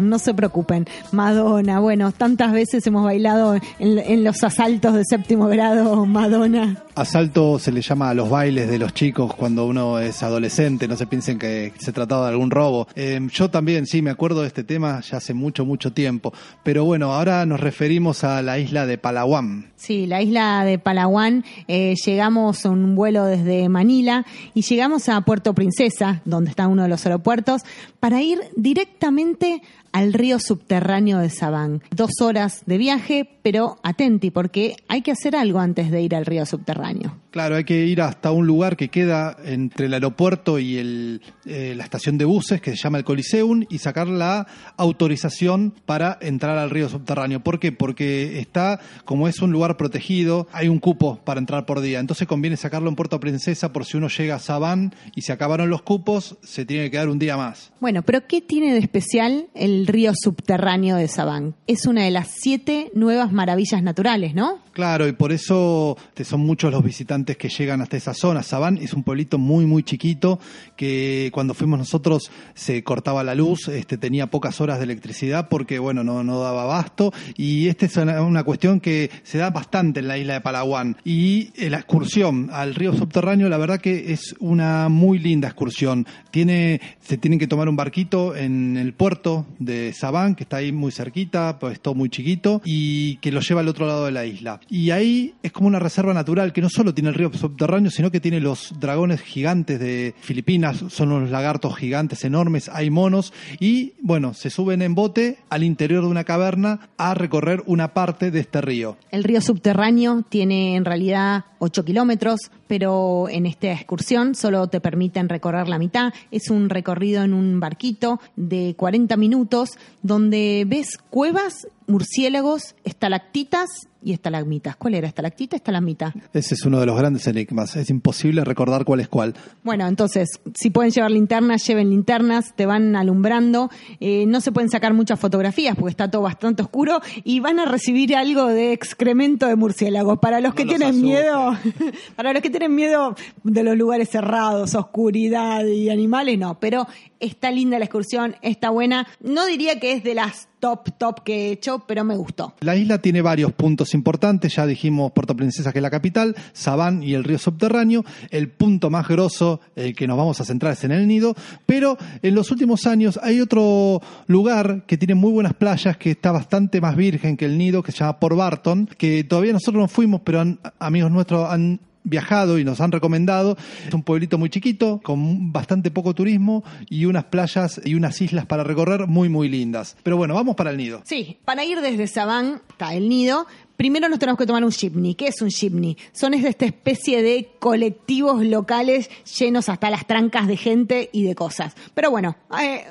no 0.01 0.19
se 0.19 0.33
preocupen. 0.33 0.87
Madonna, 1.11 1.79
bueno, 1.79 2.11
tantas 2.11 2.51
veces 2.51 2.85
hemos 2.87 3.03
bailado 3.03 3.55
en, 3.55 3.63
en 3.79 4.23
los 4.23 4.43
asaltos 4.43 4.93
de 4.93 5.03
séptimo 5.05 5.47
grado, 5.47 6.05
Madonna. 6.05 6.77
Asalto 6.99 7.59
se 7.59 7.71
le 7.71 7.81
llama 7.81 8.09
a 8.09 8.13
los 8.13 8.29
bailes 8.29 8.69
de 8.69 8.77
los 8.77 8.93
chicos 8.93 9.33
cuando 9.33 9.65
uno 9.65 9.99
es 9.99 10.21
adolescente, 10.21 10.85
no 10.85 10.97
se 10.97 11.07
piensen 11.07 11.39
que 11.39 11.71
se 11.77 11.93
trataba 11.93 12.25
de 12.25 12.31
algún 12.33 12.51
robo. 12.51 12.89
Eh, 12.93 13.19
yo 13.31 13.49
también, 13.49 13.85
sí, 13.85 14.01
me 14.01 14.09
acuerdo 14.09 14.41
de 14.41 14.47
este 14.47 14.65
tema 14.65 14.99
ya 14.99 15.17
hace 15.17 15.33
mucho, 15.33 15.63
mucho 15.63 15.93
tiempo. 15.93 16.33
Pero 16.61 16.83
bueno, 16.83 17.13
ahora 17.13 17.45
nos 17.45 17.61
referimos 17.61 18.25
a 18.25 18.41
la 18.41 18.59
isla 18.59 18.85
de 18.85 18.97
Palawan. 18.97 19.71
Sí, 19.77 20.07
la 20.07 20.21
isla 20.21 20.65
de 20.65 20.77
Palawan, 20.77 21.45
eh, 21.69 21.93
llegamos 22.05 22.65
a 22.65 22.69
un 22.69 22.95
vuelo 22.95 23.23
desde 23.23 23.69
Manila 23.69 24.25
y 24.53 24.63
llegamos 24.63 25.07
a 25.07 25.21
Puerto 25.21 25.53
Princesa, 25.53 26.21
donde 26.25 26.49
está 26.49 26.67
uno 26.67 26.83
de 26.83 26.89
los 26.89 27.05
aeropuertos, 27.05 27.61
para 28.01 28.21
ir 28.21 28.39
directamente 28.57 29.61
al 29.91 30.13
río 30.13 30.39
subterráneo 30.39 31.19
de 31.19 31.29
Sabán. 31.29 31.81
Dos 31.91 32.21
horas 32.21 32.63
de 32.65 32.77
viaje, 32.77 33.29
pero 33.41 33.77
atenti, 33.83 34.31
porque 34.31 34.75
hay 34.87 35.01
que 35.01 35.11
hacer 35.11 35.35
algo 35.35 35.59
antes 35.59 35.91
de 35.91 36.01
ir 36.01 36.15
al 36.15 36.25
río 36.25 36.45
subterráneo. 36.45 37.17
Claro, 37.31 37.55
hay 37.55 37.63
que 37.63 37.85
ir 37.85 38.01
hasta 38.01 38.31
un 38.31 38.47
lugar 38.47 38.75
que 38.75 38.89
queda 38.89 39.37
entre 39.43 39.85
el 39.85 39.93
aeropuerto 39.93 40.57
y 40.57 40.77
el, 40.77 41.21
eh, 41.45 41.73
la 41.77 41.83
estación 41.83 42.17
de 42.17 42.25
buses, 42.25 42.59
que 42.59 42.71
se 42.71 42.77
llama 42.77 42.97
el 42.97 43.03
Coliseum, 43.03 43.65
y 43.69 43.77
sacar 43.77 44.07
la 44.07 44.47
autorización 44.77 45.73
para 45.85 46.17
entrar 46.21 46.57
al 46.57 46.71
río 46.71 46.89
subterráneo. 46.89 47.41
¿Por 47.41 47.59
qué? 47.59 47.71
Porque 47.71 48.39
está, 48.39 48.79
como 49.05 49.27
es 49.27 49.41
un 49.41 49.51
lugar 49.51 49.77
protegido, 49.77 50.47
hay 50.51 50.69
un 50.69 50.79
cupo 50.79 51.19
para 51.23 51.39
entrar 51.39 51.65
por 51.65 51.81
día. 51.81 51.99
Entonces 51.99 52.27
conviene 52.27 52.57
sacarlo 52.57 52.89
en 52.89 52.95
Puerto 52.95 53.19
Princesa 53.19 53.71
por 53.71 53.85
si 53.85 53.97
uno 53.97 54.07
llega 54.07 54.35
a 54.35 54.39
Sabán 54.39 54.95
y 55.15 55.21
se 55.21 55.31
acabaron 55.31 55.69
los 55.69 55.83
cupos, 55.83 56.37
se 56.41 56.65
tiene 56.65 56.85
que 56.85 56.91
quedar 56.91 57.09
un 57.09 57.19
día 57.19 57.37
más. 57.37 57.71
Bueno, 57.79 58.01
pero 58.01 58.25
¿qué 58.25 58.41
tiene 58.41 58.73
de 58.73 58.79
especial 58.79 59.47
el 59.53 59.85
río 59.85 60.13
subterráneo 60.15 60.95
de 60.95 61.07
Sabán? 61.07 61.55
Es 61.67 61.85
una 61.85 62.03
de 62.03 62.11
las 62.11 62.29
siete 62.39 62.91
nuevas 62.95 63.31
maravillas 63.31 63.83
naturales, 63.83 64.33
¿no? 64.33 64.59
Claro, 64.79 65.09
y 65.09 65.11
por 65.11 65.33
eso 65.33 65.97
son 66.23 66.39
muchos 66.39 66.71
los 66.71 66.81
visitantes 66.81 67.35
que 67.35 67.49
llegan 67.49 67.81
hasta 67.81 67.97
esa 67.97 68.13
zona. 68.13 68.43
Sabán 68.43 68.77
es 68.77 68.93
un 68.93 69.03
pueblito 69.03 69.37
muy, 69.37 69.65
muy 69.65 69.83
chiquito 69.83 70.39
que 70.77 71.31
cuando 71.33 71.53
fuimos 71.53 71.79
nosotros 71.79 72.31
se 72.53 72.81
cortaba 72.81 73.21
la 73.25 73.35
luz, 73.35 73.67
este, 73.67 73.97
tenía 73.97 74.27
pocas 74.27 74.61
horas 74.61 74.77
de 74.77 74.85
electricidad 74.85 75.49
porque, 75.49 75.79
bueno, 75.79 76.05
no, 76.05 76.23
no 76.23 76.39
daba 76.39 76.63
abasto. 76.63 77.11
Y 77.35 77.67
esta 77.67 77.87
es 77.87 77.97
una, 77.97 78.21
una 78.21 78.45
cuestión 78.45 78.79
que 78.79 79.11
se 79.23 79.37
da 79.37 79.49
bastante 79.49 79.99
en 79.99 80.07
la 80.07 80.17
isla 80.17 80.35
de 80.35 80.39
Palawan. 80.39 80.95
Y 81.03 81.51
eh, 81.57 81.69
la 81.69 81.79
excursión 81.79 82.49
al 82.53 82.73
río 82.73 82.93
subterráneo, 82.93 83.49
la 83.49 83.57
verdad 83.57 83.81
que 83.81 84.13
es 84.13 84.33
una 84.39 84.87
muy 84.87 85.19
linda 85.19 85.49
excursión. 85.49 86.07
Tiene, 86.31 86.79
se 87.01 87.17
tienen 87.17 87.37
que 87.37 87.47
tomar 87.47 87.67
un 87.67 87.75
barquito 87.75 88.33
en 88.33 88.77
el 88.77 88.93
puerto 88.93 89.45
de 89.59 89.91
Sabán, 89.91 90.35
que 90.35 90.43
está 90.43 90.55
ahí 90.55 90.71
muy 90.71 90.93
cerquita, 90.93 91.59
pues 91.59 91.81
todo 91.81 91.95
muy 91.95 92.09
chiquito, 92.09 92.61
y 92.63 93.17
que 93.17 93.33
lo 93.33 93.41
lleva 93.41 93.59
al 93.59 93.67
otro 93.67 93.85
lado 93.85 94.05
de 94.05 94.11
la 94.11 94.25
isla. 94.25 94.61
Y 94.69 94.91
ahí 94.91 95.33
es 95.41 95.51
como 95.51 95.67
una 95.67 95.79
reserva 95.79 96.13
natural 96.13 96.53
que 96.53 96.61
no 96.61 96.69
solo 96.69 96.93
tiene 96.93 97.09
el 97.09 97.15
río 97.15 97.33
subterráneo, 97.33 97.89
sino 97.89 98.11
que 98.11 98.19
tiene 98.19 98.39
los 98.39 98.73
dragones 98.79 99.21
gigantes 99.21 99.79
de 99.79 100.13
Filipinas, 100.19 100.83
son 100.89 101.11
unos 101.11 101.31
lagartos 101.31 101.75
gigantes 101.75 102.23
enormes, 102.23 102.69
hay 102.69 102.89
monos, 102.91 103.33
y 103.59 103.93
bueno, 104.01 104.33
se 104.33 104.49
suben 104.49 104.81
en 104.81 104.93
bote 104.93 105.39
al 105.49 105.63
interior 105.63 106.03
de 106.03 106.09
una 106.09 106.23
caverna 106.23 106.89
a 106.97 107.15
recorrer 107.15 107.63
una 107.65 107.93
parte 107.93 108.29
de 108.29 108.41
este 108.41 108.61
río. 108.61 108.97
El 109.11 109.23
río 109.23 109.41
subterráneo 109.41 110.23
tiene 110.29 110.75
en 110.75 110.85
realidad 110.85 111.45
8 111.59 111.83
kilómetros, 111.83 112.51
pero 112.67 113.27
en 113.29 113.45
esta 113.45 113.71
excursión 113.71 114.35
solo 114.35 114.67
te 114.67 114.79
permiten 114.79 115.29
recorrer 115.29 115.67
la 115.67 115.79
mitad. 115.79 116.13
Es 116.31 116.49
un 116.49 116.69
recorrido 116.69 117.23
en 117.23 117.33
un 117.33 117.59
barquito 117.59 118.19
de 118.35 118.75
40 118.77 119.17
minutos 119.17 119.71
donde 120.03 120.63
ves 120.67 120.97
cuevas, 121.09 121.67
murciélagos, 121.87 122.75
estalactitas 122.83 123.88
y 124.03 124.13
estalagmitas. 124.13 124.75
¿Cuál 124.75 124.95
era? 124.95 125.07
¿Estalactita? 125.07 125.55
¿Estalagmita? 125.55 126.13
Ese 126.33 126.55
es 126.55 126.65
uno 126.65 126.79
de 126.79 126.85
los 126.85 126.97
grandes 126.97 127.27
enigmas, 127.27 127.75
es 127.75 127.89
imposible 127.89 128.43
recordar 128.43 128.85
cuál 128.85 128.99
es 129.01 129.07
cuál. 129.07 129.35
Bueno, 129.63 129.87
entonces, 129.87 130.39
si 130.55 130.69
pueden 130.69 130.91
llevar 130.91 131.11
linternas, 131.11 131.65
lleven 131.65 131.89
linternas, 131.89 132.55
te 132.55 132.65
van 132.65 132.95
alumbrando. 132.95 133.69
Eh, 133.99 134.25
no 134.27 134.41
se 134.41 134.51
pueden 134.51 134.69
sacar 134.69 134.93
muchas 134.93 135.19
fotografías 135.19 135.75
porque 135.75 135.91
está 135.91 136.09
todo 136.09 136.21
bastante 136.21 136.61
oscuro 136.61 137.01
y 137.23 137.39
van 137.39 137.59
a 137.59 137.65
recibir 137.65 138.15
algo 138.15 138.47
de 138.47 138.73
excremento 138.73 139.47
de 139.47 139.55
murciélagos. 139.55 140.19
Para 140.19 140.39
los 140.39 140.53
que 140.53 140.65
los 140.65 140.75
tienen 140.75 141.01
miedo, 141.01 141.57
para 142.15 142.33
los 142.33 142.41
que 142.41 142.49
tienen 142.49 142.75
miedo 142.75 143.15
de 143.43 143.63
los 143.63 143.77
lugares 143.77 144.09
cerrados, 144.09 144.75
oscuridad 144.75 145.65
y 145.65 145.89
animales, 145.89 146.37
no. 146.37 146.59
Pero 146.59 146.87
está 147.19 147.51
linda 147.51 147.79
la 147.79 147.85
excursión, 147.85 148.35
está 148.41 148.69
buena. 148.69 149.07
No 149.19 149.45
diría 149.45 149.79
que 149.79 149.93
es 149.93 150.03
de 150.03 150.15
las 150.15 150.47
top, 150.59 150.89
top 150.97 151.23
que 151.23 151.47
he 151.47 151.51
hecho, 151.51 151.83
pero 151.87 152.03
me 152.03 152.15
gustó. 152.15 152.53
La 152.59 152.75
isla 152.75 152.99
tiene 152.99 153.21
varios 153.21 153.53
puntos 153.53 153.93
importantes, 153.93 154.55
ya 154.55 154.65
dijimos 154.65 155.11
Puerto 155.11 155.35
Princesa 155.35 155.71
que 155.71 155.79
es 155.79 155.83
la 155.83 155.89
capital, 155.89 156.35
Sabán 156.53 157.01
y 157.03 157.13
el 157.13 157.23
río 157.23 157.37
subterráneo, 157.37 158.03
el 158.29 158.49
punto 158.49 158.89
más 158.89 159.07
grosso, 159.07 159.61
el 159.75 159.95
que 159.95 160.07
nos 160.07 160.17
vamos 160.17 160.39
a 160.41 160.45
centrar 160.45 160.73
es 160.73 160.83
en 160.83 160.91
el 160.91 161.07
nido, 161.07 161.35
pero 161.65 161.97
en 162.21 162.35
los 162.35 162.51
últimos 162.51 162.85
años 162.87 163.19
hay 163.23 163.39
otro 163.41 164.01
lugar 164.27 164.85
que 164.85 164.97
tiene 164.97 165.15
muy 165.15 165.31
buenas 165.31 165.53
playas, 165.53 165.97
que 165.97 166.11
está 166.11 166.31
bastante 166.31 166.81
más 166.81 166.95
virgen 166.95 167.37
que 167.37 167.45
el 167.45 167.57
nido, 167.57 167.81
que 167.83 167.91
se 167.91 167.99
llama 167.99 168.19
Port 168.19 168.35
Barton, 168.37 168.87
que 168.97 169.23
todavía 169.23 169.53
nosotros 169.53 169.81
no 169.81 169.87
fuimos, 169.87 170.21
pero 170.23 170.41
han- 170.41 170.59
amigos 170.79 171.11
nuestros 171.11 171.49
han 171.49 171.79
viajado 172.03 172.59
y 172.59 172.63
nos 172.63 172.81
han 172.81 172.91
recomendado. 172.91 173.57
Es 173.87 173.93
un 173.93 174.03
pueblito 174.03 174.37
muy 174.37 174.49
chiquito, 174.49 174.99
con 175.03 175.51
bastante 175.51 175.91
poco 175.91 176.13
turismo 176.13 176.63
y 176.89 177.05
unas 177.05 177.25
playas 177.25 177.81
y 177.83 177.95
unas 177.95 178.19
islas 178.21 178.45
para 178.45 178.63
recorrer 178.63 179.07
muy, 179.07 179.29
muy 179.29 179.49
lindas. 179.49 179.97
Pero 180.03 180.17
bueno, 180.17 180.33
vamos 180.33 180.55
para 180.55 180.71
el 180.71 180.77
nido. 180.77 181.01
Sí, 181.05 181.37
para 181.45 181.63
ir 181.65 181.81
desde 181.81 182.07
Sabán 182.07 182.61
hasta 182.69 182.93
el 182.93 183.09
nido, 183.09 183.47
primero 183.79 184.09
nos 184.09 184.19
tenemos 184.19 184.37
que 184.37 184.45
tomar 184.45 184.65
un 184.65 184.71
shipney. 184.71 185.15
¿Qué 185.15 185.27
es 185.27 185.41
un 185.41 185.47
shipney? 185.47 185.95
Son 186.11 186.33
es 186.33 186.43
esta 186.43 186.65
especie 186.65 187.23
de 187.23 187.53
colectivos 187.59 188.43
locales 188.43 189.09
llenos 189.39 189.69
hasta 189.69 189.89
las 189.89 190.05
trancas 190.05 190.47
de 190.47 190.57
gente 190.57 191.09
y 191.13 191.23
de 191.23 191.33
cosas. 191.33 191.77
Pero 191.93 192.11
bueno, 192.11 192.35
eh, 192.61 192.83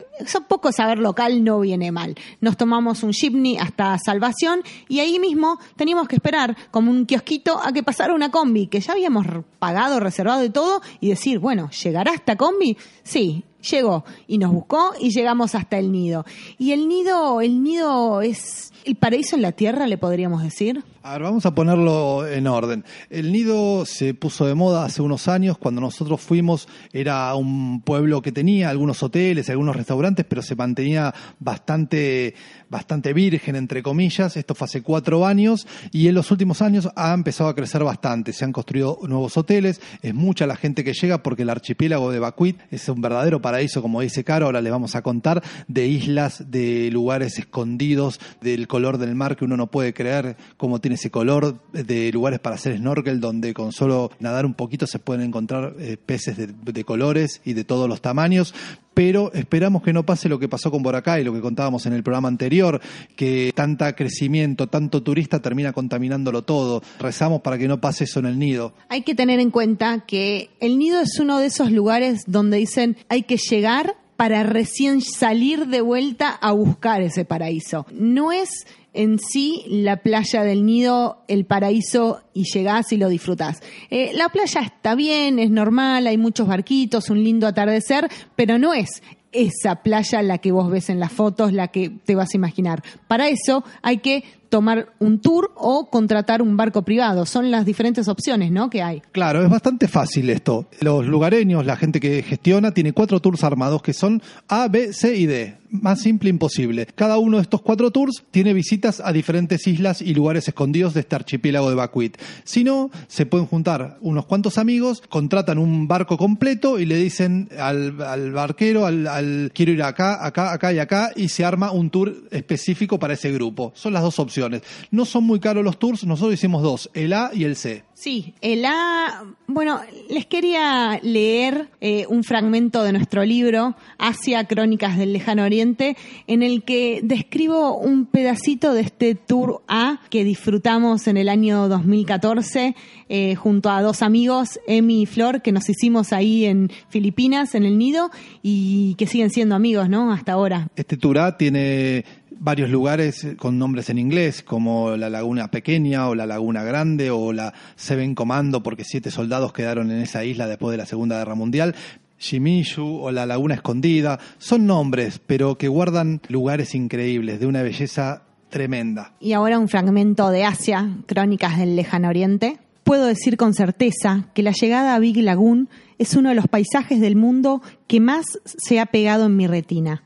poco 0.49 0.73
saber 0.73 0.99
local 0.99 1.45
no 1.45 1.61
viene 1.61 1.93
mal. 1.93 2.15
Nos 2.41 2.57
tomamos 2.57 3.03
un 3.03 3.11
shipney 3.11 3.59
hasta 3.59 3.99
Salvación 3.99 4.63
y 4.89 5.01
ahí 5.01 5.19
mismo 5.19 5.59
teníamos 5.77 6.09
que 6.09 6.17
esperar 6.17 6.57
como 6.71 6.91
un 6.91 7.05
kiosquito 7.05 7.61
a 7.63 7.71
que 7.71 7.83
pasara 7.83 8.15
una 8.15 8.31
combi, 8.31 8.69
que 8.69 8.81
ya 8.81 8.93
habíamos 8.93 9.27
pagado, 9.59 10.01
reservado 10.01 10.43
y 10.43 10.49
todo, 10.49 10.81
y 11.01 11.11
decir, 11.11 11.39
bueno, 11.39 11.69
¿llegará 11.71 12.15
esta 12.15 12.37
combi? 12.37 12.79
Sí, 13.03 13.45
llegó 13.71 14.05
y 14.27 14.39
nos 14.39 14.53
buscó 14.53 14.93
y 14.99 15.11
llegamos 15.11 15.55
hasta 15.55 15.79
el 15.79 15.93
nido. 15.93 16.25
Y 16.59 16.73
el 16.73 16.89
nido, 16.89 17.43
el 17.43 17.63
nido 17.63 18.23
es 18.23 18.73
el 18.85 18.97
paraíso 18.97 19.37
en 19.37 19.43
la 19.43 19.53
tierra, 19.53 19.87
le 19.87 19.99
podríamos 19.99 20.43
decir. 20.43 20.83
A 21.03 21.13
ver, 21.13 21.23
vamos 21.23 21.47
a 21.47 21.55
ponerlo 21.55 22.27
en 22.27 22.47
orden. 22.47 22.85
El 23.09 23.33
nido 23.33 23.87
se 23.87 24.13
puso 24.13 24.47
de 24.47 24.55
moda 24.55 24.85
hace 24.85 25.01
unos 25.01 25.27
años. 25.27 25.57
Cuando 25.57 25.81
nosotros 25.81 26.21
fuimos 26.21 26.69
era 26.93 27.35
un 27.35 27.81
pueblo 27.81 28.21
que 28.21 28.31
tenía 28.31 28.69
algunos 28.69 29.03
hoteles, 29.03 29.49
algunos 29.49 29.75
restaurantes, 29.75 30.27
pero 30.29 30.43
se 30.43 30.55
mantenía 30.55 31.15
bastante, 31.39 32.35
bastante 32.69 33.15
virgen, 33.15 33.57
entre 33.57 33.83
comillas. 33.83 34.37
Esto 34.37 34.55
fue 34.55 34.67
hace 34.67 34.83
cuatro 34.83 35.25
años 35.25 35.67
y 35.93 36.09
en 36.09 36.15
los 36.15 36.31
últimos 36.31 36.61
años 36.61 36.91
ha 36.95 37.15
empezado 37.15 37.49
a 37.49 37.55
crecer 37.55 37.85
bastante. 37.85 38.35
Se 38.35 38.45
han 38.45 38.53
construido 38.53 38.99
nuevos 39.09 39.37
hoteles. 39.37 39.81
Es 40.03 40.15
mucha 40.15 40.47
la 40.47 40.57
gente 40.57 40.85
que 40.85 40.93
llega 40.93 41.23
porque 41.23 41.43
el 41.43 41.51
archipiélago 41.51 42.11
de 42.11 42.19
Bacuit 42.19 42.59
es 42.71 42.89
un 42.89 43.01
verdadero 43.01 43.41
paraíso, 43.41 43.81
como 43.81 44.03
dice 44.03 44.25
Caro. 44.25 44.47
Ahora 44.47 44.61
les 44.61 44.73
vamos 44.73 44.95
a 44.95 45.01
contar 45.01 45.43
de 45.69 45.87
islas, 45.87 46.51
de 46.51 46.91
lugares 46.93 47.39
escondidos, 47.39 48.21
del 48.43 48.68
color 48.69 48.99
del 48.99 49.17
mar 49.17 49.37
que 49.37 49.45
uno 49.45 49.57
no 49.57 49.67
puede 49.67 49.93
creer 49.93 50.37
cómo 50.57 50.81
tiene 50.81 50.95
ese 50.95 51.11
color, 51.11 51.61
de 51.73 52.13
lugares 52.13 52.39
para 52.39 52.55
hacer 52.55 52.77
snorkel 52.77 53.21
donde 53.21 53.53
con 53.53 53.73
solo 53.73 54.13
nadar 54.21 54.47
un 54.47 54.55
poquito 54.55 54.87
se 54.87 55.01
pueden 55.01 55.23
encontrar 55.23 55.75
eh, 55.81 55.97
peces 55.97 56.37
de, 56.37 56.47
de 56.47 56.85
colores 56.85 57.41
y 57.45 57.55
de 57.55 57.65
todos 57.65 57.89
los 57.89 58.01
tamaños. 58.01 58.55
Pero 58.95 59.33
esperamos 59.33 59.85
que 59.85 59.93
no 59.93 60.05
pase 60.05 60.29
lo 60.29 60.41
que 60.41 60.49
pasó 60.49 60.73
con 60.73 60.83
Boracay, 60.83 61.23
lo 61.23 61.33
que 61.33 61.41
contábamos 61.41 61.87
en 61.87 61.93
el 61.93 62.03
programa 62.03 62.27
anterior, 62.27 62.81
que 63.15 63.53
tanta 63.55 63.95
crecimiento, 63.95 64.67
tanto 64.67 65.05
turista 65.05 65.41
termina 65.41 65.73
contaminándolo 65.73 66.43
todo. 66.43 66.83
Rezamos 66.99 67.41
para 67.43 67.59
que 67.59 67.69
no 67.69 67.81
pase 67.81 68.05
eso 68.05 68.19
en 68.19 68.27
el 68.27 68.41
nido. 68.41 68.75
Hay 68.89 69.03
que 69.03 69.15
tener 69.15 69.39
en 69.39 69.53
cuenta 69.53 70.05
que 70.05 70.51
el 70.59 70.79
nido 70.79 71.01
es 71.01 71.19
uno 71.21 71.39
de 71.39 71.47
esos 71.47 71.71
lugares 71.71 72.25
donde 72.27 72.57
dicen 72.57 72.97
hay 73.09 73.23
que 73.23 73.37
llegar 73.37 73.97
para 74.19 74.43
recién 74.43 75.01
salir 75.01 75.69
de 75.69 75.81
vuelta 75.81 76.31
a 76.31 76.51
buscar 76.51 77.03
ese 77.03 77.25
paraíso. 77.25 77.87
No 77.93 78.33
es 78.33 78.67
en 78.93 79.21
sí 79.21 79.63
la 79.69 79.99
playa 79.99 80.43
del 80.43 80.67
nido 80.67 81.23
el 81.29 81.45
paraíso 81.45 82.23
y 82.35 82.43
llegás 82.53 82.91
y 82.91 82.97
lo 82.97 83.09
disfrutás. 83.09 83.63
Eh, 83.91 84.11
la 84.15 84.29
playa 84.29 84.63
está 84.63 84.97
bien, 84.97 85.39
es 85.39 85.51
normal, 85.51 86.09
hay 86.09 86.19
muchos 86.19 86.49
barquitos, 86.49 87.11
un 87.11 87.23
lindo 87.23 87.47
atardecer, 87.47 88.09
pero 88.35 88.59
no 88.59 88.75
es 88.75 89.05
esa 89.31 89.85
playa 89.85 90.21
la 90.23 90.39
que 90.39 90.51
vos 90.51 90.69
ves 90.69 90.91
en 90.91 90.99
las 90.99 91.13
fotos, 91.13 91.53
la 91.53 91.69
que 91.69 91.89
te 91.89 92.17
vas 92.17 92.31
a 92.35 92.37
imaginar. 92.37 92.83
Para 93.07 93.29
eso 93.29 93.63
hay 93.83 93.99
que 93.99 94.25
tomar 94.49 94.89
un 94.99 95.21
tour 95.21 95.53
o 95.55 95.89
contratar 95.91 96.43
un 96.43 96.57
barco 96.57 96.83
privado. 96.83 97.27
Son 97.27 97.51
las 97.51 97.65
diferentes 97.67 98.09
opciones, 98.09 98.51
¿no? 98.51 98.71
Que 98.71 98.83
hay. 98.83 99.03
Claro, 99.13 99.43
es 99.43 99.51
bastante 99.51 99.89
fácil 99.89 100.31
esto. 100.31 100.69
Los 100.81 101.07
lugareños, 101.07 101.67
la 101.67 101.77
gente 101.77 102.01
que 102.01 102.23
gestiona, 102.23 102.73
tiene 102.73 102.93
cuatro 102.93 103.21
tours 103.21 103.45
armados 103.45 103.83
que 103.83 103.93
son 103.93 104.23
A, 104.49 104.69
B, 104.69 104.93
C 104.93 105.17
y 105.17 105.27
D. 105.27 105.59
Más 105.71 106.01
simple 106.01 106.31
imposible. 106.31 106.87
Cada 106.95 107.19
uno 107.19 107.37
de 107.37 107.43
estos 107.43 107.61
cuatro 107.61 107.91
tours 107.91 108.25
tiene 108.31 108.55
visitas 108.55 109.03
a 109.05 109.13
diferentes 109.13 109.67
islas 109.67 110.01
y 110.01 110.15
lugares 110.15 110.49
escondidos 110.49 110.95
de 110.95 111.01
este 111.01 111.15
archipiélago 111.15 111.69
de 111.69 111.75
Bacuit. 111.77 112.17
Si 112.45 112.65
no, 112.65 112.91
se 113.07 113.27
pueden 113.27 113.47
juntar 113.47 113.99
unos 114.01 114.25
cuantos 114.25 114.57
amigos, 114.57 115.03
contratan 115.09 115.59
un 115.59 115.87
barco 115.87 116.17
completo 116.17 116.79
y 116.79 116.87
le 116.87 116.97
dicen 116.97 117.51
al, 117.59 118.01
al 118.01 118.33
barquero, 118.33 118.87
al, 118.87 119.07
al 119.07 119.51
quiero 119.55 119.73
ir 119.73 119.83
acá, 119.83 120.25
acá, 120.25 120.55
acá 120.55 120.73
y 120.73 120.79
acá, 120.79 121.13
y 121.15 121.29
se 121.29 121.45
arma 121.45 121.71
un 121.71 121.91
tour 121.91 122.15
específico 122.31 122.99
para 122.99 123.15
ese 123.15 123.31
grupo. 123.31 123.73
Son 123.75 123.93
las 123.93 124.03
dos 124.03 124.19
opciones. 124.19 124.63
No 124.91 125.05
son 125.05 125.25
muy 125.25 125.39
caros 125.39 125.65
los 125.65 125.79
tours, 125.79 126.05
nosotros 126.05 126.33
hicimos 126.33 126.63
dos, 126.63 126.91
el 126.95 127.13
A 127.13 127.31
y 127.35 127.45
el 127.45 127.57
C. 127.57 127.88
Sí, 127.99 128.35
el 128.43 128.65
A. 128.65 129.25
Bueno, 129.49 129.81
les 130.09 130.25
quería 130.25 131.01
leer 131.03 131.69
eh, 131.81 132.07
un 132.09 132.23
fragmento 132.23 132.85
de 132.85 132.93
nuestro 132.93 133.25
libro, 133.25 133.75
Asia, 133.99 134.45
Crónicas 134.45 134.97
del 134.97 135.13
Lejano 135.13 135.43
Oriente, 135.43 135.97
en 136.29 136.45
el 136.45 136.63
que 136.63 137.01
describo 137.03 137.77
un 137.77 138.07
pedacito 138.07 138.73
de 138.73 138.83
este 138.83 139.17
tour 139.17 139.63
A 139.67 140.01
que 140.11 140.23
disfrutamos 140.23 141.09
en 141.09 141.17
el 141.17 141.29
año 141.29 141.67
2014 141.69 142.77
eh, 143.09 143.35
junto 143.35 143.69
a 143.69 143.83
dos 143.83 144.03
amigos, 144.03 144.61
Emi 144.69 145.03
y 145.03 145.07
Flor, 145.07 145.43
que 145.43 145.51
nos 145.51 145.69
hicimos 145.69 146.13
ahí 146.13 146.45
en 146.45 146.71
Filipinas, 146.91 147.57
en 147.57 147.65
el 147.65 147.79
nido, 147.79 148.13
y 148.45 148.95
que 148.95 149.09
siguen 149.09 149.31
siendo 149.31 149.57
amigos, 149.57 149.89
¿no? 149.89 150.13
Hasta 150.13 150.33
ahora. 150.35 150.69
Este 150.77 150.97
tour 150.97 151.19
A 151.19 151.37
tiene 151.37 152.05
varios 152.41 152.71
lugares 152.71 153.27
con 153.37 153.59
nombres 153.59 153.91
en 153.91 153.99
inglés, 153.99 154.43
como 154.43 154.97
la 154.97 155.11
Laguna 155.11 155.51
Pequeña 155.51 156.09
o 156.09 156.15
la 156.15 156.27
Laguna 156.27 156.63
Grande 156.63 157.11
o 157.11 157.33
la 157.33 157.53
Seven 157.77 158.15
Commando, 158.15 158.63
porque 158.63 158.85
siete 158.85 159.11
soldados 159.11 159.53
quedaron 159.53 159.91
en 159.91 160.01
esa 160.01 160.25
isla 160.25 160.47
después 160.47 160.73
de 160.73 160.79
la 160.79 160.87
Segunda 160.87 161.19
Guerra 161.19 161.35
Mundial. 161.35 161.75
Shimishu 162.19 163.01
o 163.01 163.11
la 163.11 163.27
Laguna 163.27 163.55
Escondida, 163.55 164.19
son 164.39 164.67
nombres, 164.67 165.21
pero 165.25 165.57
que 165.57 165.69
guardan 165.69 166.21
lugares 166.29 166.75
increíbles, 166.75 167.39
de 167.41 167.47
una 167.47 167.63
belleza 167.63 168.23
tremenda. 168.49 169.13
Y 169.21 169.33
ahora 169.33 169.59
un 169.59 169.69
fragmento 169.69 170.31
de 170.31 170.45
Asia, 170.45 170.89
Crónicas 171.07 171.59
del 171.59 171.77
Lejano 171.77 172.09
Oriente. 172.09 172.59
Puedo 172.83 173.07
decir 173.07 173.37
con 173.37 173.55
certeza 173.55 174.29
que 174.35 174.43
la 174.43 174.53
llegada 174.53 174.95
a 174.95 174.99
Big 174.99 175.19
Lagoon 175.19 175.69
es 175.99 176.15
uno 176.15 176.31
de 176.31 176.35
los 176.35 176.49
paisajes 176.49 177.01
del 177.01 177.17
mundo 177.17 177.61
que 177.87 178.01
más 178.01 178.25
se 178.45 178.81
ha 178.81 178.87
pegado 178.87 179.27
en 179.27 179.37
mi 179.37 179.47
retina. 179.47 180.03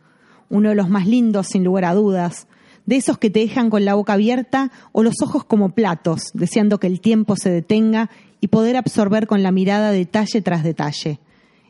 Uno 0.53 0.69
de 0.69 0.75
los 0.75 0.91
más 0.91 1.07
lindos, 1.07 1.47
sin 1.47 1.65
lugar 1.65 1.87
a 1.87 1.95
dudas. 1.95 2.47
De 2.85 2.97
esos 2.97 3.17
que 3.17 3.31
te 3.31 3.41
dejan 3.41 3.71
con 3.71 3.87
la 3.87 3.95
boca 3.95 4.13
abierta 4.13 4.71
o 4.93 5.03
los 5.03 5.15
ojos 5.23 5.45
como 5.45 5.75
platos, 5.75 6.31
deseando 6.35 6.79
que 6.79 6.89
el 6.89 7.01
tiempo 7.01 7.37
se 7.37 7.49
detenga 7.49 8.11
y 8.39 8.49
poder 8.49 8.77
absorber 8.77 9.27
con 9.27 9.43
la 9.43 9.51
mirada 9.51 9.93
detalle 9.93 10.43
tras 10.43 10.63
detalle. 10.63 11.21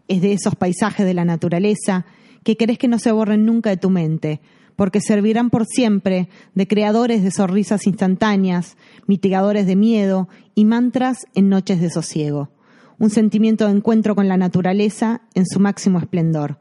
Es 0.08 0.20
de 0.20 0.32
esos 0.32 0.56
paisajes 0.56 1.06
de 1.06 1.14
la 1.14 1.24
naturaleza 1.24 2.06
que 2.42 2.56
querés 2.56 2.76
que 2.76 2.88
no 2.88 2.98
se 2.98 3.12
borren 3.12 3.46
nunca 3.46 3.70
de 3.70 3.76
tu 3.76 3.88
mente, 3.88 4.40
porque 4.74 5.00
servirán 5.00 5.50
por 5.50 5.64
siempre 5.64 6.28
de 6.56 6.66
creadores 6.66 7.22
de 7.22 7.30
sonrisas 7.30 7.86
instantáneas, 7.86 8.76
mitigadores 9.06 9.64
de 9.64 9.76
miedo 9.76 10.28
y 10.56 10.64
mantras 10.64 11.18
en 11.36 11.48
noches 11.48 11.80
de 11.80 11.88
sosiego. 11.88 12.50
Un 12.98 13.10
sentimiento 13.10 13.66
de 13.66 13.76
encuentro 13.76 14.16
con 14.16 14.26
la 14.26 14.36
naturaleza 14.36 15.20
en 15.34 15.46
su 15.46 15.60
máximo 15.60 16.00
esplendor. 16.00 16.58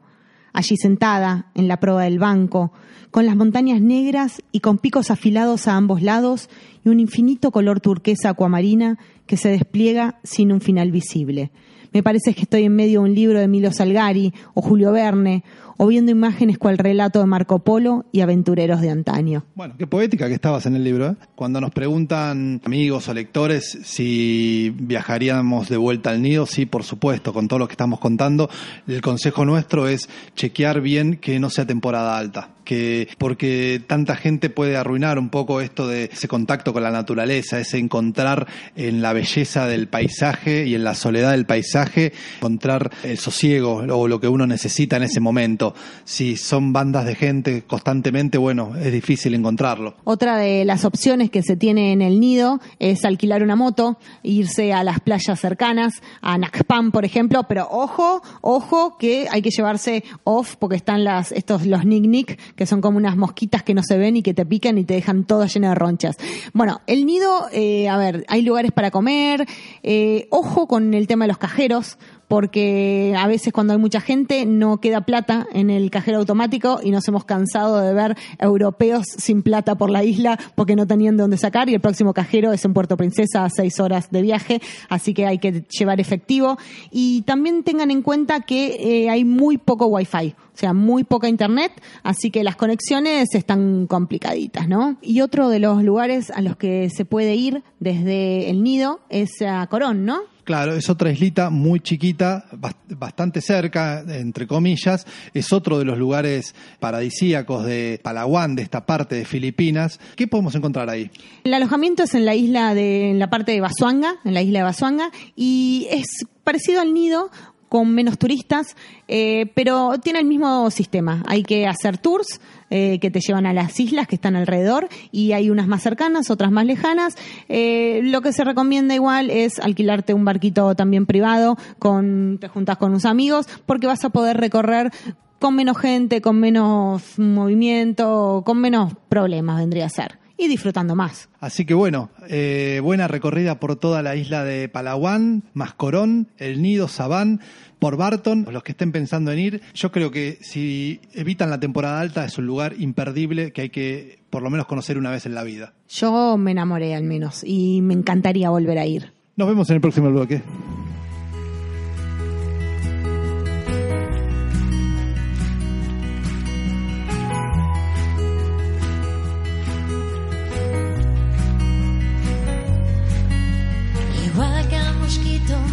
Allí 0.52 0.76
sentada, 0.76 1.46
en 1.54 1.68
la 1.68 1.78
proa 1.78 2.04
del 2.04 2.18
banco, 2.18 2.72
con 3.10 3.26
las 3.26 3.36
montañas 3.36 3.80
negras 3.80 4.42
y 4.52 4.60
con 4.60 4.78
picos 4.78 5.10
afilados 5.10 5.68
a 5.68 5.76
ambos 5.76 6.02
lados 6.02 6.48
y 6.84 6.88
un 6.88 7.00
infinito 7.00 7.50
color 7.50 7.80
turquesa 7.80 8.30
acuamarina 8.30 8.98
que 9.26 9.36
se 9.36 9.50
despliega 9.50 10.18
sin 10.24 10.52
un 10.52 10.60
final 10.60 10.90
visible. 10.90 11.50
Me 11.92 12.02
parece 12.02 12.34
que 12.34 12.42
estoy 12.42 12.64
en 12.64 12.74
medio 12.74 13.02
de 13.02 13.10
un 13.10 13.14
libro 13.14 13.38
de 13.38 13.44
Emilio 13.44 13.70
Salgari 13.70 14.32
o 14.54 14.62
Julio 14.62 14.92
Verne, 14.92 15.44
o 15.82 15.88
viendo 15.88 16.12
imágenes 16.12 16.58
cual 16.58 16.78
relato 16.78 17.18
de 17.18 17.26
Marco 17.26 17.58
Polo 17.58 18.04
y 18.12 18.20
aventureros 18.20 18.80
de 18.80 18.90
antaño. 18.90 19.42
Bueno, 19.56 19.74
qué 19.76 19.88
poética 19.88 20.28
que 20.28 20.34
estabas 20.34 20.64
en 20.66 20.76
el 20.76 20.84
libro. 20.84 21.08
¿eh? 21.08 21.16
Cuando 21.34 21.60
nos 21.60 21.72
preguntan 21.72 22.60
amigos 22.64 23.08
o 23.08 23.14
lectores 23.14 23.80
si 23.82 24.72
viajaríamos 24.78 25.68
de 25.68 25.76
vuelta 25.76 26.10
al 26.10 26.22
nido, 26.22 26.46
sí, 26.46 26.66
por 26.66 26.84
supuesto, 26.84 27.32
con 27.32 27.48
todo 27.48 27.58
lo 27.58 27.66
que 27.66 27.72
estamos 27.72 27.98
contando, 27.98 28.48
el 28.86 29.00
consejo 29.00 29.44
nuestro 29.44 29.88
es 29.88 30.08
chequear 30.36 30.80
bien 30.80 31.16
que 31.16 31.40
no 31.40 31.50
sea 31.50 31.66
temporada 31.66 32.16
alta. 32.16 32.50
Que 32.64 33.08
porque 33.18 33.82
tanta 33.86 34.16
gente 34.16 34.50
puede 34.50 34.76
arruinar 34.76 35.18
un 35.18 35.28
poco 35.30 35.60
esto 35.60 35.88
de 35.88 36.10
ese 36.12 36.28
contacto 36.28 36.72
con 36.72 36.82
la 36.82 36.90
naturaleza, 36.90 37.58
ese 37.58 37.78
encontrar 37.78 38.46
en 38.76 39.02
la 39.02 39.12
belleza 39.12 39.66
del 39.66 39.88
paisaje 39.88 40.66
y 40.66 40.74
en 40.74 40.84
la 40.84 40.94
soledad 40.94 41.32
del 41.32 41.46
paisaje, 41.46 42.12
encontrar 42.36 42.90
el 43.02 43.18
sosiego 43.18 43.84
o 43.88 44.08
lo 44.08 44.20
que 44.20 44.28
uno 44.28 44.46
necesita 44.46 44.96
en 44.96 45.04
ese 45.04 45.20
momento. 45.20 45.74
si 46.04 46.36
son 46.36 46.72
bandas 46.72 47.04
de 47.04 47.14
gente 47.14 47.62
constantemente, 47.62 48.38
bueno, 48.38 48.74
es 48.76 48.92
difícil 48.92 49.34
encontrarlo. 49.34 49.94
Otra 50.04 50.36
de 50.36 50.64
las 50.64 50.84
opciones 50.84 51.30
que 51.30 51.42
se 51.42 51.56
tiene 51.56 51.92
en 51.92 52.02
el 52.02 52.20
nido 52.20 52.60
es 52.78 53.04
alquilar 53.04 53.42
una 53.42 53.56
moto, 53.56 53.98
irse 54.22 54.72
a 54.72 54.84
las 54.84 55.00
playas 55.00 55.40
cercanas, 55.40 55.94
a 56.20 56.38
Nakpam, 56.38 56.92
por 56.92 57.04
ejemplo, 57.04 57.44
pero 57.48 57.68
ojo, 57.70 58.22
ojo 58.40 58.96
que 58.98 59.26
hay 59.30 59.42
que 59.42 59.50
llevarse 59.50 60.04
off 60.24 60.56
porque 60.56 60.76
están 60.76 61.04
las, 61.04 61.32
estos, 61.32 61.66
los 61.66 61.84
nick 61.84 62.38
que 62.56 62.66
son 62.66 62.80
como 62.80 62.98
unas 62.98 63.16
mosquitas 63.16 63.62
que 63.62 63.74
no 63.74 63.82
se 63.82 63.96
ven 63.96 64.16
y 64.16 64.22
que 64.22 64.34
te 64.34 64.44
pican 64.46 64.78
y 64.78 64.84
te 64.84 64.94
dejan 64.94 65.24
toda 65.24 65.46
llena 65.46 65.70
de 65.70 65.74
ronchas. 65.74 66.16
Bueno, 66.52 66.80
el 66.86 67.06
nido, 67.06 67.48
eh, 67.52 67.88
a 67.88 67.96
ver, 67.96 68.24
hay 68.28 68.42
lugares 68.42 68.72
para 68.72 68.90
comer, 68.90 69.46
eh, 69.82 70.26
ojo 70.30 70.66
con 70.66 70.94
el 70.94 71.06
tema 71.06 71.24
de 71.24 71.28
los 71.28 71.38
cajeros, 71.38 71.98
porque 72.32 73.14
a 73.14 73.26
veces 73.26 73.52
cuando 73.52 73.74
hay 73.74 73.78
mucha 73.78 74.00
gente 74.00 74.46
no 74.46 74.80
queda 74.80 75.02
plata 75.02 75.46
en 75.52 75.68
el 75.68 75.90
cajero 75.90 76.16
automático 76.16 76.80
y 76.82 76.90
nos 76.90 77.06
hemos 77.06 77.26
cansado 77.26 77.78
de 77.78 77.92
ver 77.92 78.16
europeos 78.38 79.04
sin 79.18 79.42
plata 79.42 79.74
por 79.74 79.90
la 79.90 80.02
isla 80.02 80.38
porque 80.54 80.74
no 80.74 80.86
tenían 80.86 81.18
de 81.18 81.24
dónde 81.24 81.36
sacar 81.36 81.68
y 81.68 81.74
el 81.74 81.82
próximo 81.82 82.14
cajero 82.14 82.50
es 82.54 82.64
en 82.64 82.72
Puerto 82.72 82.96
Princesa 82.96 83.44
a 83.44 83.50
seis 83.50 83.78
horas 83.80 84.10
de 84.10 84.22
viaje, 84.22 84.62
así 84.88 85.12
que 85.12 85.26
hay 85.26 85.36
que 85.40 85.64
llevar 85.78 86.00
efectivo 86.00 86.56
y 86.90 87.20
también 87.26 87.64
tengan 87.64 87.90
en 87.90 88.00
cuenta 88.00 88.40
que 88.40 88.76
eh, 88.80 89.10
hay 89.10 89.26
muy 89.26 89.58
poco 89.58 89.88
wifi, 89.88 90.34
o 90.54 90.56
sea, 90.56 90.72
muy 90.72 91.04
poca 91.04 91.28
internet, 91.28 91.72
así 92.02 92.30
que 92.30 92.44
las 92.44 92.56
conexiones 92.56 93.34
están 93.34 93.86
complicaditas, 93.86 94.66
¿no? 94.68 94.96
Y 95.02 95.20
otro 95.20 95.50
de 95.50 95.58
los 95.58 95.84
lugares 95.84 96.30
a 96.30 96.40
los 96.40 96.56
que 96.56 96.88
se 96.88 97.04
puede 97.04 97.34
ir 97.34 97.62
desde 97.78 98.48
el 98.48 98.62
nido 98.62 99.00
es 99.10 99.42
a 99.42 99.66
Corón, 99.66 100.06
¿no? 100.06 100.31
Claro, 100.44 100.74
es 100.74 100.90
otra 100.90 101.12
islita 101.12 101.50
muy 101.50 101.78
chiquita, 101.80 102.46
bast- 102.52 102.74
bastante 102.98 103.40
cerca, 103.40 104.00
entre 104.08 104.46
comillas. 104.48 105.06
Es 105.34 105.52
otro 105.52 105.78
de 105.78 105.84
los 105.84 105.96
lugares 105.98 106.54
paradisíacos 106.80 107.64
de 107.64 108.00
Palawan, 108.02 108.56
de 108.56 108.62
esta 108.62 108.84
parte 108.84 109.14
de 109.14 109.24
Filipinas. 109.24 110.00
¿Qué 110.16 110.26
podemos 110.26 110.54
encontrar 110.54 110.90
ahí? 110.90 111.10
El 111.44 111.54
alojamiento 111.54 112.02
es 112.02 112.14
en 112.14 112.24
la 112.24 112.34
isla 112.34 112.74
de, 112.74 113.10
en 113.12 113.18
la 113.20 113.30
parte 113.30 113.52
de 113.52 113.60
Basuanga, 113.60 114.16
en 114.24 114.34
la 114.34 114.42
isla 114.42 114.58
de 114.60 114.64
Basuanga, 114.64 115.10
y 115.36 115.86
es 115.90 116.06
parecido 116.42 116.80
al 116.80 116.92
nido 116.92 117.30
con 117.68 117.88
menos 117.94 118.18
turistas, 118.18 118.76
eh, 119.08 119.46
pero 119.54 119.94
tiene 120.02 120.18
el 120.18 120.26
mismo 120.26 120.70
sistema. 120.70 121.22
Hay 121.26 121.42
que 121.42 121.66
hacer 121.66 121.96
tours 121.96 122.38
eh, 122.74 122.98
que 123.00 123.10
te 123.10 123.20
llevan 123.20 123.44
a 123.44 123.52
las 123.52 123.78
islas 123.78 124.06
que 124.06 124.14
están 124.14 124.34
alrededor 124.34 124.88
y 125.10 125.32
hay 125.32 125.50
unas 125.50 125.66
más 125.68 125.82
cercanas, 125.82 126.30
otras 126.30 126.50
más 126.50 126.64
lejanas. 126.64 127.16
Eh, 127.50 128.00
lo 128.02 128.22
que 128.22 128.32
se 128.32 128.44
recomienda 128.44 128.94
igual 128.94 129.28
es 129.28 129.58
alquilarte 129.58 130.14
un 130.14 130.24
barquito 130.24 130.74
también 130.74 131.04
privado, 131.04 131.58
con, 131.78 132.38
te 132.40 132.48
juntas 132.48 132.78
con 132.78 132.92
unos 132.92 133.04
amigos, 133.04 133.46
porque 133.66 133.86
vas 133.86 134.02
a 134.06 134.08
poder 134.08 134.38
recorrer 134.38 134.90
con 135.38 135.54
menos 135.54 135.76
gente, 135.76 136.22
con 136.22 136.40
menos 136.40 137.18
movimiento, 137.18 138.42
con 138.46 138.58
menos 138.58 138.94
problemas 139.10 139.58
vendría 139.58 139.84
a 139.84 139.90
ser. 139.90 140.18
Y 140.38 140.48
disfrutando 140.48 140.96
más. 140.96 141.28
Así 141.40 141.66
que 141.66 141.74
bueno, 141.74 142.08
eh, 142.30 142.80
buena 142.82 143.06
recorrida 143.06 143.60
por 143.60 143.76
toda 143.76 144.00
la 144.00 144.16
isla 144.16 144.44
de 144.44 144.70
Palawan, 144.70 145.42
Mascorón, 145.52 146.28
El 146.38 146.62
Nido, 146.62 146.88
Sabán, 146.88 147.40
por 147.82 147.96
Barton. 147.96 148.46
Los 148.48 148.62
que 148.62 148.72
estén 148.72 148.92
pensando 148.92 149.32
en 149.32 149.40
ir, 149.40 149.62
yo 149.74 149.90
creo 149.90 150.12
que 150.12 150.38
si 150.40 151.00
evitan 151.14 151.50
la 151.50 151.58
temporada 151.58 152.00
alta 152.00 152.24
es 152.24 152.38
un 152.38 152.46
lugar 152.46 152.74
imperdible 152.78 153.52
que 153.52 153.62
hay 153.62 153.70
que 153.70 154.20
por 154.30 154.40
lo 154.42 154.50
menos 154.50 154.66
conocer 154.66 154.96
una 154.96 155.10
vez 155.10 155.26
en 155.26 155.34
la 155.34 155.42
vida. 155.42 155.74
Yo 155.88 156.36
me 156.36 156.52
enamoré 156.52 156.94
al 156.94 157.02
menos 157.02 157.42
y 157.44 157.82
me 157.82 157.94
encantaría 157.94 158.50
volver 158.50 158.78
a 158.78 158.86
ir. 158.86 159.12
Nos 159.34 159.48
vemos 159.48 159.68
en 159.70 159.76
el 159.76 159.80
próximo 159.80 160.10
bloque. 160.10 160.42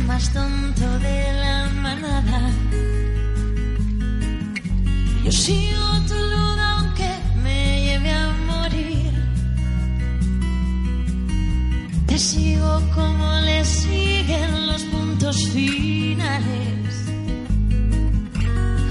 Más 0.08 0.32
tonto 0.34 1.00
de 1.00 1.34
la 1.34 1.70
manada. 1.82 2.52
Yo 5.24 5.32
sigo 5.32 5.88
tu 6.08 6.13
luz 6.13 6.58
aunque 6.72 7.10
me 7.44 7.84
lleve 7.86 8.12
a 8.12 8.28
morir. 8.48 9.13
Te 12.08 12.18
sigo 12.18 12.82
como 12.94 13.32
le 13.42 13.63
siguen 13.65 14.68
los 14.68 14.84
puntos 14.84 15.50
finales. 15.50 16.92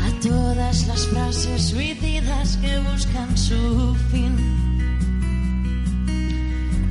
A 0.07 0.20
todas 0.20 0.87
las 0.87 1.07
frases 1.07 1.68
suicidas 1.70 2.57
que 2.59 2.79
buscan 2.79 3.37
su 3.37 3.96
fin. 4.11 4.77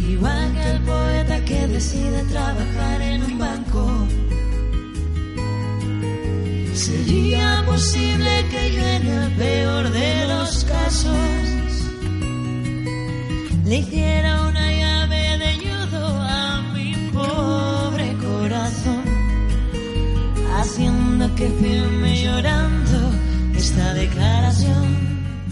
Igual 0.08 0.54
que 0.54 0.72
el 0.72 0.80
poeta 0.84 1.44
que 1.44 1.68
decide 1.68 2.24
trabajar 2.24 3.02
en 3.02 3.24
un 3.24 3.38
banco. 3.38 4.08
Sería 6.74 7.64
posible 7.66 8.30
que 8.50 8.72
yo 8.72 8.84
en 8.86 9.08
el 9.08 9.32
peor 9.32 9.90
de 9.90 10.28
los 10.28 10.64
casos 10.64 11.18
le 13.66 13.76
hiciera 13.80 14.48
una 14.48 14.72
llave 14.72 15.38
de 15.44 15.54
judo 15.64 16.22
a 16.22 16.62
mi 16.74 16.94
pobre 17.12 18.14
corazón, 18.14 19.04
haciendo 20.58 21.36
que 21.36 21.50
firme 21.50 22.22
llorando 22.24 23.12
esta 23.58 23.94
declaración. 23.94 24.87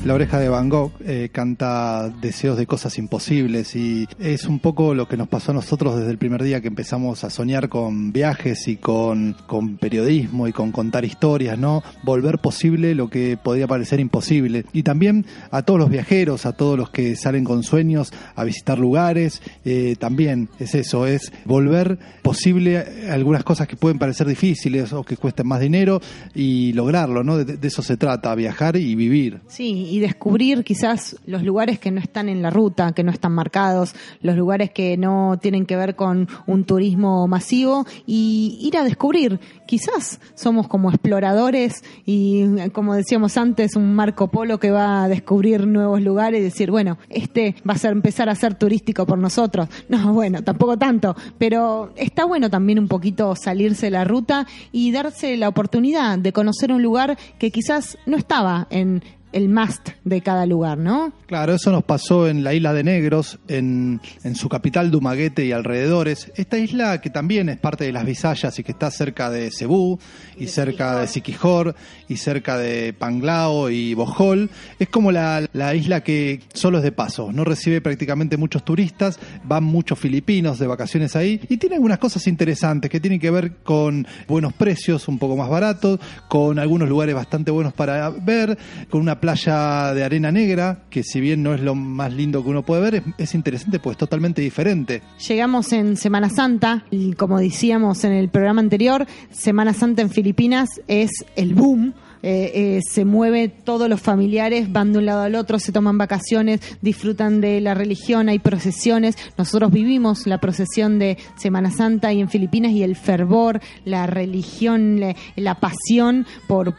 La 0.05 0.13
oreja 0.13 0.39
de 0.39 0.49
Van 0.49 0.69
Gogh 0.69 0.91
eh, 1.03 1.29
canta 1.31 2.09
deseos 2.21 2.59
de 2.59 2.67
cosas 2.67 2.99
imposibles 2.99 3.75
y 3.75 4.07
es 4.19 4.45
un 4.45 4.59
poco 4.59 4.93
lo 4.93 5.07
que 5.07 5.17
nos 5.17 5.27
pasó 5.27 5.49
a 5.49 5.55
nosotros 5.55 5.97
desde 5.97 6.11
el 6.11 6.19
primer 6.19 6.43
día 6.43 6.61
que 6.61 6.67
empezamos 6.67 7.23
a 7.23 7.31
soñar 7.31 7.69
con 7.69 8.13
viajes 8.13 8.67
y 8.67 8.75
con, 8.75 9.35
con 9.47 9.77
periodismo 9.77 10.47
y 10.47 10.53
con 10.53 10.71
contar 10.71 11.05
historias, 11.05 11.57
¿no? 11.57 11.81
Volver 12.03 12.37
posible 12.37 12.93
lo 12.93 13.09
que 13.09 13.35
podía 13.35 13.65
parecer 13.65 13.99
imposible. 13.99 14.65
Y 14.73 14.83
también 14.83 15.25
a 15.49 15.63
todos 15.63 15.79
los 15.79 15.89
viajeros, 15.89 16.45
a 16.45 16.53
todos 16.53 16.77
los 16.77 16.91
que 16.91 17.15
salen 17.15 17.43
con 17.43 17.63
sueños 17.63 18.13
a 18.35 18.43
visitar 18.43 18.77
lugares, 18.77 19.41
eh, 19.63 19.95
también 19.97 20.49
es 20.59 20.75
eso, 20.75 21.07
es 21.07 21.33
volver 21.45 21.97
posible 22.21 23.09
algunas 23.09 23.43
cosas 23.43 23.67
que 23.67 23.75
pueden 23.75 23.97
parecer 23.97 24.27
difíciles 24.27 24.93
o 24.93 25.03
que 25.03 25.17
cuesten 25.17 25.47
más 25.47 25.61
dinero 25.61 25.99
y 26.35 26.73
lograrlo, 26.73 27.23
¿no? 27.23 27.37
De, 27.37 27.57
de 27.57 27.67
eso 27.67 27.81
se 27.81 27.97
trata, 27.97 28.35
viajar 28.35 28.75
y 28.75 28.93
vivir. 28.93 29.39
Sí, 29.47 29.94
y 29.95 30.01
descubrir 30.01 30.65
quizás 30.65 31.15
los 31.25 31.41
lugares 31.43 31.79
que 31.79 31.89
no 31.89 32.01
están 32.01 32.27
en 32.27 32.41
la 32.41 32.49
ruta, 32.49 32.91
que 32.91 33.01
no 33.01 33.11
están 33.11 33.31
marcados, 33.31 33.95
los 34.21 34.35
lugares 34.35 34.71
que 34.71 34.97
no 34.97 35.39
tienen 35.41 35.65
que 35.65 35.77
ver 35.77 35.95
con 35.95 36.27
un 36.47 36.65
turismo 36.65 37.29
masivo 37.29 37.85
y 38.05 38.57
ir 38.59 38.75
a 38.75 38.83
descubrir. 38.83 39.39
Quizás 39.65 40.19
somos 40.33 40.67
como 40.67 40.89
exploradores 40.89 41.81
y 42.05 42.43
como 42.73 42.93
decíamos 42.93 43.37
antes, 43.37 43.77
un 43.77 43.95
Marco 43.95 44.27
Polo 44.27 44.59
que 44.59 44.69
va 44.69 45.05
a 45.05 45.07
descubrir 45.07 45.65
nuevos 45.65 46.01
lugares 46.01 46.41
y 46.41 46.43
decir, 46.43 46.71
bueno, 46.71 46.97
este 47.07 47.55
va 47.67 47.75
a 47.75 47.77
ser, 47.77 47.93
empezar 47.93 48.27
a 48.27 48.35
ser 48.35 48.55
turístico 48.55 49.05
por 49.05 49.17
nosotros. 49.17 49.69
No, 49.87 50.13
bueno, 50.13 50.43
tampoco 50.43 50.77
tanto, 50.77 51.15
pero 51.37 51.93
está 51.95 52.25
bueno 52.25 52.49
también 52.49 52.79
un 52.79 52.87
poquito 52.87 53.35
salirse 53.35 53.85
de 53.85 53.91
la 53.91 54.03
ruta 54.03 54.45
y 54.73 54.91
darse 54.91 55.37
la 55.37 55.47
oportunidad 55.47 56.17
de 56.17 56.33
conocer 56.33 56.73
un 56.73 56.81
lugar 56.81 57.17
que 57.37 57.51
quizás 57.51 57.97
no 58.05 58.17
estaba 58.17 58.67
en 58.71 59.03
el 59.35 59.49
must 59.49 59.89
de 60.05 60.21
cada 60.21 60.45
lugar, 60.45 60.77
¿no? 60.77 61.11
Claro, 61.25 61.53
eso 61.53 61.69
nos 61.69 61.83
pasó 61.83 62.29
en 62.29 62.45
la 62.45 62.53
isla 62.53 62.73
de 62.73 62.85
Negros, 62.85 63.37
en, 63.49 63.99
en 64.23 64.35
su 64.35 64.47
capital 64.47 64.91
Dumaguete 64.91 65.45
y 65.45 65.51
alrededores. 65.51 66.31
Esta 66.35 66.57
isla 66.57 67.01
que 67.01 67.09
también 67.09 67.49
es 67.49 67.57
parte 67.57 67.83
de 67.83 67.91
las 67.91 68.05
Visayas 68.05 68.57
y 68.59 68.63
que 68.63 68.71
está 68.71 68.89
cerca 68.91 69.29
de 69.29 69.51
Cebú 69.51 69.99
y 70.37 70.47
cerca 70.47 71.01
de 71.01 71.07
Siquijor 71.07 71.75
y 72.07 72.15
cerca 72.15 72.57
de 72.57 72.93
Panglao 72.93 73.69
y 73.69 73.93
Bohol, 73.93 74.49
es 74.79 74.87
como 74.87 75.11
la, 75.11 75.45
la 75.51 75.75
isla 75.75 76.01
que 76.01 76.39
solo 76.53 76.77
es 76.77 76.83
de 76.83 76.93
paso, 76.93 77.33
no 77.33 77.43
recibe 77.43 77.81
prácticamente 77.81 78.37
muchos 78.37 78.63
turistas, 78.63 79.19
van 79.43 79.65
muchos 79.65 79.99
filipinos 79.99 80.59
de 80.59 80.67
vacaciones 80.67 81.15
ahí 81.17 81.41
y 81.49 81.57
tiene 81.57 81.75
algunas 81.75 81.99
cosas 81.99 82.25
interesantes 82.27 82.89
que 82.89 83.01
tienen 83.01 83.19
que 83.19 83.31
ver 83.31 83.57
con 83.63 84.07
buenos 84.29 84.53
precios, 84.53 85.09
un 85.09 85.19
poco 85.19 85.35
más 85.35 85.49
baratos, 85.49 85.99
con 86.29 86.57
algunos 86.57 86.87
lugares 86.87 87.15
bastante 87.15 87.51
buenos 87.51 87.73
para 87.73 88.09
ver, 88.11 88.57
con 88.89 89.01
una 89.01 89.19
playa 89.25 89.95
de 89.95 90.03
arena 90.03 90.31
negra, 90.31 90.83
que 90.91 91.01
si 91.01 91.19
bien 91.19 91.41
no 91.41 91.55
es 91.55 91.59
lo 91.59 91.73
más 91.73 92.13
lindo 92.13 92.43
que 92.43 92.49
uno 92.51 92.61
puede 92.61 92.81
ver, 92.83 92.95
es, 92.95 93.03
es 93.17 93.33
interesante 93.33 93.79
pues 93.79 93.97
totalmente 93.97 94.39
diferente. 94.39 95.01
Llegamos 95.27 95.73
en 95.73 95.97
Semana 95.97 96.29
Santa 96.29 96.85
y 96.91 97.13
como 97.13 97.39
decíamos 97.39 98.03
en 98.03 98.11
el 98.11 98.29
programa 98.29 98.61
anterior, 98.61 99.07
Semana 99.31 99.73
Santa 99.73 100.03
en 100.03 100.11
Filipinas 100.11 100.69
es 100.87 101.09
el 101.35 101.55
boom. 101.55 101.95
Eh, 102.27 102.51
eh, 102.55 102.79
se 102.89 103.05
mueve, 103.05 103.49
todos 103.49 103.87
los 103.87 104.01
familiares 104.01 104.71
van 104.71 104.91
de 104.93 104.97
un 104.97 105.05
lado 105.05 105.21
al 105.21 105.35
otro, 105.35 105.59
se 105.59 105.71
toman 105.71 105.99
vacaciones, 105.99 106.59
disfrutan 106.81 107.39
de 107.39 107.61
la 107.61 107.75
religión, 107.75 108.29
hay 108.29 108.39
procesiones. 108.39 109.15
Nosotros 109.37 109.71
vivimos 109.71 110.25
la 110.25 110.39
procesión 110.39 110.97
de 110.97 111.19
Semana 111.37 111.69
Santa 111.69 112.11
y 112.13 112.21
en 112.21 112.27
Filipinas 112.29 112.71
y 112.71 112.81
el 112.81 112.95
fervor, 112.95 113.61
la 113.83 114.07
religión, 114.07 114.99
la 115.35 115.55
pasión 115.59 116.25
por, 116.47 116.75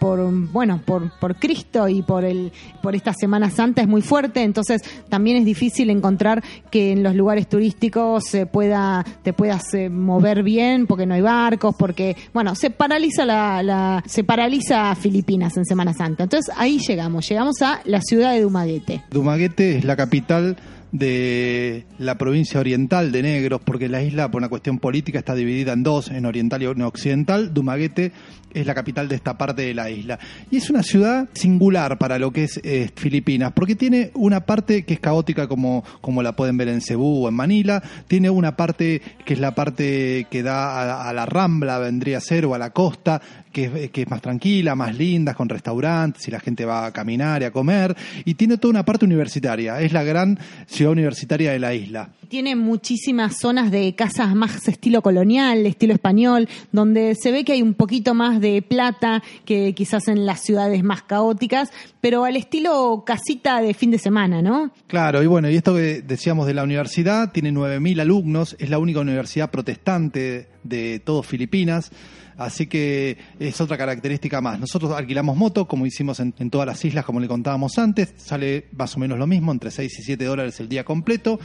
bueno, 0.53 0.80
por, 0.84 1.12
por 1.20 1.36
Cristo 1.36 1.88
y 1.88 2.03
por 2.03 2.24
el, 2.24 2.51
por 2.82 2.97
esta 2.97 3.14
Semana 3.14 3.49
Santa 3.49 3.82
es 3.82 3.88
muy 3.88 4.03
fuerte. 4.03 4.42
Entonces 4.42 4.82
también 5.09 5.36
es 5.36 5.44
difícil 5.44 5.90
encontrar 5.90 6.42
que 6.72 6.90
en 6.90 7.05
los 7.05 7.14
lugares 7.14 7.49
turísticos 7.49 8.24
se 8.24 8.47
pueda, 8.47 9.05
te 9.22 9.32
puedas 9.32 9.62
eh, 9.74 9.90
mover 9.90 10.42
bien 10.42 10.88
porque 10.88 11.07
no 11.07 11.14
hay 11.14 11.20
barcos, 11.22 11.76
porque 11.78 12.16
bueno, 12.34 12.57
se 12.57 12.70
paraliza 12.70 13.24
la, 13.24 13.62
la- 13.62 14.03
se 14.09 14.24
paraliza 14.24 14.92
Filipinas 14.97 15.36
en 15.43 15.64
Semana 15.64 15.93
Santa. 15.93 16.24
Entonces 16.24 16.55
ahí 16.57 16.78
llegamos, 16.87 17.28
llegamos 17.28 17.61
a 17.62 17.80
la 17.84 18.01
ciudad 18.01 18.32
de 18.32 18.43
Dumaguete. 18.43 19.03
Dumaguete 19.11 19.78
es 19.78 19.84
la 19.84 19.97
capital 19.97 20.57
de 20.93 21.84
la 21.99 22.16
provincia 22.16 22.61
oriental 22.61 23.12
de 23.12 23.22
Negros, 23.22 23.61
porque 23.64 23.89
la 23.89 24.03
isla, 24.03 24.30
por 24.30 24.41
una 24.41 24.49
cuestión 24.49 24.78
política, 24.78 25.18
está 25.18 25.34
dividida 25.34 25.72
en 25.72 25.82
dos, 25.82 26.11
en 26.11 26.24
oriental 26.26 26.62
y 26.62 26.66
en 26.66 26.82
occidental. 26.82 27.53
Dumaguete 27.53 28.12
es 28.55 28.66
la 28.66 28.74
capital 28.74 29.09
de 29.09 29.16
esta 29.16 29.37
parte 29.37 29.62
de 29.62 29.74
la 29.74 29.91
isla. 29.91 30.18
Y 30.51 30.57
es 30.57 30.70
una 30.70 30.82
ciudad 30.82 31.28
singular 31.34 31.99
para 31.99 32.18
lo 32.18 32.32
que 32.32 32.45
es 32.45 32.61
eh, 32.62 32.91
Filipinas, 32.95 33.53
porque 33.55 33.74
tiene 33.74 34.11
una 34.14 34.47
parte 34.47 34.84
que 34.84 34.95
es 34.95 35.01
caótica 35.01 35.47
como, 35.49 35.84
como 36.01 36.22
la 36.22 36.34
pueden 36.34 36.57
ver 36.57 36.68
en 36.68 36.80
Cebú 36.80 37.24
o 37.24 37.28
en 37.28 37.34
Manila, 37.34 37.82
tiene 38.09 38.30
una 38.30 38.57
parte 38.57 39.03
que 39.24 39.34
es 39.34 39.41
la 39.41 39.55
parte 39.55 40.26
que 40.30 40.43
da 40.43 41.03
a, 41.03 41.09
a 41.09 41.12
la 41.12 41.26
rambla, 41.26 41.78
vendría 41.78 42.18
a 42.18 42.22
ser, 42.22 42.47
o 42.47 42.55
a 42.55 42.59
la 42.59 42.70
costa, 42.70 43.20
que 43.57 43.84
es, 43.84 43.90
que 43.90 44.02
es 44.02 44.11
más 44.11 44.20
tranquila, 44.20 44.74
más 44.74 44.94
linda, 44.98 45.32
con 45.32 45.48
restaurantes 45.48 46.28
y 46.28 46.30
la 46.30 46.40
gente 46.40 46.66
va 46.66 46.84
a 46.84 46.92
caminar 46.92 47.40
y 47.40 47.46
a 47.46 47.50
comer, 47.50 47.96
y 48.26 48.34
tiene 48.34 48.59
toda 48.59 48.72
una 48.72 48.84
parte 48.84 49.07
universitaria, 49.07 49.80
es 49.80 49.94
la 49.94 50.04
gran 50.04 50.38
ciudad 50.66 50.92
universitaria 50.92 51.52
de 51.52 51.59
la 51.59 51.72
isla. 51.72 52.11
Tiene 52.28 52.54
muchísimas 52.54 53.38
zonas 53.38 53.70
de 53.70 53.94
casas 53.94 54.34
más 54.34 54.68
estilo 54.68 55.00
colonial, 55.00 55.64
estilo 55.64 55.94
español, 55.94 56.50
donde 56.70 57.14
se 57.14 57.32
ve 57.32 57.44
que 57.44 57.52
hay 57.52 57.62
un 57.62 57.72
poquito 57.72 58.12
más 58.12 58.42
de 58.42 58.61
plata 58.61 59.22
que 59.46 59.72
quizás 59.72 60.09
en 60.09 60.26
las 60.26 60.42
ciudades 60.42 60.84
más 60.84 61.02
caóticas, 61.02 61.70
pero 62.02 62.24
al 62.24 62.36
estilo 62.36 63.04
casita 63.07 63.62
de 63.62 63.72
fin 63.72 63.90
de 63.90 63.98
semana, 63.98 64.42
¿no? 64.42 64.70
Claro, 64.86 65.22
y 65.22 65.26
bueno, 65.26 65.48
y 65.48 65.57
esto 65.57 65.74
que 65.74 66.02
decíamos 66.02 66.46
de 66.46 66.52
la 66.52 66.62
universidad, 66.62 67.32
tiene 67.32 67.52
9.000 67.52 68.02
alumnos, 68.02 68.54
es 68.59 68.68
la 68.68 68.78
única 68.78 69.00
universidad 69.00 69.50
protestante 69.50 70.48
de 70.62 71.00
todo 71.00 71.22
Filipinas, 71.22 71.90
así 72.37 72.66
que 72.66 73.16
es 73.39 73.61
otra 73.61 73.76
característica 73.76 74.41
más. 74.41 74.61
Nosotros 74.61 74.93
alquilamos 74.93 75.37
moto, 75.37 75.66
como 75.66 75.87
hicimos 75.87 76.20
en, 76.20 76.32
todas 76.51 76.66
las 76.66 76.84
islas, 76.84 77.05
como 77.05 77.20
le 77.20 77.28
contábamos 77.28 77.78
antes, 77.78 78.14
sale 78.16 78.66
más 78.76 78.97
o 78.97 79.01
menos 79.01 79.18
lo 79.18 79.26
mismo, 79.26 79.53
entre 79.53 79.70
6 79.70 79.99
y 79.99 80.03
7 80.03 80.24
dólares 80.24 80.61
el 80.61 80.68
día 80.68 80.84
completo, 80.84 81.39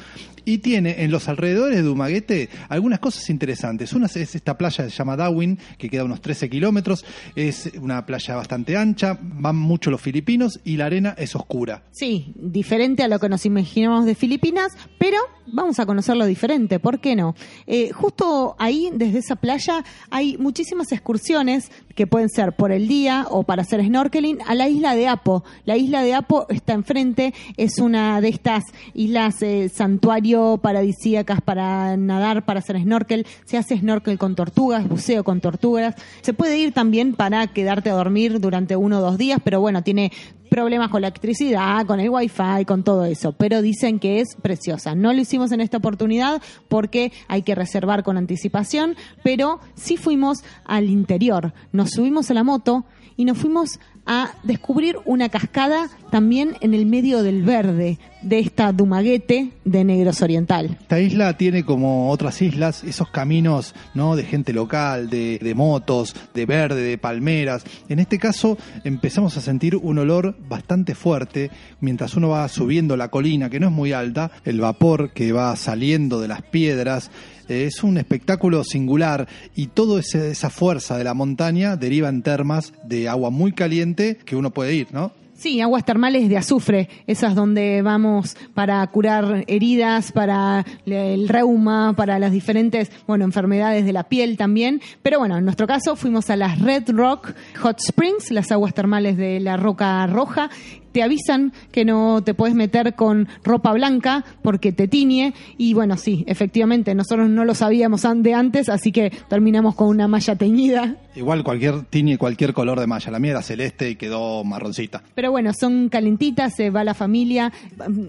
y 0.45 0.59
tiene 0.59 1.03
en 1.03 1.11
los 1.11 1.27
alrededores 1.27 1.77
de 1.77 1.83
Dumaguete 1.83 2.49
algunas 2.69 2.99
cosas 2.99 3.29
interesantes. 3.29 3.93
Una 3.93 4.07
es 4.07 4.35
esta 4.35 4.57
playa 4.57 4.83
que 4.83 4.89
se 4.89 4.97
llama 4.97 5.15
Darwin, 5.15 5.57
que 5.77 5.89
queda 5.89 6.01
a 6.01 6.05
unos 6.05 6.21
13 6.21 6.49
kilómetros, 6.49 7.05
es 7.35 7.71
una 7.79 8.05
playa 8.05 8.35
bastante 8.35 8.77
ancha, 8.77 9.17
van 9.21 9.55
mucho 9.55 9.91
los 9.91 10.01
filipinos 10.01 10.59
y 10.63 10.77
la 10.77 10.85
arena 10.85 11.15
es 11.17 11.35
oscura. 11.35 11.83
Sí, 11.91 12.33
diferente 12.35 13.03
a 13.03 13.07
lo 13.07 13.19
que 13.19 13.29
nos 13.29 13.45
imaginamos 13.45 14.05
de 14.05 14.15
Filipinas, 14.15 14.71
pero 14.97 15.17
vamos 15.51 15.79
a 15.79 15.85
conocerlo 15.85 16.25
diferente, 16.25 16.79
¿por 16.79 16.99
qué 16.99 17.15
no? 17.15 17.35
Eh, 17.67 17.91
justo 17.91 18.55
ahí, 18.59 18.89
desde 18.93 19.19
esa 19.19 19.35
playa, 19.35 19.83
hay 20.09 20.37
muchísimas 20.37 20.80
excursiones 20.89 21.69
que 21.95 22.07
pueden 22.07 22.29
ser 22.29 22.53
por 22.53 22.71
el 22.71 22.87
día 22.87 23.25
o 23.29 23.43
para 23.43 23.61
hacer 23.61 23.83
snorkeling 23.83 24.39
a 24.47 24.55
la 24.55 24.67
isla 24.67 24.95
de 24.95 25.07
Apo. 25.07 25.43
La 25.65 25.77
isla 25.77 26.03
de 26.03 26.13
Apo 26.13 26.45
está 26.49 26.73
enfrente, 26.73 27.33
es 27.57 27.79
una 27.79 28.21
de 28.21 28.29
estas 28.29 28.63
islas 28.93 29.41
eh, 29.41 29.69
santuario 29.69 30.59
paradisíacas 30.61 31.41
para 31.41 31.97
nadar, 31.97 32.45
para 32.45 32.59
hacer 32.59 32.79
snorkel. 32.81 33.25
Se 33.45 33.57
hace 33.57 33.77
snorkel 33.77 34.17
con 34.17 34.35
tortugas, 34.35 34.87
buceo 34.87 35.23
con 35.23 35.41
tortugas. 35.41 35.95
Se 36.21 36.33
puede 36.33 36.57
ir 36.57 36.73
también 36.73 37.13
para 37.13 37.47
quedarte 37.47 37.89
a 37.89 37.93
dormir 37.93 38.39
durante 38.39 38.75
uno 38.75 38.99
o 38.99 39.01
dos 39.01 39.17
días, 39.17 39.39
pero 39.43 39.59
bueno, 39.59 39.83
tiene 39.83 40.11
problemas 40.51 40.89
con 40.89 40.99
la 41.01 41.07
electricidad, 41.07 41.85
con 41.85 42.01
el 42.01 42.09
wifi, 42.09 42.65
con 42.67 42.83
todo 42.83 43.05
eso, 43.05 43.31
pero 43.31 43.61
dicen 43.61 43.99
que 43.99 44.19
es 44.19 44.35
preciosa. 44.35 44.95
No 44.95 45.13
lo 45.13 45.21
hicimos 45.21 45.53
en 45.53 45.61
esta 45.61 45.77
oportunidad 45.77 46.41
porque 46.67 47.13
hay 47.29 47.43
que 47.43 47.55
reservar 47.55 48.03
con 48.03 48.17
anticipación, 48.17 48.97
pero 49.23 49.61
sí 49.75 49.95
fuimos 49.95 50.39
al 50.65 50.89
interior. 50.89 51.53
Nos 51.81 51.93
subimos 51.93 52.29
a 52.29 52.35
la 52.35 52.43
moto 52.43 52.85
y 53.17 53.25
nos 53.25 53.39
fuimos 53.39 53.79
a 54.05 54.35
descubrir 54.43 54.97
una 55.05 55.29
cascada 55.29 55.89
también 56.11 56.55
en 56.61 56.75
el 56.75 56.85
medio 56.85 57.23
del 57.23 57.41
verde 57.41 57.97
de 58.21 58.37
esta 58.37 58.71
Dumaguete 58.71 59.53
de 59.65 59.83
Negros 59.83 60.21
Oriental. 60.21 60.77
Esta 60.81 60.99
isla 60.99 61.37
tiene 61.37 61.65
como 61.65 62.11
otras 62.11 62.39
islas 62.43 62.83
esos 62.83 63.09
caminos 63.09 63.73
¿no? 63.95 64.15
de 64.15 64.23
gente 64.25 64.53
local, 64.53 65.09
de, 65.09 65.39
de 65.39 65.55
motos, 65.55 66.15
de 66.35 66.45
verde, 66.45 66.83
de 66.83 66.99
palmeras. 66.99 67.63
En 67.89 67.97
este 67.97 68.19
caso 68.19 68.59
empezamos 68.83 69.37
a 69.37 69.41
sentir 69.41 69.75
un 69.75 69.97
olor 69.97 70.35
bastante 70.47 70.93
fuerte 70.93 71.49
mientras 71.79 72.15
uno 72.15 72.29
va 72.29 72.47
subiendo 72.47 72.95
la 72.95 73.07
colina, 73.07 73.49
que 73.49 73.59
no 73.59 73.67
es 73.67 73.73
muy 73.73 73.91
alta, 73.91 74.29
el 74.45 74.59
vapor 74.59 75.13
que 75.13 75.31
va 75.31 75.55
saliendo 75.55 76.19
de 76.21 76.27
las 76.27 76.43
piedras. 76.43 77.09
Es 77.51 77.83
un 77.83 77.97
espectáculo 77.97 78.63
singular 78.63 79.27
y 79.55 79.67
toda 79.67 79.99
esa 79.99 80.49
fuerza 80.49 80.97
de 80.97 81.03
la 81.03 81.13
montaña 81.13 81.75
deriva 81.75 82.09
en 82.09 82.21
termas 82.21 82.73
de 82.85 83.09
agua 83.09 83.29
muy 83.29 83.51
caliente 83.51 84.17
que 84.25 84.35
uno 84.35 84.51
puede 84.51 84.73
ir, 84.73 84.87
¿no? 84.91 85.11
Sí, 85.41 85.59
aguas 85.59 85.85
termales 85.85 86.29
de 86.29 86.37
azufre, 86.37 86.87
esas 87.07 87.33
donde 87.33 87.81
vamos 87.81 88.37
para 88.53 88.85
curar 88.85 89.43
heridas, 89.47 90.11
para 90.11 90.63
el 90.85 91.27
reuma, 91.27 91.93
para 91.97 92.19
las 92.19 92.31
diferentes, 92.31 92.91
bueno, 93.07 93.25
enfermedades 93.25 93.83
de 93.83 93.91
la 93.91 94.03
piel 94.03 94.37
también. 94.37 94.81
Pero 95.01 95.17
bueno, 95.17 95.39
en 95.39 95.43
nuestro 95.43 95.65
caso 95.65 95.95
fuimos 95.95 96.29
a 96.29 96.35
las 96.35 96.59
Red 96.59 96.91
Rock 96.91 97.33
Hot 97.59 97.79
Springs, 97.79 98.29
las 98.29 98.51
aguas 98.51 98.75
termales 98.75 99.17
de 99.17 99.39
la 99.39 99.57
Roca 99.57 100.05
Roja. 100.05 100.51
Te 100.91 101.03
avisan 101.03 101.53
que 101.71 101.85
no 101.85 102.21
te 102.23 102.33
puedes 102.33 102.55
meter 102.55 102.95
con 102.95 103.27
ropa 103.43 103.73
blanca 103.73 104.25
porque 104.41 104.71
te 104.71 104.87
tiñe. 104.87 105.33
Y 105.57 105.73
bueno, 105.73 105.97
sí, 105.97 106.23
efectivamente, 106.27 106.93
nosotros 106.95 107.29
no 107.29 107.45
lo 107.45 107.55
sabíamos 107.55 108.01
de 108.15 108.33
antes, 108.33 108.67
así 108.67 108.91
que 108.91 109.11
terminamos 109.29 109.75
con 109.75 109.87
una 109.87 110.07
malla 110.07 110.35
teñida. 110.35 110.95
Igual 111.15 111.43
cualquier 111.43 111.83
tiene 111.83 112.17
cualquier 112.17 112.53
color 112.53 112.79
de 112.79 112.87
malla. 112.87 113.11
La 113.11 113.19
mía 113.19 113.31
era 113.31 113.41
celeste 113.41 113.89
y 113.89 113.95
quedó 113.95 114.43
marroncita. 114.43 115.03
Pero 115.13 115.31
bueno, 115.31 115.51
son 115.53 115.89
calentitas, 115.89 116.55
se 116.55 116.69
va 116.69 116.83
la 116.83 116.93
familia. 116.93 117.51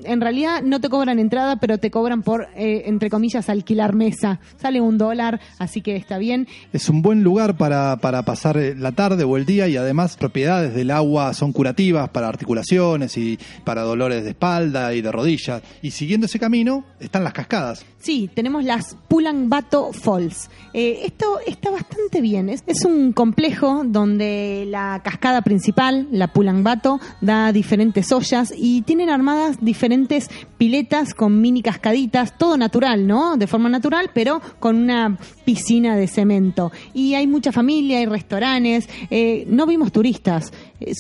En 0.05 0.21
realidad 0.21 0.63
no 0.63 0.81
te 0.81 0.89
cobran 0.89 1.19
entrada, 1.19 1.57
pero 1.57 1.79
te 1.79 1.91
cobran 1.91 2.23
por, 2.23 2.49
eh, 2.57 2.85
entre 2.87 3.11
comillas, 3.11 3.49
alquilar 3.49 3.95
mesa. 3.95 4.39
Sale 4.57 4.81
un 4.81 4.99
dólar, 4.99 5.41
así 5.59 5.81
que 5.81 5.97
está 5.97 6.19
bien. 6.19 6.47
Es 6.73 6.89
un 6.89 7.03
buen 7.03 7.25
lugar 7.25 7.57
para, 7.57 7.97
para 7.97 8.23
pasar 8.23 8.57
eh, 8.57 8.75
la 8.77 8.93
tarde 8.93 9.25
o 9.25 9.37
el 9.37 9.47
día 9.47 9.67
y 9.69 9.77
además 9.77 10.17
propiedades 10.17 10.75
del 10.75 10.91
agua 10.91 11.35
son 11.35 11.53
curativas 11.53 12.09
para 12.11 12.29
y 12.73 13.39
para 13.65 13.83
dolores 13.83 14.25
de 14.25 14.31
espalda 14.31 14.95
y 14.95 15.03
de 15.03 15.13
rodillas. 15.13 15.63
Y 15.83 15.91
siguiendo 15.91 16.27
ese 16.27 16.39
camino 16.39 16.85
están 17.01 17.23
las 17.23 17.35
cascadas. 17.35 17.85
Sí, 17.99 18.31
tenemos 18.35 18.65
las 18.65 18.97
Pulang-Bato 19.09 19.93
Falls. 19.93 20.51
Eh, 20.73 21.03
esto 21.05 21.39
está 21.47 21.71
bastante 21.71 22.21
bien. 22.21 22.49
Es, 22.49 22.85
un 22.85 23.13
complejo 23.13 23.83
donde 23.85 24.67
la 24.69 25.03
cascada 25.05 25.43
principal, 25.43 26.09
la 26.11 26.33
Pulang-Bato, 26.33 26.99
da 27.21 27.53
diferentes 27.53 28.11
ollas 28.11 28.53
y 28.57 28.83
tienen 28.83 29.11
armadas 29.11 29.59
diferentes 29.61 30.31
piletas 30.59 31.15
con 31.15 31.41
mini 31.41 31.63
cascaditas, 31.63 32.37
todo 32.39 32.57
natural, 32.57 33.07
¿no? 33.07 33.37
De 33.37 33.47
forma 33.47 33.69
natural, 33.69 34.11
pero 34.13 34.41
con 34.59 34.77
una 34.77 35.17
piscina 35.45 35.95
de 35.95 36.09
cemento. 36.09 36.73
Y 36.95 37.15
hay 37.15 37.27
mucha 37.27 37.53
familia, 37.53 37.99
hay 37.99 38.07
restaurantes. 38.07 38.89
eh, 39.11 39.45
no 39.49 39.67
vimos 39.67 39.93
turistas. 39.93 40.53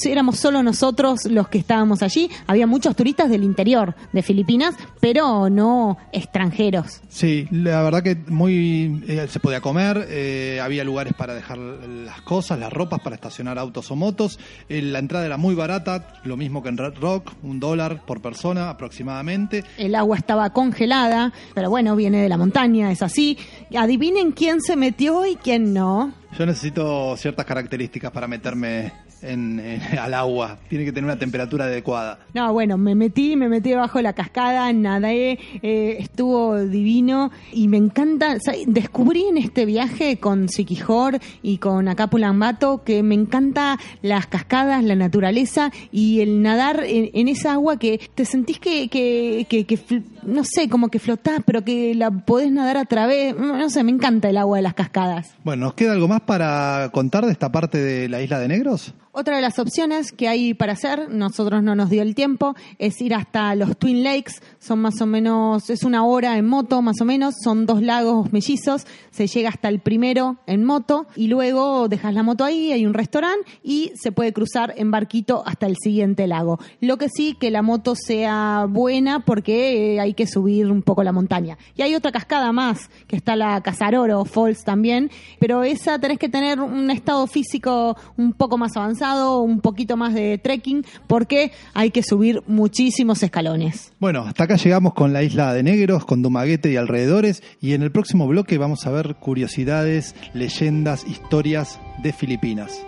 Éramos 0.04 0.38
solo 0.38 0.62
nosotros 0.62 1.24
los 1.26 1.48
que 1.48 1.58
estábamos 1.58 2.02
allí. 2.02 2.30
Había 2.46 2.66
muchos 2.66 2.94
turistas 2.96 3.30
del 3.30 3.44
interior 3.44 3.94
de 4.12 4.22
Filipinas, 4.22 4.74
pero 5.00 5.48
no 5.50 5.98
extranjeros. 6.12 7.00
Sí, 7.08 7.46
la 7.50 7.82
verdad 7.82 8.02
que 8.02 8.16
muy 8.28 9.02
eh, 9.08 9.26
se 9.28 9.40
podía 9.40 9.60
comer, 9.60 10.06
eh, 10.08 10.60
había 10.62 10.84
lugares 10.84 11.14
para 11.14 11.34
dejar 11.34 11.58
las 11.58 12.22
cosas, 12.22 12.58
las 12.58 12.72
ropas 12.72 13.00
para 13.00 13.14
estacionar 13.14 13.58
autos 13.58 13.90
o 13.90 13.96
motos. 13.96 14.38
Eh, 14.68 14.82
la 14.82 14.98
entrada 14.98 15.26
era 15.26 15.36
muy 15.36 15.54
barata, 15.54 16.14
lo 16.24 16.36
mismo 16.36 16.62
que 16.62 16.68
en 16.68 16.78
Red 16.78 16.94
Rock, 17.00 17.32
un 17.42 17.60
dólar 17.60 18.04
por 18.06 18.20
persona 18.20 18.70
aproximadamente. 18.70 19.64
El 19.78 19.94
agua 19.94 20.16
estaba 20.16 20.50
congelada, 20.50 21.32
pero 21.54 21.70
bueno, 21.70 21.96
viene 21.96 22.22
de 22.22 22.28
la 22.28 22.36
montaña, 22.36 22.90
es 22.90 23.02
así. 23.02 23.38
Adivinen 23.76 24.32
quién 24.32 24.60
se 24.60 24.76
metió 24.76 25.26
y 25.26 25.36
quién 25.36 25.72
no. 25.72 26.12
Yo 26.38 26.46
necesito 26.46 27.16
ciertas 27.16 27.44
características 27.44 28.10
para 28.10 28.26
meterme 28.26 28.92
en, 29.22 29.60
en- 29.60 29.98
al 29.98 30.14
agua. 30.14 30.58
Tiene 30.68 30.84
que 30.84 30.92
tener 30.92 31.04
una 31.04 31.18
temperatura 31.18 31.64
adecuada. 31.66 32.18
No, 32.34 32.52
bueno, 32.52 32.76
me 32.78 32.94
metí, 32.94 33.36
me 33.36 33.48
metí 33.48 33.70
debajo 33.70 33.98
de 33.98 34.02
la 34.04 34.12
cascada, 34.12 34.72
nadé, 34.72 35.38
eh, 35.62 35.96
estuvo 35.98 36.58
divino 36.64 37.30
y 37.52 37.68
me 37.68 37.76
encanta. 37.76 38.36
descubrí 38.66 39.24
en 39.24 39.38
este 39.38 39.64
viaje 39.66 40.18
con 40.18 40.48
Siquijor 40.48 41.18
y 41.42 41.58
con 41.58 41.88
Acapulambato 41.88 42.82
que 42.84 43.02
me 43.02 43.14
encanta 43.14 43.78
las 44.02 44.26
cascadas, 44.26 44.82
la 44.84 44.94
naturaleza 44.96 45.70
y 45.90 46.20
el 46.20 46.42
nadar 46.42 46.84
en, 46.86 47.10
en 47.14 47.28
esa 47.28 47.52
agua 47.54 47.78
que 47.78 48.00
te 48.14 48.24
sentís 48.24 48.58
que, 48.58 48.88
que, 48.88 49.46
que- 49.48 49.64
que 49.66 50.02
no 50.24 50.42
sé, 50.44 50.68
como 50.68 50.88
que 50.88 50.98
flotás, 50.98 51.40
pero 51.44 51.62
que 51.64 51.94
la 51.94 52.10
podés 52.10 52.50
nadar 52.52 52.76
a 52.76 52.84
través. 52.84 53.36
No 53.36 53.68
sé, 53.70 53.82
me 53.84 53.90
encanta 53.92 54.28
el 54.30 54.36
agua 54.36 54.56
de 54.58 54.62
las 54.62 54.74
cascadas. 54.74 55.34
Bueno, 55.44 55.66
¿nos 55.66 55.74
queda 55.74 55.92
algo 55.92 56.08
más 56.08 56.20
para 56.22 56.90
contar 56.92 57.26
de 57.26 57.32
esta 57.32 57.50
parte 57.52 57.78
de 57.78 58.08
la 58.08 58.22
isla 58.22 58.38
de 58.38 58.48
Negros? 58.48 58.94
Otra 59.14 59.36
de 59.36 59.42
las 59.42 59.58
opciones 59.58 60.10
que 60.10 60.26
hay 60.26 60.54
para 60.54 60.72
hacer, 60.72 61.10
nosotros 61.10 61.62
no 61.62 61.74
nos 61.74 61.90
dio 61.90 62.00
el 62.00 62.14
tiempo, 62.14 62.54
es 62.78 62.98
ir 63.02 63.14
hasta 63.14 63.54
los 63.54 63.76
Twin 63.76 64.02
Lakes, 64.02 64.40
son 64.58 64.78
más 64.78 65.02
o 65.02 65.06
menos, 65.06 65.68
es 65.68 65.82
una 65.82 66.06
hora 66.06 66.38
en 66.38 66.48
moto 66.48 66.80
más 66.80 66.98
o 66.98 67.04
menos, 67.04 67.34
son 67.44 67.66
dos 67.66 67.82
lagos 67.82 68.32
mellizos, 68.32 68.86
se 69.10 69.26
llega 69.26 69.50
hasta 69.50 69.68
el 69.68 69.80
primero 69.80 70.38
en 70.46 70.64
moto 70.64 71.08
y 71.14 71.26
luego 71.26 71.88
dejas 71.88 72.14
la 72.14 72.22
moto 72.22 72.42
ahí, 72.42 72.72
hay 72.72 72.86
un 72.86 72.94
restaurante 72.94 73.50
y 73.62 73.92
se 73.96 74.12
puede 74.12 74.32
cruzar 74.32 74.72
en 74.78 74.90
barquito 74.90 75.42
hasta 75.44 75.66
el 75.66 75.76
siguiente 75.76 76.26
lago. 76.26 76.58
Lo 76.80 76.96
que 76.96 77.10
sí, 77.10 77.36
que 77.38 77.50
la 77.50 77.60
moto 77.60 77.94
sea 77.94 78.64
buena 78.66 79.26
porque 79.26 79.96
eh, 79.96 80.00
hay 80.00 80.14
que 80.14 80.26
subir 80.26 80.70
un 80.70 80.80
poco 80.80 81.04
la 81.04 81.12
montaña. 81.12 81.58
Y 81.76 81.82
hay 81.82 81.94
otra 81.94 82.12
cascada 82.12 82.50
más, 82.52 82.88
que 83.08 83.16
está 83.16 83.36
la 83.36 83.60
Casaroro 83.60 84.24
Falls 84.24 84.64
también, 84.64 85.10
pero 85.38 85.64
esa 85.64 85.98
tenés 85.98 86.18
que 86.18 86.30
tener 86.30 86.62
un 86.62 86.90
estado 86.90 87.26
físico 87.26 87.94
un 88.16 88.32
poco 88.32 88.56
más 88.56 88.74
avanzado, 88.74 89.01
un 89.02 89.60
poquito 89.60 89.96
más 89.96 90.14
de 90.14 90.38
trekking, 90.38 90.84
porque 91.06 91.52
hay 91.74 91.90
que 91.90 92.02
subir 92.02 92.42
muchísimos 92.46 93.22
escalones. 93.22 93.92
Bueno, 93.98 94.22
hasta 94.22 94.44
acá 94.44 94.56
llegamos 94.56 94.94
con 94.94 95.12
la 95.12 95.22
isla 95.22 95.52
de 95.54 95.62
Negros, 95.62 96.04
con 96.04 96.22
Dumaguete 96.22 96.70
y 96.70 96.76
alrededores, 96.76 97.42
y 97.60 97.74
en 97.74 97.82
el 97.82 97.90
próximo 97.92 98.26
bloque 98.26 98.58
vamos 98.58 98.86
a 98.86 98.90
ver 98.90 99.16
curiosidades, 99.16 100.14
leyendas, 100.34 101.06
historias 101.06 101.80
de 102.02 102.12
Filipinas. 102.12 102.86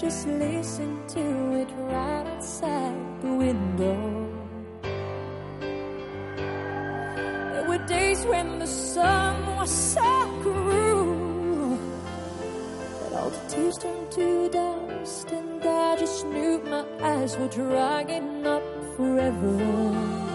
Just 0.00 0.26
listen 0.26 1.06
to 1.08 1.20
it 1.60 1.68
right 1.76 2.26
outside 2.26 3.20
the 3.20 3.34
window. 3.34 4.26
There 7.52 7.68
were 7.68 7.86
days 7.86 8.24
when 8.24 8.58
the 8.60 8.66
sun 8.66 9.56
was 9.56 9.70
so 9.70 10.40
cruel 10.40 11.76
that 13.00 13.12
all 13.12 13.28
the 13.28 13.48
tears 13.48 13.76
turned 13.76 14.10
to 14.12 14.48
dust, 14.48 15.30
and 15.32 15.62
I 15.62 15.96
just 15.96 16.24
knew 16.28 16.62
my 16.64 16.86
eyes 17.02 17.36
were 17.36 17.48
drying 17.48 18.46
up 18.46 18.62
forever. 18.96 20.29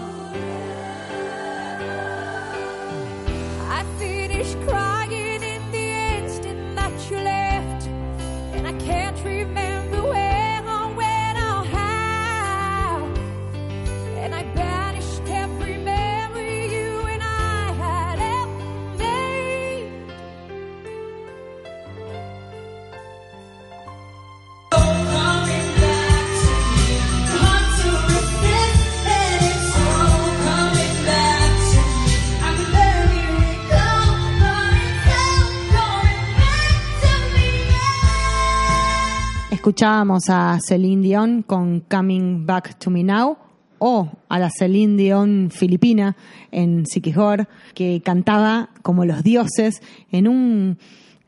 Escuchábamos 39.66 40.30
a 40.30 40.60
Celine 40.64 41.02
Dion 41.02 41.42
con 41.42 41.80
Coming 41.80 42.46
Back 42.46 42.78
to 42.78 42.88
Me 42.88 43.02
Now 43.02 43.36
o 43.80 44.12
a 44.28 44.38
la 44.38 44.48
Celine 44.48 44.96
Dion 44.96 45.50
filipina 45.50 46.16
en 46.52 46.86
Siquijor 46.86 47.48
que 47.74 48.00
cantaba 48.00 48.70
como 48.82 49.04
los 49.04 49.24
dioses 49.24 49.82
en 50.12 50.28
un 50.28 50.78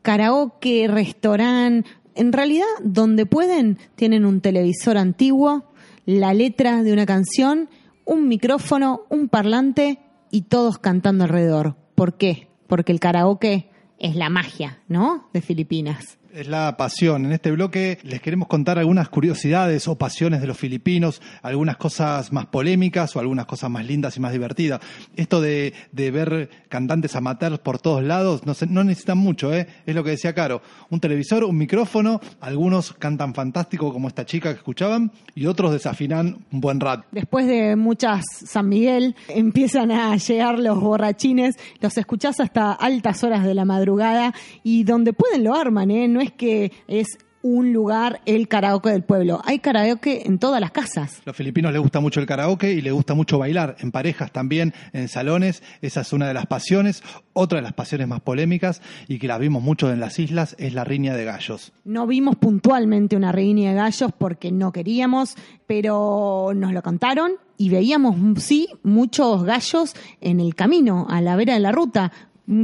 karaoke, 0.03 0.87
restaurante, 0.87 1.89
en 2.15 2.31
realidad 2.31 2.63
donde 2.81 3.25
pueden 3.25 3.77
tienen 3.95 4.23
un 4.23 4.39
televisor 4.39 4.97
antiguo, 4.97 5.73
la 6.05 6.33
letra 6.33 6.81
de 6.81 6.93
una 6.93 7.05
canción, 7.05 7.67
un 8.05 8.29
micrófono, 8.29 9.01
un 9.09 9.27
parlante 9.27 9.99
y 10.31 10.43
todos 10.43 10.77
cantando 10.77 11.25
alrededor. 11.25 11.75
¿Por 11.93 12.13
qué? 12.13 12.47
Porque 12.67 12.93
el 12.93 13.01
karaoke 13.01 13.69
es 13.97 14.15
la 14.15 14.29
magia, 14.29 14.79
¿no? 14.87 15.27
De 15.33 15.41
Filipinas. 15.41 16.18
Es 16.31 16.47
la 16.47 16.77
pasión. 16.77 17.25
En 17.25 17.31
este 17.31 17.51
bloque 17.51 17.97
les 18.03 18.21
queremos 18.21 18.47
contar 18.47 18.77
algunas 18.77 19.09
curiosidades 19.09 19.87
o 19.87 19.97
pasiones 19.97 20.41
de 20.41 20.47
los 20.47 20.57
filipinos, 20.57 21.21
algunas 21.41 21.77
cosas 21.77 22.31
más 22.31 22.45
polémicas 22.45 23.15
o 23.15 23.19
algunas 23.19 23.47
cosas 23.47 23.71
más 23.71 23.83
lindas 23.85 24.15
y 24.15 24.19
más 24.19 24.31
divertidas. 24.31 24.79
Esto 25.15 25.41
de, 25.41 25.73
de 25.91 26.11
ver 26.11 26.49
cantantes 26.69 27.15
amateurs 27.15 27.57
por 27.59 27.79
todos 27.79 28.03
lados 28.03 28.45
no, 28.45 28.53
no 28.69 28.83
necesitan 28.83 29.17
mucho, 29.17 29.53
¿eh? 29.53 29.67
Es 29.87 29.95
lo 29.95 30.03
que 30.03 30.11
decía 30.11 30.35
Caro. 30.35 30.61
Un 30.91 30.99
televisor, 30.99 31.43
un 31.43 31.57
micrófono, 31.57 32.21
algunos 32.41 32.93
cantan 32.93 33.33
fantástico 33.33 33.91
como 33.91 34.07
esta 34.07 34.25
chica 34.25 34.51
que 34.51 34.57
escuchaban 34.57 35.11
y 35.33 35.47
otros 35.47 35.71
desafinan 35.71 36.45
un 36.51 36.61
buen 36.61 36.79
rato. 36.79 37.05
Después 37.11 37.47
de 37.47 37.75
muchas 37.75 38.23
San 38.45 38.69
Miguel, 38.69 39.15
empiezan 39.29 39.89
a 39.89 40.15
llegar 40.17 40.59
los 40.59 40.79
borrachines, 40.79 41.55
los 41.81 41.97
escuchás 41.97 42.39
hasta 42.39 42.71
altas 42.73 43.23
horas 43.23 43.43
de 43.45 43.55
la 43.55 43.65
madrugada 43.65 44.33
y 44.63 44.83
donde 44.83 45.13
pueden 45.13 45.43
lo 45.43 45.55
arman, 45.55 45.89
¿eh? 45.89 46.18
Es 46.21 46.31
que 46.31 46.71
es 46.87 47.17
un 47.41 47.71
lugar 47.71 48.21
el 48.25 48.47
karaoke 48.47 48.89
del 48.89 49.03
pueblo, 49.03 49.41
hay 49.45 49.59
karaoke 49.59 50.23
en 50.25 50.39
todas 50.39 50.59
las 50.59 50.71
casas. 50.71 51.21
Los 51.25 51.35
filipinos 51.35 51.71
les 51.71 51.81
gusta 51.81 51.99
mucho 51.99 52.19
el 52.19 52.25
karaoke 52.25 52.73
y 52.73 52.81
les 52.81 52.93
gusta 52.93 53.13
mucho 53.13 53.37
bailar, 53.37 53.77
en 53.79 53.91
parejas 53.91 54.31
también, 54.31 54.73
en 54.93 55.07
salones. 55.07 55.63
Esa 55.81 56.01
es 56.01 56.13
una 56.13 56.27
de 56.27 56.33
las 56.33 56.47
pasiones. 56.47 57.01
Otra 57.33 57.57
de 57.57 57.61
las 57.61 57.73
pasiones 57.73 58.07
más 58.07 58.21
polémicas 58.21 58.81
y 59.07 59.19
que 59.19 59.27
las 59.27 59.39
vimos 59.39 59.63
mucho 59.63 59.91
en 59.91 59.99
las 59.99 60.19
islas 60.19 60.55
es 60.59 60.73
la 60.73 60.83
riña 60.83 61.15
de 61.15 61.25
gallos. 61.25 61.71
No 61.85 62.07
vimos 62.07 62.35
puntualmente 62.35 63.15
una 63.15 63.31
riña 63.31 63.69
de 63.69 63.75
gallos 63.75 64.11
porque 64.17 64.51
no 64.51 64.71
queríamos, 64.71 65.35
pero 65.65 66.51
nos 66.53 66.73
lo 66.73 66.81
contaron 66.81 67.33
y 67.57 67.69
veíamos, 67.69 68.43
sí, 68.43 68.67
muchos 68.83 69.43
gallos 69.43 69.95
en 70.21 70.39
el 70.39 70.55
camino, 70.55 71.07
a 71.09 71.21
la 71.21 71.35
vera 71.35 71.53
de 71.53 71.59
la 71.59 71.71
ruta. 71.71 72.11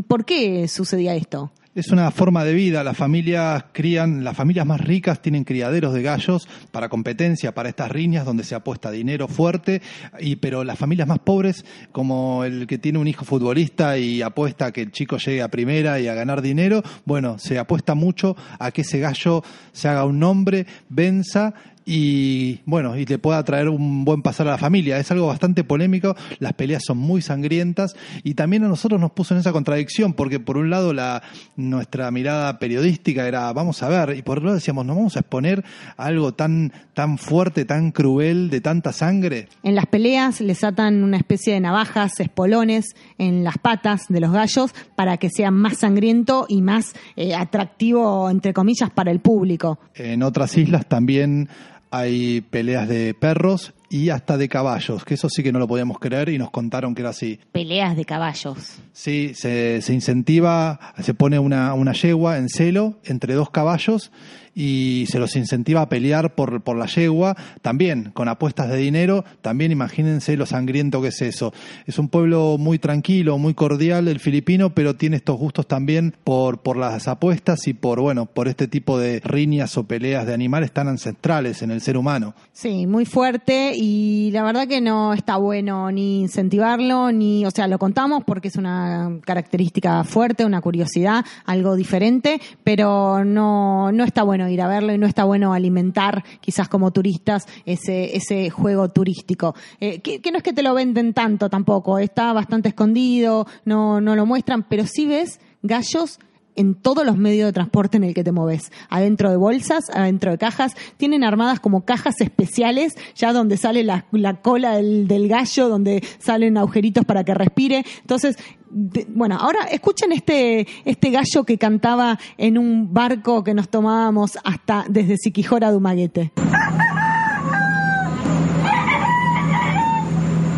¿Por 0.08 0.26
qué 0.26 0.68
sucedía 0.68 1.16
esto? 1.16 1.52
Es 1.76 1.90
una 1.90 2.10
forma 2.10 2.46
de 2.46 2.54
vida. 2.54 2.86
Las 2.86 2.96
familias 2.96 3.66
crían, 3.74 4.24
las 4.24 4.38
familias 4.38 4.66
más 4.66 4.80
ricas 4.80 5.22
tienen 5.22 5.44
criaderos 5.44 5.94
de 5.94 6.02
gallos 6.02 6.48
para 6.72 6.88
competencia, 6.88 7.54
para 7.54 7.68
estas 7.68 7.92
riñas 7.92 8.24
donde 8.24 8.46
se 8.46 8.56
apuesta 8.56 8.92
dinero 8.92 9.28
fuerte. 9.28 9.82
Y 10.22 10.38
pero 10.38 10.64
las 10.64 10.80
familias 10.80 11.06
más 11.06 11.20
pobres, 11.20 11.66
como 11.92 12.46
el 12.46 12.66
que 12.66 12.78
tiene 12.78 13.00
un 13.00 13.10
hijo 13.10 13.26
futbolista 13.26 13.98
y 13.98 14.22
apuesta 14.22 14.68
a 14.68 14.72
que 14.72 14.84
el 14.84 14.94
chico 14.94 15.18
llegue 15.18 15.42
a 15.42 15.50
primera 15.50 16.00
y 16.00 16.08
a 16.08 16.14
ganar 16.14 16.42
dinero, 16.42 16.82
bueno, 17.04 17.38
se 17.40 17.60
apuesta 17.60 17.94
mucho 17.94 18.38
a 18.58 18.72
que 18.72 18.84
ese 18.84 19.00
gallo 19.02 19.44
se 19.74 19.90
haga 19.90 20.06
un 20.06 20.18
nombre, 20.18 20.68
venza 20.88 21.56
y 21.86 22.62
bueno, 22.66 22.98
y 22.98 23.06
le 23.06 23.20
pueda 23.20 23.44
traer 23.44 23.70
un 23.70 24.06
buen 24.06 24.24
pasar 24.24 24.48
a 24.48 24.52
la 24.52 24.58
familia. 24.58 24.98
Es 24.98 25.12
algo 25.12 25.28
bastante 25.28 25.64
polémico, 25.64 26.16
las 26.40 26.54
peleas 26.54 26.84
son 26.86 26.98
muy 26.98 27.22
sangrientas 27.22 27.96
y 28.24 28.34
también 28.34 28.64
a 28.64 28.68
nosotros 28.68 29.00
nos 29.00 29.12
puso 29.12 29.36
en 29.36 29.40
esa 29.40 29.52
contradicción 29.52 30.14
porque 30.14 30.40
por 30.40 30.58
un 30.58 30.72
lado 30.72 30.94
la 30.94 31.22
nuestra 31.56 32.10
mirada 32.10 32.58
periodística 32.58 33.28
era 33.28 33.54
vamos 33.54 33.84
a 33.84 33.90
ver 33.90 34.18
y 34.18 34.24
por 34.24 34.38
otro 34.38 34.48
lado 34.48 34.56
decíamos 34.56 34.86
no 34.86 34.96
vamos 34.96 35.16
a 35.16 35.20
exponer 35.20 35.64
a 35.96 36.06
algo 36.06 36.34
tan 36.34 36.74
tan 36.96 37.18
fuerte, 37.18 37.66
tan 37.66 37.92
cruel, 37.92 38.50
de 38.50 38.62
tanta 38.62 38.94
sangre. 38.94 39.50
En 39.64 39.76
las 39.76 39.86
peleas 39.86 40.42
les 40.42 40.64
atan 40.64 41.04
una 41.04 41.18
especie 41.18 41.54
de 41.54 41.60
navajas, 41.60 42.20
espolones 42.20 42.96
en 43.18 43.44
las 43.44 43.58
patas 43.58 44.06
de 44.10 44.22
los 44.22 44.32
gallos 44.32 44.74
para 44.96 45.18
que 45.18 45.30
sea 45.30 45.52
más 45.52 45.78
sangriento 45.80 46.46
y 46.48 46.62
más 46.62 46.94
eh, 47.16 47.36
atractivo, 47.36 48.30
entre 48.30 48.54
comillas, 48.54 48.90
para 48.90 49.12
el 49.12 49.20
público. 49.20 49.78
En 49.94 50.24
otras 50.24 50.58
islas 50.58 50.88
también 50.88 51.50
hay 51.98 52.42
peleas 52.42 52.88
de 52.88 53.14
perros 53.14 53.74
y 53.90 54.10
hasta 54.10 54.38
de 54.38 54.50
caballos, 54.50 55.06
que 55.06 55.14
eso 55.14 55.30
sí 55.30 55.44
que 55.44 55.52
no 55.52 55.60
lo 55.60 55.68
podíamos 55.68 56.00
creer 56.00 56.30
y 56.30 56.38
nos 56.38 56.52
contaron 56.52 56.96
que 56.96 57.02
era 57.02 57.10
así. 57.10 57.40
Peleas 57.52 57.96
de 57.96 58.06
caballos. 58.06 58.78
Sí, 58.94 59.34
se, 59.36 59.82
se 59.82 59.94
incentiva, 59.94 60.80
se 61.02 61.14
pone 61.14 61.40
una, 61.40 61.74
una 61.74 61.94
yegua 61.94 62.38
en 62.38 62.50
celo 62.50 63.00
entre 63.04 63.34
dos 63.34 63.50
caballos 63.50 64.12
y 64.56 65.06
se 65.10 65.20
los 65.20 65.36
incentiva 65.36 65.82
a 65.82 65.90
pelear 65.90 66.34
por, 66.34 66.62
por 66.62 66.78
la 66.78 66.86
yegua, 66.86 67.36
también 67.62 68.12
con 68.14 68.30
apuestas 68.30 68.70
de 68.70 68.78
dinero, 68.78 69.26
también 69.42 69.72
imagínense 69.72 70.38
lo 70.38 70.46
sangriento 70.46 71.02
que 71.02 71.10
es 71.10 71.22
eso. 71.22 71.54
Es 71.86 72.00
un 72.00 72.08
pueblo 72.08 72.56
muy 72.58 72.80
tranquilo, 72.80 73.38
muy 73.38 73.54
cordial 73.54 74.08
el 74.08 74.22
filipino, 74.22 74.74
pero 74.74 74.96
tiene 74.96 75.18
estos 75.18 75.38
gustos 75.38 75.68
también 75.68 76.16
por, 76.24 76.60
por 76.60 76.78
las 76.78 77.10
apuestas 77.10 77.68
y 77.68 77.74
por, 77.74 78.00
bueno, 78.00 78.28
por 78.28 78.48
este 78.48 78.68
tipo 78.68 78.98
de 78.98 79.20
riñas 79.20 79.78
o 79.78 79.84
peleas 79.84 80.26
de 80.26 80.34
animales 80.34 80.72
tan 80.72 80.88
ancestrales 80.88 81.62
en 81.62 81.72
el 81.72 81.82
ser 81.82 81.98
humano. 81.98 82.34
Sí, 82.54 82.88
muy 82.88 83.06
fuerte 83.06 83.74
y 83.76 84.32
la 84.32 84.44
verdad 84.44 84.68
que 84.68 84.82
no 84.82 85.14
está 85.14 85.38
bueno 85.38 85.92
ni 85.92 86.22
incentivarlo, 86.22 87.12
ni, 87.12 87.46
o 87.46 87.52
sea, 87.52 87.68
lo 87.68 87.78
contamos 87.78 88.24
porque 88.24 88.48
es 88.48 88.56
una 88.56 89.20
característica 89.24 90.04
fuerte, 90.04 90.46
una 90.46 90.62
curiosidad, 90.62 91.26
algo 91.46 91.76
diferente, 91.76 92.42
pero 92.64 93.24
no, 93.24 93.92
no 93.92 94.04
está 94.04 94.24
bueno 94.24 94.50
ir 94.50 94.62
a 94.62 94.68
verlo 94.68 94.94
y 94.94 94.98
no 94.98 95.08
está 95.08 95.24
bueno 95.24 95.54
alimentar 95.54 96.24
quizás 96.42 96.68
como 96.68 96.92
turistas 96.92 97.48
ese, 97.66 98.16
ese 98.16 98.50
juego 98.50 98.90
turístico. 98.90 99.56
Eh, 99.80 100.00
que, 100.00 100.22
que 100.22 100.32
no 100.32 100.38
es 100.38 100.44
que 100.44 100.54
te 100.54 100.64
lo 100.64 100.74
venden 100.74 101.14
tanto 101.14 101.50
tampoco, 101.50 102.00
está 102.00 102.34
bastante 102.34 102.70
escondido, 102.70 103.48
no, 103.66 104.02
no 104.02 104.16
lo 104.16 104.26
muestran, 104.26 104.64
pero 104.64 104.86
sí 104.86 105.06
ves 105.06 105.40
gallos 105.62 106.20
en 106.56 106.76
todos 106.76 107.06
los 107.06 107.18
medios 107.18 107.48
de 107.48 107.54
transporte 107.54 107.98
en 107.98 108.04
el 108.06 108.14
que 108.14 108.24
te 108.24 108.32
moves. 108.32 108.72
Adentro 108.90 109.30
de 109.30 109.38
bolsas, 109.38 109.86
adentro 109.94 110.32
de 110.32 110.38
cajas. 110.38 110.74
Tienen 110.98 111.24
armadas 111.24 111.60
como 111.60 111.86
cajas 111.86 112.22
especiales, 112.22 112.94
ya 113.16 113.34
donde 113.34 113.58
sale 113.58 113.84
la, 113.84 114.06
la 114.12 114.42
cola 114.42 114.76
del, 114.78 115.08
del 115.08 115.28
gallo, 115.28 115.70
donde 115.70 116.04
salen 116.20 116.58
agujeritos 116.58 117.06
para 117.06 117.24
que 117.24 117.34
respire. 117.34 117.84
Entonces, 118.02 118.38
de- 118.70 119.06
bueno, 119.10 119.38
ahora 119.40 119.66
escuchen 119.72 120.12
este, 120.12 120.68
este 120.86 121.12
gallo 121.12 121.44
que 121.46 121.58
cantaba 121.58 122.20
en 122.38 122.58
un 122.58 122.94
barco 122.94 123.44
que 123.44 123.54
nos 123.54 123.70
tomábamos 123.70 124.38
hasta 124.44 124.86
desde 124.90 125.18
Siquijora 125.18 125.68
a 125.68 125.72
Dumaguete. 125.72 126.32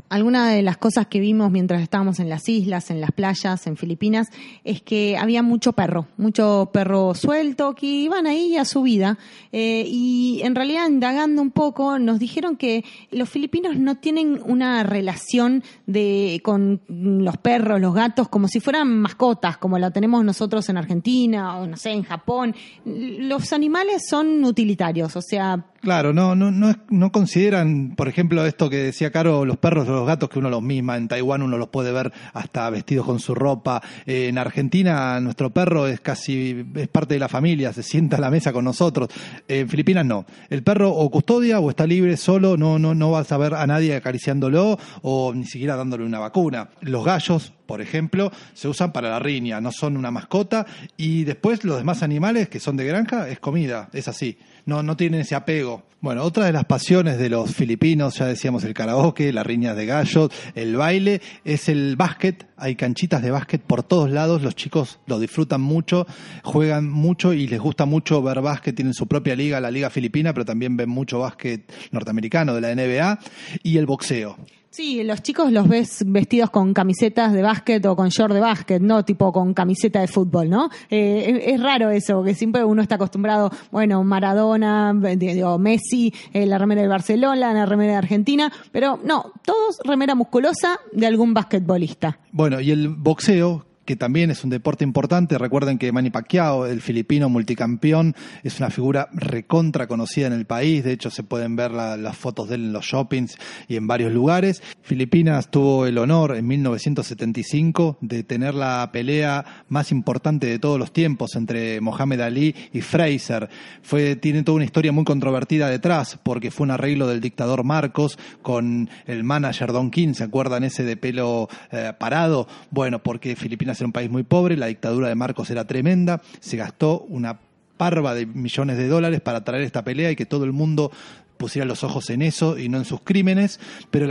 Alguna 0.10 0.50
de 0.50 0.62
las 0.62 0.78
cosas 0.78 1.08
que 1.08 1.20
vimos 1.20 1.52
mientras 1.52 1.82
estábamos 1.82 2.20
en 2.20 2.30
las 2.30 2.48
islas, 2.48 2.92
en 2.92 3.02
las 3.02 3.12
playas, 3.12 3.68
en 3.68 3.76
Filipinas, 3.76 4.30
es 4.64 4.82
que 4.82 5.18
había 5.18 5.44
mucho 5.44 5.74
perro, 5.74 6.08
mucho 6.16 6.70
perro 6.72 7.14
suelto 7.14 7.76
que 7.76 7.88
iban 7.88 8.26
ahí 8.26 8.56
a 8.56 8.64
su 8.64 8.84
vida. 8.84 9.18
Eh, 9.52 9.84
y 9.86 10.42
en 10.44 10.56
realidad, 10.56 10.88
indagando 10.88 11.42
un 11.42 11.52
poco, 11.52 12.00
nos 12.00 12.20
dijeron 12.20 12.56
que 12.56 12.86
los 13.12 13.30
filipinos 13.30 13.76
no 13.76 13.96
tienen 13.96 14.42
una 14.46 14.84
relación 14.84 15.64
de, 15.86 16.40
con 16.44 16.82
los 16.88 17.38
perros, 17.38 17.82
los 17.82 17.94
gatos, 17.94 18.30
como 18.30 18.48
si 18.48 18.62
fueran 18.62 18.88
mascotas, 19.02 19.58
como 19.58 19.78
la 19.78 19.92
tenemos 19.92 20.24
nosotros 20.24 20.70
en 20.70 20.78
Argentina 20.78 21.58
o 21.58 21.68
no 21.68 21.76
sé, 21.76 21.92
en 21.92 22.04
Japón. 22.04 22.56
Los 22.86 23.52
animales 23.52 24.04
son 24.10 24.46
utilitarios, 24.46 25.16
o 25.16 25.22
sea, 25.22 25.66
Claro, 25.82 26.12
no, 26.12 26.36
no, 26.36 26.52
no, 26.52 26.74
no 26.90 27.12
consideran, 27.12 27.94
por 27.96 28.08
ejemplo, 28.08 28.46
esto 28.46 28.70
que 28.70 28.78
decía 28.78 29.12
Caro, 29.12 29.46
los 29.46 29.58
perros 29.58 29.88
o 29.88 29.94
los 29.94 30.08
gatos 30.08 30.30
que 30.30 30.40
uno 30.40 30.50
los 30.50 30.62
mima. 30.62 30.98
En 30.98 31.08
Taiwán 31.08 31.44
uno 31.44 31.58
los 31.58 31.70
puede 31.70 31.92
ver 31.92 32.12
hasta 32.34 32.70
vestidos 32.70 33.06
con 33.06 33.20
su 33.20 33.36
ropa. 33.36 33.82
Eh, 34.06 34.28
en 34.28 34.38
Argentina 34.38 35.20
nuestro 35.20 35.52
perro 35.52 35.88
es 35.88 36.00
casi, 36.00 36.66
es 36.76 36.88
parte 36.88 37.14
de 37.14 37.20
la 37.20 37.30
familia, 37.30 37.74
se 37.74 37.84
sienta 37.84 38.18
a 38.18 38.20
la 38.20 38.32
mesa 38.32 38.52
con 38.52 38.66
nosotros. 38.66 39.10
Eh, 39.48 39.60
en 39.60 39.70
Filipinas 39.70 40.06
no. 40.06 40.26
El 40.50 40.64
perro 40.64 40.92
o 40.92 41.10
custodia 41.12 41.60
o 41.60 41.70
está 41.70 41.86
libre 41.86 42.18
solo, 42.18 42.58
no, 42.58 42.80
no, 42.80 42.96
no 42.96 43.12
vas 43.12 43.32
a 43.32 43.38
ver 43.38 43.54
a 43.54 43.68
nadie 43.68 43.96
acariciándolo 43.96 44.80
o 45.04 45.34
ni 45.34 45.46
siquiera 45.46 45.76
dándole 45.76 46.06
una 46.06 46.20
vacuna. 46.20 46.70
Los 46.82 47.06
gallos, 47.06 47.54
por 47.66 47.82
ejemplo, 47.82 48.32
se 48.54 48.68
usan 48.68 48.92
para 48.92 49.10
la 49.10 49.20
riña, 49.20 49.62
no 49.62 49.72
son 49.72 49.96
una 49.96 50.10
mascota. 50.10 50.66
Y 50.98 51.24
después 51.24 51.64
los 51.64 51.78
demás 51.78 52.02
animales 52.02 52.50
que 52.50 52.60
son 52.60 52.78
de 52.78 52.86
granja 52.86 53.30
es 53.30 53.40
comida, 53.40 53.90
es 53.94 54.08
así. 54.08 54.38
No, 54.68 54.84
no 54.84 54.98
tienen 54.98 55.22
ese 55.22 55.34
apego. 55.34 55.84
Bueno, 56.02 56.24
otra 56.24 56.46
de 56.46 56.52
las 56.52 56.66
pasiones 56.66 57.18
de 57.18 57.30
los 57.30 57.56
filipinos, 57.56 58.18
ya 58.18 58.26
decíamos 58.26 58.66
el 58.66 58.74
karaoke, 58.74 59.32
la 59.32 59.42
riña 59.42 59.74
de 59.74 59.86
gallos, 59.86 60.30
el 60.56 60.76
baile, 60.76 61.22
es 61.46 61.70
el 61.70 61.96
básquet. 61.96 62.46
Hay 62.58 62.76
canchitas 62.76 63.22
de 63.22 63.32
básquet 63.32 63.62
por 63.62 63.84
todos 63.84 64.12
lados, 64.12 64.42
los 64.42 64.56
chicos 64.56 65.00
lo 65.08 65.20
disfrutan 65.20 65.62
mucho, 65.62 66.06
juegan 66.44 66.90
mucho 66.90 67.32
y 67.32 67.48
les 67.48 67.62
gusta 67.62 67.86
mucho 67.86 68.22
ver 68.22 68.42
básquet, 68.42 68.76
tienen 68.76 68.94
su 68.94 69.08
propia 69.08 69.38
liga, 69.38 69.62
la 69.62 69.72
liga 69.72 69.90
filipina, 69.90 70.34
pero 70.34 70.46
también 70.46 70.76
ven 70.76 70.90
mucho 70.90 71.20
básquet 71.20 71.72
norteamericano 71.92 72.54
de 72.54 72.62
la 72.62 72.76
NBA 72.76 73.20
y 73.64 73.78
el 73.78 73.86
boxeo. 73.86 74.38
Sí, 74.78 75.04
los 75.04 75.24
chicos 75.24 75.52
los 75.52 75.68
ves 75.68 76.04
vestidos 76.06 76.52
con 76.52 76.72
camisetas 76.72 77.34
de 77.34 77.42
básquet 77.42 77.84
o 77.88 77.96
con 77.96 78.10
short 78.10 78.32
de 78.32 78.40
básquet, 78.40 78.80
no 78.80 79.04
tipo 79.04 79.34
con 79.34 79.56
camiseta 79.56 80.02
de 80.02 80.08
fútbol, 80.08 80.52
¿no? 80.52 80.70
Eh, 80.92 81.46
es, 81.48 81.60
raro 81.60 81.90
eso, 81.90 82.24
que 82.24 82.36
siempre 82.36 82.64
uno 82.64 82.84
está 82.84 82.94
acostumbrado, 82.94 83.50
bueno, 83.72 84.04
Maradona, 84.04 84.94
digo, 84.94 85.58
Messi, 85.58 86.14
eh, 86.32 86.46
la 86.46 86.60
remera 86.60 86.84
de 86.84 86.90
Barcelona, 86.90 87.54
la 87.54 87.66
remera 87.66 87.94
de 87.94 87.98
Argentina, 87.98 88.54
pero 88.72 89.00
no, 89.04 89.34
todos 89.44 89.80
remera 89.84 90.14
musculosa 90.14 90.80
de 90.94 91.08
algún 91.08 91.34
basquetbolista. 91.34 92.20
Bueno, 92.32 92.62
y 92.62 92.70
el 92.70 92.90
boxeo, 92.90 93.66
que 93.88 93.96
también 93.96 94.30
es 94.30 94.44
un 94.44 94.52
deporte 94.52 94.84
importante. 94.84 95.38
Recuerden 95.40 95.80
que 95.80 95.92
Manny 95.92 96.12
Pacquiao, 96.12 96.68
el 96.68 96.82
filipino 96.82 97.30
multicampeón, 97.30 98.16
es 98.44 98.60
una 98.60 98.70
figura 98.70 99.08
recontra 99.14 99.88
conocida 99.88 100.28
en 100.28 100.34
el 100.34 100.46
país. 100.46 100.84
De 100.84 100.92
hecho, 100.92 101.10
se 101.10 101.24
pueden 101.24 101.56
ver 101.56 101.72
la- 101.72 101.98
las 101.98 102.16
fotos 102.18 102.50
de 102.50 102.56
él 102.56 102.66
en 102.66 102.74
los 102.74 102.86
shoppings 102.86 103.38
y 103.70 103.78
en 103.78 103.88
varios 103.88 104.12
lugares. 104.14 104.62
Filipinas 104.84 105.50
tuvo 105.50 105.88
el 105.88 105.98
honor 105.98 106.36
en 106.36 106.46
1975 106.46 107.98
de 108.02 108.24
tener 108.24 108.54
la 108.54 108.90
pelea 108.92 109.64
más 109.70 109.92
importante 109.92 110.48
de 110.48 110.60
todos 110.60 110.78
los 110.78 110.92
tiempos 110.92 111.36
entre 111.36 111.80
Mohamed 111.82 112.20
Ali 112.22 112.56
y 112.74 112.82
Fraser. 112.82 113.50
Fue, 113.82 114.16
tiene 114.16 114.44
toda 114.44 114.58
una 114.58 114.66
historia 114.66 114.92
muy 114.92 115.06
controvertida 115.06 115.70
detrás, 115.70 116.20
porque 116.24 116.52
fue 116.52 116.66
un 116.66 116.72
arreglo 116.72 117.08
del 117.08 117.22
dictador 117.22 117.64
Marcos 117.64 118.20
con 118.42 118.90
el 119.06 119.24
manager 119.24 119.72
Don 119.72 119.92
King, 119.92 120.14
¿se 120.14 120.24
acuerdan 120.26 120.64
ese 120.66 120.84
de 120.84 120.98
pelo 120.98 121.48
eh, 121.72 121.94
parado? 121.98 122.48
Bueno, 122.70 123.00
porque 123.02 123.36
Filipinas 123.36 123.77
era 123.82 123.88
un 123.88 123.94
país 123.94 124.10
muy 124.10 124.24
pobre, 124.24 124.58
la 124.58 124.68
dictadura 124.68 125.08
de 125.08 125.16
Marcos 125.16 125.50
era 125.50 125.66
tremenda, 125.66 126.22
se 126.40 126.58
gastó 126.58 127.06
una 127.10 127.40
parva 127.78 128.16
de 128.16 128.26
millones 128.26 128.78
de 128.78 128.88
dólares 128.88 129.22
para 129.22 129.44
traer 129.44 129.64
esta 129.64 129.84
pelea 129.84 130.12
y 130.12 130.16
que 130.16 130.26
todo 130.26 130.44
el 130.46 130.54
mundo 130.54 130.92
pusiera 131.38 131.66
los 131.66 131.84
ojos 131.84 132.10
en 132.10 132.22
eso 132.22 132.58
y 132.58 132.68
no 132.68 132.78
en 132.80 132.86
sus 132.86 133.02
crímenes, 133.02 133.60
pero 133.92 134.06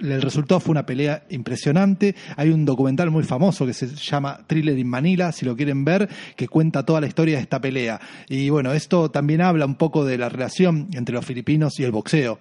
el 0.00 0.22
resultado 0.22 0.60
fue 0.60 0.70
una 0.70 0.86
pelea 0.86 1.24
impresionante. 1.28 2.14
Hay 2.36 2.50
un 2.50 2.64
documental 2.64 3.10
muy 3.10 3.24
famoso 3.24 3.66
que 3.66 3.74
se 3.74 3.88
llama 3.88 4.40
Thriller 4.46 4.78
in 4.78 4.88
Manila, 4.88 5.32
si 5.32 5.44
lo 5.44 5.56
quieren 5.56 5.84
ver, 5.84 6.08
que 6.36 6.48
cuenta 6.48 6.84
toda 6.84 7.00
la 7.00 7.08
historia 7.08 7.36
de 7.36 7.42
esta 7.42 7.60
pelea. 7.60 8.00
Y 8.28 8.48
bueno, 8.48 8.72
esto 8.72 9.10
también 9.10 9.40
habla 9.40 9.66
un 9.66 9.74
poco 9.74 10.04
de 10.04 10.18
la 10.18 10.28
relación 10.28 10.88
entre 10.92 11.14
los 11.14 11.26
filipinos 11.26 11.78
y 11.78 11.84
el 11.84 11.90
boxeo. 11.90 12.38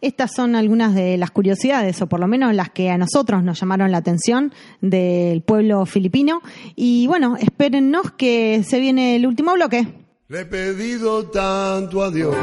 Estas 0.00 0.32
son 0.34 0.54
algunas 0.54 0.94
de 0.94 1.16
las 1.16 1.30
curiosidades, 1.30 2.00
o 2.00 2.08
por 2.08 2.20
lo 2.20 2.26
menos 2.26 2.54
las 2.54 2.70
que 2.70 2.90
a 2.90 2.98
nosotros 2.98 3.42
nos 3.42 3.60
llamaron 3.60 3.92
la 3.92 3.98
atención 3.98 4.52
del 4.80 5.42
pueblo 5.42 5.84
filipino. 5.86 6.42
Y 6.74 7.06
bueno, 7.06 7.36
espérennos 7.36 8.12
que 8.12 8.62
se 8.64 8.80
viene 8.80 9.16
el 9.16 9.26
último 9.26 9.52
bloque. 9.54 9.86
Le 10.28 10.40
he 10.40 10.44
pedido 10.46 11.24
tanto 11.24 12.02
a 12.02 12.10
Dios 12.10 12.36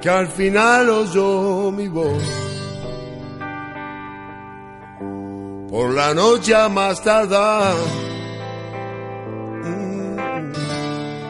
que 0.00 0.10
al 0.10 0.28
final 0.28 0.88
oyó 0.88 1.70
mi 1.72 1.88
voz. 1.88 2.22
Por 5.70 5.94
la 5.94 6.14
noche 6.14 6.54
más 6.70 7.02
tardar, 7.02 7.74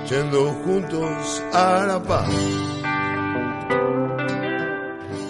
yendo 0.09 0.53
juntos 0.65 1.43
a 1.53 1.85
la 1.87 2.03
paz. 2.03 2.29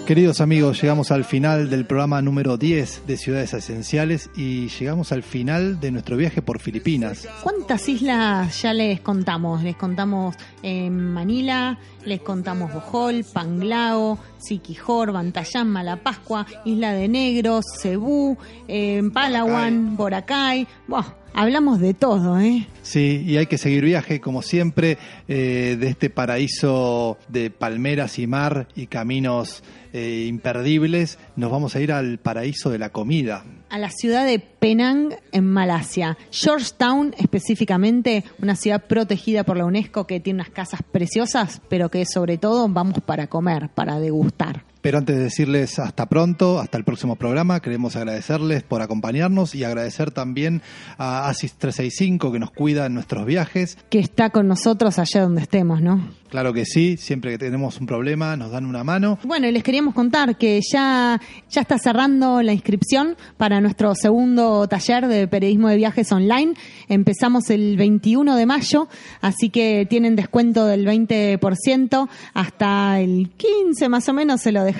Queridos 0.05 0.39
amigos, 0.39 0.81
llegamos 0.81 1.11
al 1.11 1.25
final 1.25 1.69
del 1.69 1.85
programa 1.85 2.21
número 2.21 2.55
10 2.55 3.05
de 3.05 3.17
Ciudades 3.17 3.53
Esenciales 3.53 4.29
y 4.37 4.69
llegamos 4.69 5.11
al 5.11 5.21
final 5.21 5.81
de 5.81 5.91
nuestro 5.91 6.15
viaje 6.15 6.41
por 6.41 6.59
Filipinas. 6.59 7.27
¿Cuántas 7.43 7.89
islas 7.89 8.61
ya 8.61 8.73
les 8.73 9.01
contamos? 9.01 9.63
Les 9.63 9.75
contamos 9.75 10.37
en 10.63 11.11
Manila, 11.11 11.77
les 12.05 12.21
contamos 12.21 12.71
Bohol, 12.71 13.25
Panglao, 13.33 14.17
Siquijor, 14.37 15.11
Bantayán, 15.11 15.67
Malapascua, 15.67 16.45
Isla 16.63 16.93
de 16.93 17.09
Negros, 17.09 17.65
Cebú, 17.81 18.37
eh, 18.69 19.01
Palawan, 19.13 19.97
Boracay. 19.97 20.65
Buah, 20.87 21.16
hablamos 21.33 21.79
de 21.79 21.93
todo, 21.93 22.39
¿eh? 22.39 22.67
Sí, 22.81 23.23
y 23.25 23.37
hay 23.37 23.47
que 23.47 23.57
seguir 23.57 23.83
viaje, 23.83 24.21
como 24.21 24.41
siempre, 24.41 24.97
eh, 25.27 25.77
de 25.79 25.87
este 25.87 26.09
paraíso 26.09 27.17
de 27.27 27.49
palmeras 27.49 28.19
y 28.19 28.27
mar 28.27 28.67
y 28.75 28.87
caminos 28.87 29.63
eh, 29.93 30.25
imperdibles. 30.27 31.17
Nos 31.35 31.51
vamos 31.51 31.75
a 31.75 31.81
ir 31.81 31.91
al 31.91 32.17
paraíso 32.17 32.69
de 32.69 32.79
la 32.79 32.89
comida. 32.89 33.43
a 33.69 33.77
la 33.77 33.89
ciudad 33.89 34.25
de 34.25 34.39
Penang, 34.39 35.13
en 35.33 35.45
Malasia. 35.45 36.17
Georgetown, 36.31 37.13
específicamente, 37.17 38.23
una 38.41 38.55
ciudad 38.55 38.85
protegida 38.85 39.43
por 39.43 39.57
la 39.57 39.65
UNESCO 39.65 40.07
que 40.07 40.19
tiene 40.21 40.37
unas 40.41 40.49
casas 40.51 40.81
preciosas, 40.89 41.61
pero 41.67 41.89
que 41.89 42.05
sobre 42.05 42.37
todo 42.37 42.67
vamos 42.69 42.99
para 43.05 43.27
comer, 43.27 43.69
para 43.69 43.99
degustar. 43.99 44.63
Pero 44.87 44.99
antes 44.99 45.17
de 45.17 45.23
decirles 45.23 45.79
hasta 45.79 46.05
pronto, 46.05 46.59
hasta 46.59 46.77
el 46.77 46.85
próximo 46.85 47.17
programa, 47.17 47.59
queremos 47.59 47.97
agradecerles 47.97 48.63
por 48.63 48.81
acompañarnos 48.81 49.53
y 49.53 49.65
agradecer 49.65 50.11
también 50.11 50.61
a 50.97 51.27
Asis 51.27 51.55
365 51.55 52.31
que 52.31 52.39
nos 52.39 52.51
cuida 52.51 52.85
en 52.85 52.93
nuestros 52.93 53.25
viajes. 53.25 53.77
Que 53.89 53.99
está 53.99 54.29
con 54.29 54.47
nosotros 54.47 54.97
allá 54.97 55.23
donde 55.23 55.41
estemos, 55.41 55.81
¿no? 55.81 56.07
Claro 56.29 56.53
que 56.53 56.65
sí, 56.65 56.97
siempre 56.97 57.31
que 57.31 57.37
tenemos 57.37 57.79
un 57.79 57.87
problema 57.87 58.35
nos 58.35 58.51
dan 58.51 58.65
una 58.65 58.83
mano. 58.83 59.17
Bueno, 59.23 59.47
y 59.47 59.51
les 59.51 59.63
queríamos 59.63 59.93
contar 59.93 60.37
que 60.37 60.59
ya, 60.61 61.21
ya 61.49 61.61
está 61.61 61.77
cerrando 61.77 62.41
la 62.41 62.51
inscripción 62.51 63.15
para 63.37 63.61
nuestro 63.61 63.95
segundo 63.95 64.67
taller 64.67 65.07
de 65.07 65.27
periodismo 65.27 65.69
de 65.69 65.77
viajes 65.77 66.11
online. 66.11 66.53
Empezamos 66.89 67.49
el 67.49 67.77
21 67.77 68.35
de 68.35 68.45
mayo, 68.45 68.89
así 69.21 69.49
que 69.49 69.87
tienen 69.89 70.17
descuento 70.17 70.65
del 70.65 70.85
20% 70.85 72.09
hasta 72.33 72.99
el 72.99 73.29
15 73.37 73.87
más 73.87 74.09
o 74.09 74.13
menos 74.13 74.41
se 74.41 74.51
lo 74.51 74.63
dejamos 74.63 74.76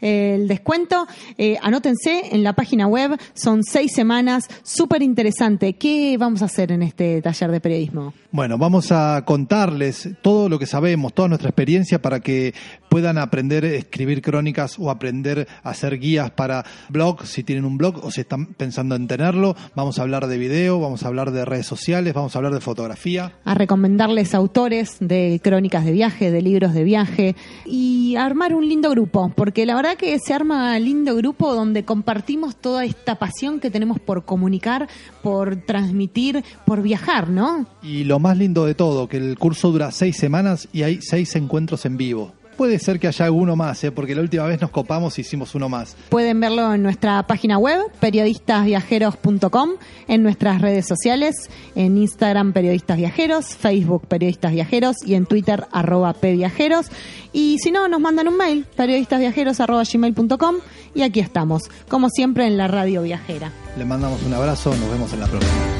eh, 0.00 0.34
el 0.34 0.48
descuento. 0.48 1.06
Eh, 1.38 1.56
anótense 1.62 2.34
en 2.34 2.42
la 2.42 2.52
página 2.54 2.86
web, 2.86 3.18
son 3.34 3.62
seis 3.62 3.92
semanas, 3.92 4.48
súper 4.62 5.02
interesante. 5.02 5.74
¿Qué 5.74 6.16
vamos 6.18 6.42
a 6.42 6.46
hacer 6.46 6.72
en 6.72 6.82
este 6.82 7.22
taller 7.22 7.50
de 7.50 7.60
periodismo? 7.60 8.12
Bueno, 8.32 8.58
vamos 8.58 8.92
a 8.92 9.24
contarles 9.24 10.08
todo 10.22 10.48
lo 10.48 10.58
que 10.58 10.66
sabemos, 10.66 11.12
toda 11.14 11.28
nuestra 11.28 11.48
experiencia 11.48 12.00
para 12.00 12.20
que 12.20 12.54
puedan 12.88 13.18
aprender 13.18 13.64
a 13.64 13.74
escribir 13.74 14.22
crónicas 14.22 14.78
o 14.78 14.90
aprender 14.90 15.46
a 15.62 15.70
hacer 15.70 15.98
guías 15.98 16.30
para 16.30 16.64
blog, 16.88 17.24
si 17.26 17.44
tienen 17.44 17.64
un 17.64 17.78
blog 17.78 18.04
o 18.04 18.10
si 18.10 18.20
están 18.22 18.46
pensando 18.54 18.94
en 18.94 19.06
tenerlo. 19.06 19.56
Vamos 19.74 19.98
a 19.98 20.02
hablar 20.02 20.26
de 20.26 20.38
video, 20.38 20.80
vamos 20.80 21.04
a 21.04 21.08
hablar 21.08 21.30
de 21.30 21.44
redes 21.44 21.66
sociales, 21.66 22.14
vamos 22.14 22.34
a 22.34 22.38
hablar 22.38 22.52
de 22.54 22.60
fotografía. 22.60 23.32
A 23.44 23.54
recomendarles 23.54 24.34
autores 24.34 24.96
de 25.00 25.40
crónicas 25.42 25.84
de 25.84 25.92
viaje, 25.92 26.30
de 26.30 26.42
libros 26.42 26.74
de 26.74 26.84
viaje 26.84 27.36
y 27.64 28.16
armar 28.16 28.54
un 28.54 28.68
lindo 28.68 28.90
grupo, 28.90 29.19
porque 29.28 29.66
la 29.66 29.74
verdad 29.74 29.96
que 29.96 30.18
se 30.18 30.32
arma 30.32 30.78
lindo 30.78 31.14
grupo 31.14 31.54
donde 31.54 31.84
compartimos 31.84 32.56
toda 32.56 32.84
esta 32.84 33.16
pasión 33.16 33.60
que 33.60 33.70
tenemos 33.70 34.00
por 34.00 34.24
comunicar, 34.24 34.88
por 35.22 35.56
transmitir, 35.56 36.44
por 36.64 36.82
viajar, 36.82 37.28
¿no? 37.28 37.66
Y 37.82 38.04
lo 38.04 38.18
más 38.18 38.36
lindo 38.38 38.64
de 38.64 38.74
todo, 38.74 39.08
que 39.08 39.18
el 39.18 39.38
curso 39.38 39.70
dura 39.70 39.90
seis 39.90 40.16
semanas 40.16 40.68
y 40.72 40.82
hay 40.82 41.00
seis 41.02 41.36
encuentros 41.36 41.84
en 41.84 41.96
vivo. 41.96 42.39
Puede 42.56 42.78
ser 42.78 43.00
que 43.00 43.08
haya 43.08 43.30
uno 43.30 43.56
más, 43.56 43.82
¿eh? 43.84 43.90
porque 43.90 44.14
la 44.14 44.20
última 44.20 44.44
vez 44.44 44.60
nos 44.60 44.70
copamos 44.70 45.18
y 45.18 45.22
hicimos 45.22 45.54
uno 45.54 45.68
más. 45.68 45.96
Pueden 46.08 46.40
verlo 46.40 46.74
en 46.74 46.82
nuestra 46.82 47.22
página 47.26 47.58
web, 47.58 47.80
periodistasviajeros.com, 48.00 49.70
en 50.08 50.22
nuestras 50.22 50.60
redes 50.60 50.86
sociales, 50.86 51.48
en 51.74 51.96
Instagram 51.96 52.52
Periodistas 52.52 52.98
Viajeros, 52.98 53.56
Facebook 53.56 54.06
Periodistas 54.06 54.52
Viajeros 54.52 54.96
y 55.06 55.14
en 55.14 55.26
Twitter 55.26 55.66
arroba 55.72 56.12
pviajeros. 56.12 56.86
Y 57.32 57.58
si 57.60 57.70
no, 57.70 57.88
nos 57.88 58.00
mandan 58.00 58.28
un 58.28 58.36
mail, 58.36 58.66
periodistasviajeros 58.76 59.60
arroba 59.60 59.82
gmail.com 59.90 60.56
y 60.94 61.02
aquí 61.02 61.20
estamos, 61.20 61.62
como 61.88 62.08
siempre 62.10 62.46
en 62.46 62.56
la 62.56 62.68
radio 62.68 63.02
viajera. 63.02 63.52
Les 63.78 63.86
mandamos 63.86 64.22
un 64.22 64.34
abrazo, 64.34 64.74
nos 64.74 64.90
vemos 64.90 65.12
en 65.12 65.20
la 65.20 65.26
próxima. 65.26 65.79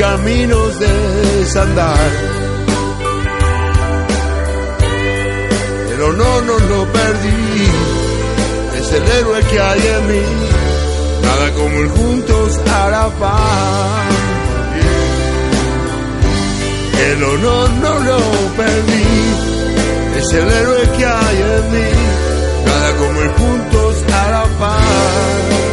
caminos 0.00 0.80
de 0.80 0.92
desandar. 1.40 2.10
Pero 5.88 6.12
no, 6.14 6.40
no 6.40 6.58
lo 6.58 6.68
no 6.70 6.92
perdí, 6.92 7.68
es 8.78 8.92
el 8.92 9.06
héroe 9.18 9.40
que 9.50 9.60
hay 9.60 9.80
en 9.96 10.06
mí, 10.08 10.26
nada 11.22 11.52
como 11.52 11.80
el 11.80 11.88
juntos 11.90 12.58
a 12.80 12.88
la 12.88 13.08
paz. 13.20 14.14
El 17.10 17.22
honor 17.22 17.70
no 17.84 17.98
lo 17.98 18.18
perdí, 18.56 19.10
es 20.18 20.32
el 20.32 20.50
héroe 20.50 20.82
que 20.96 21.04
hay 21.04 21.38
en 21.56 21.72
mí, 21.72 21.90
nada 22.64 22.96
como 22.96 23.20
el 23.20 23.30
juntos 23.32 23.96
a 24.14 24.30
la 24.30 24.44
paz. 24.58 25.69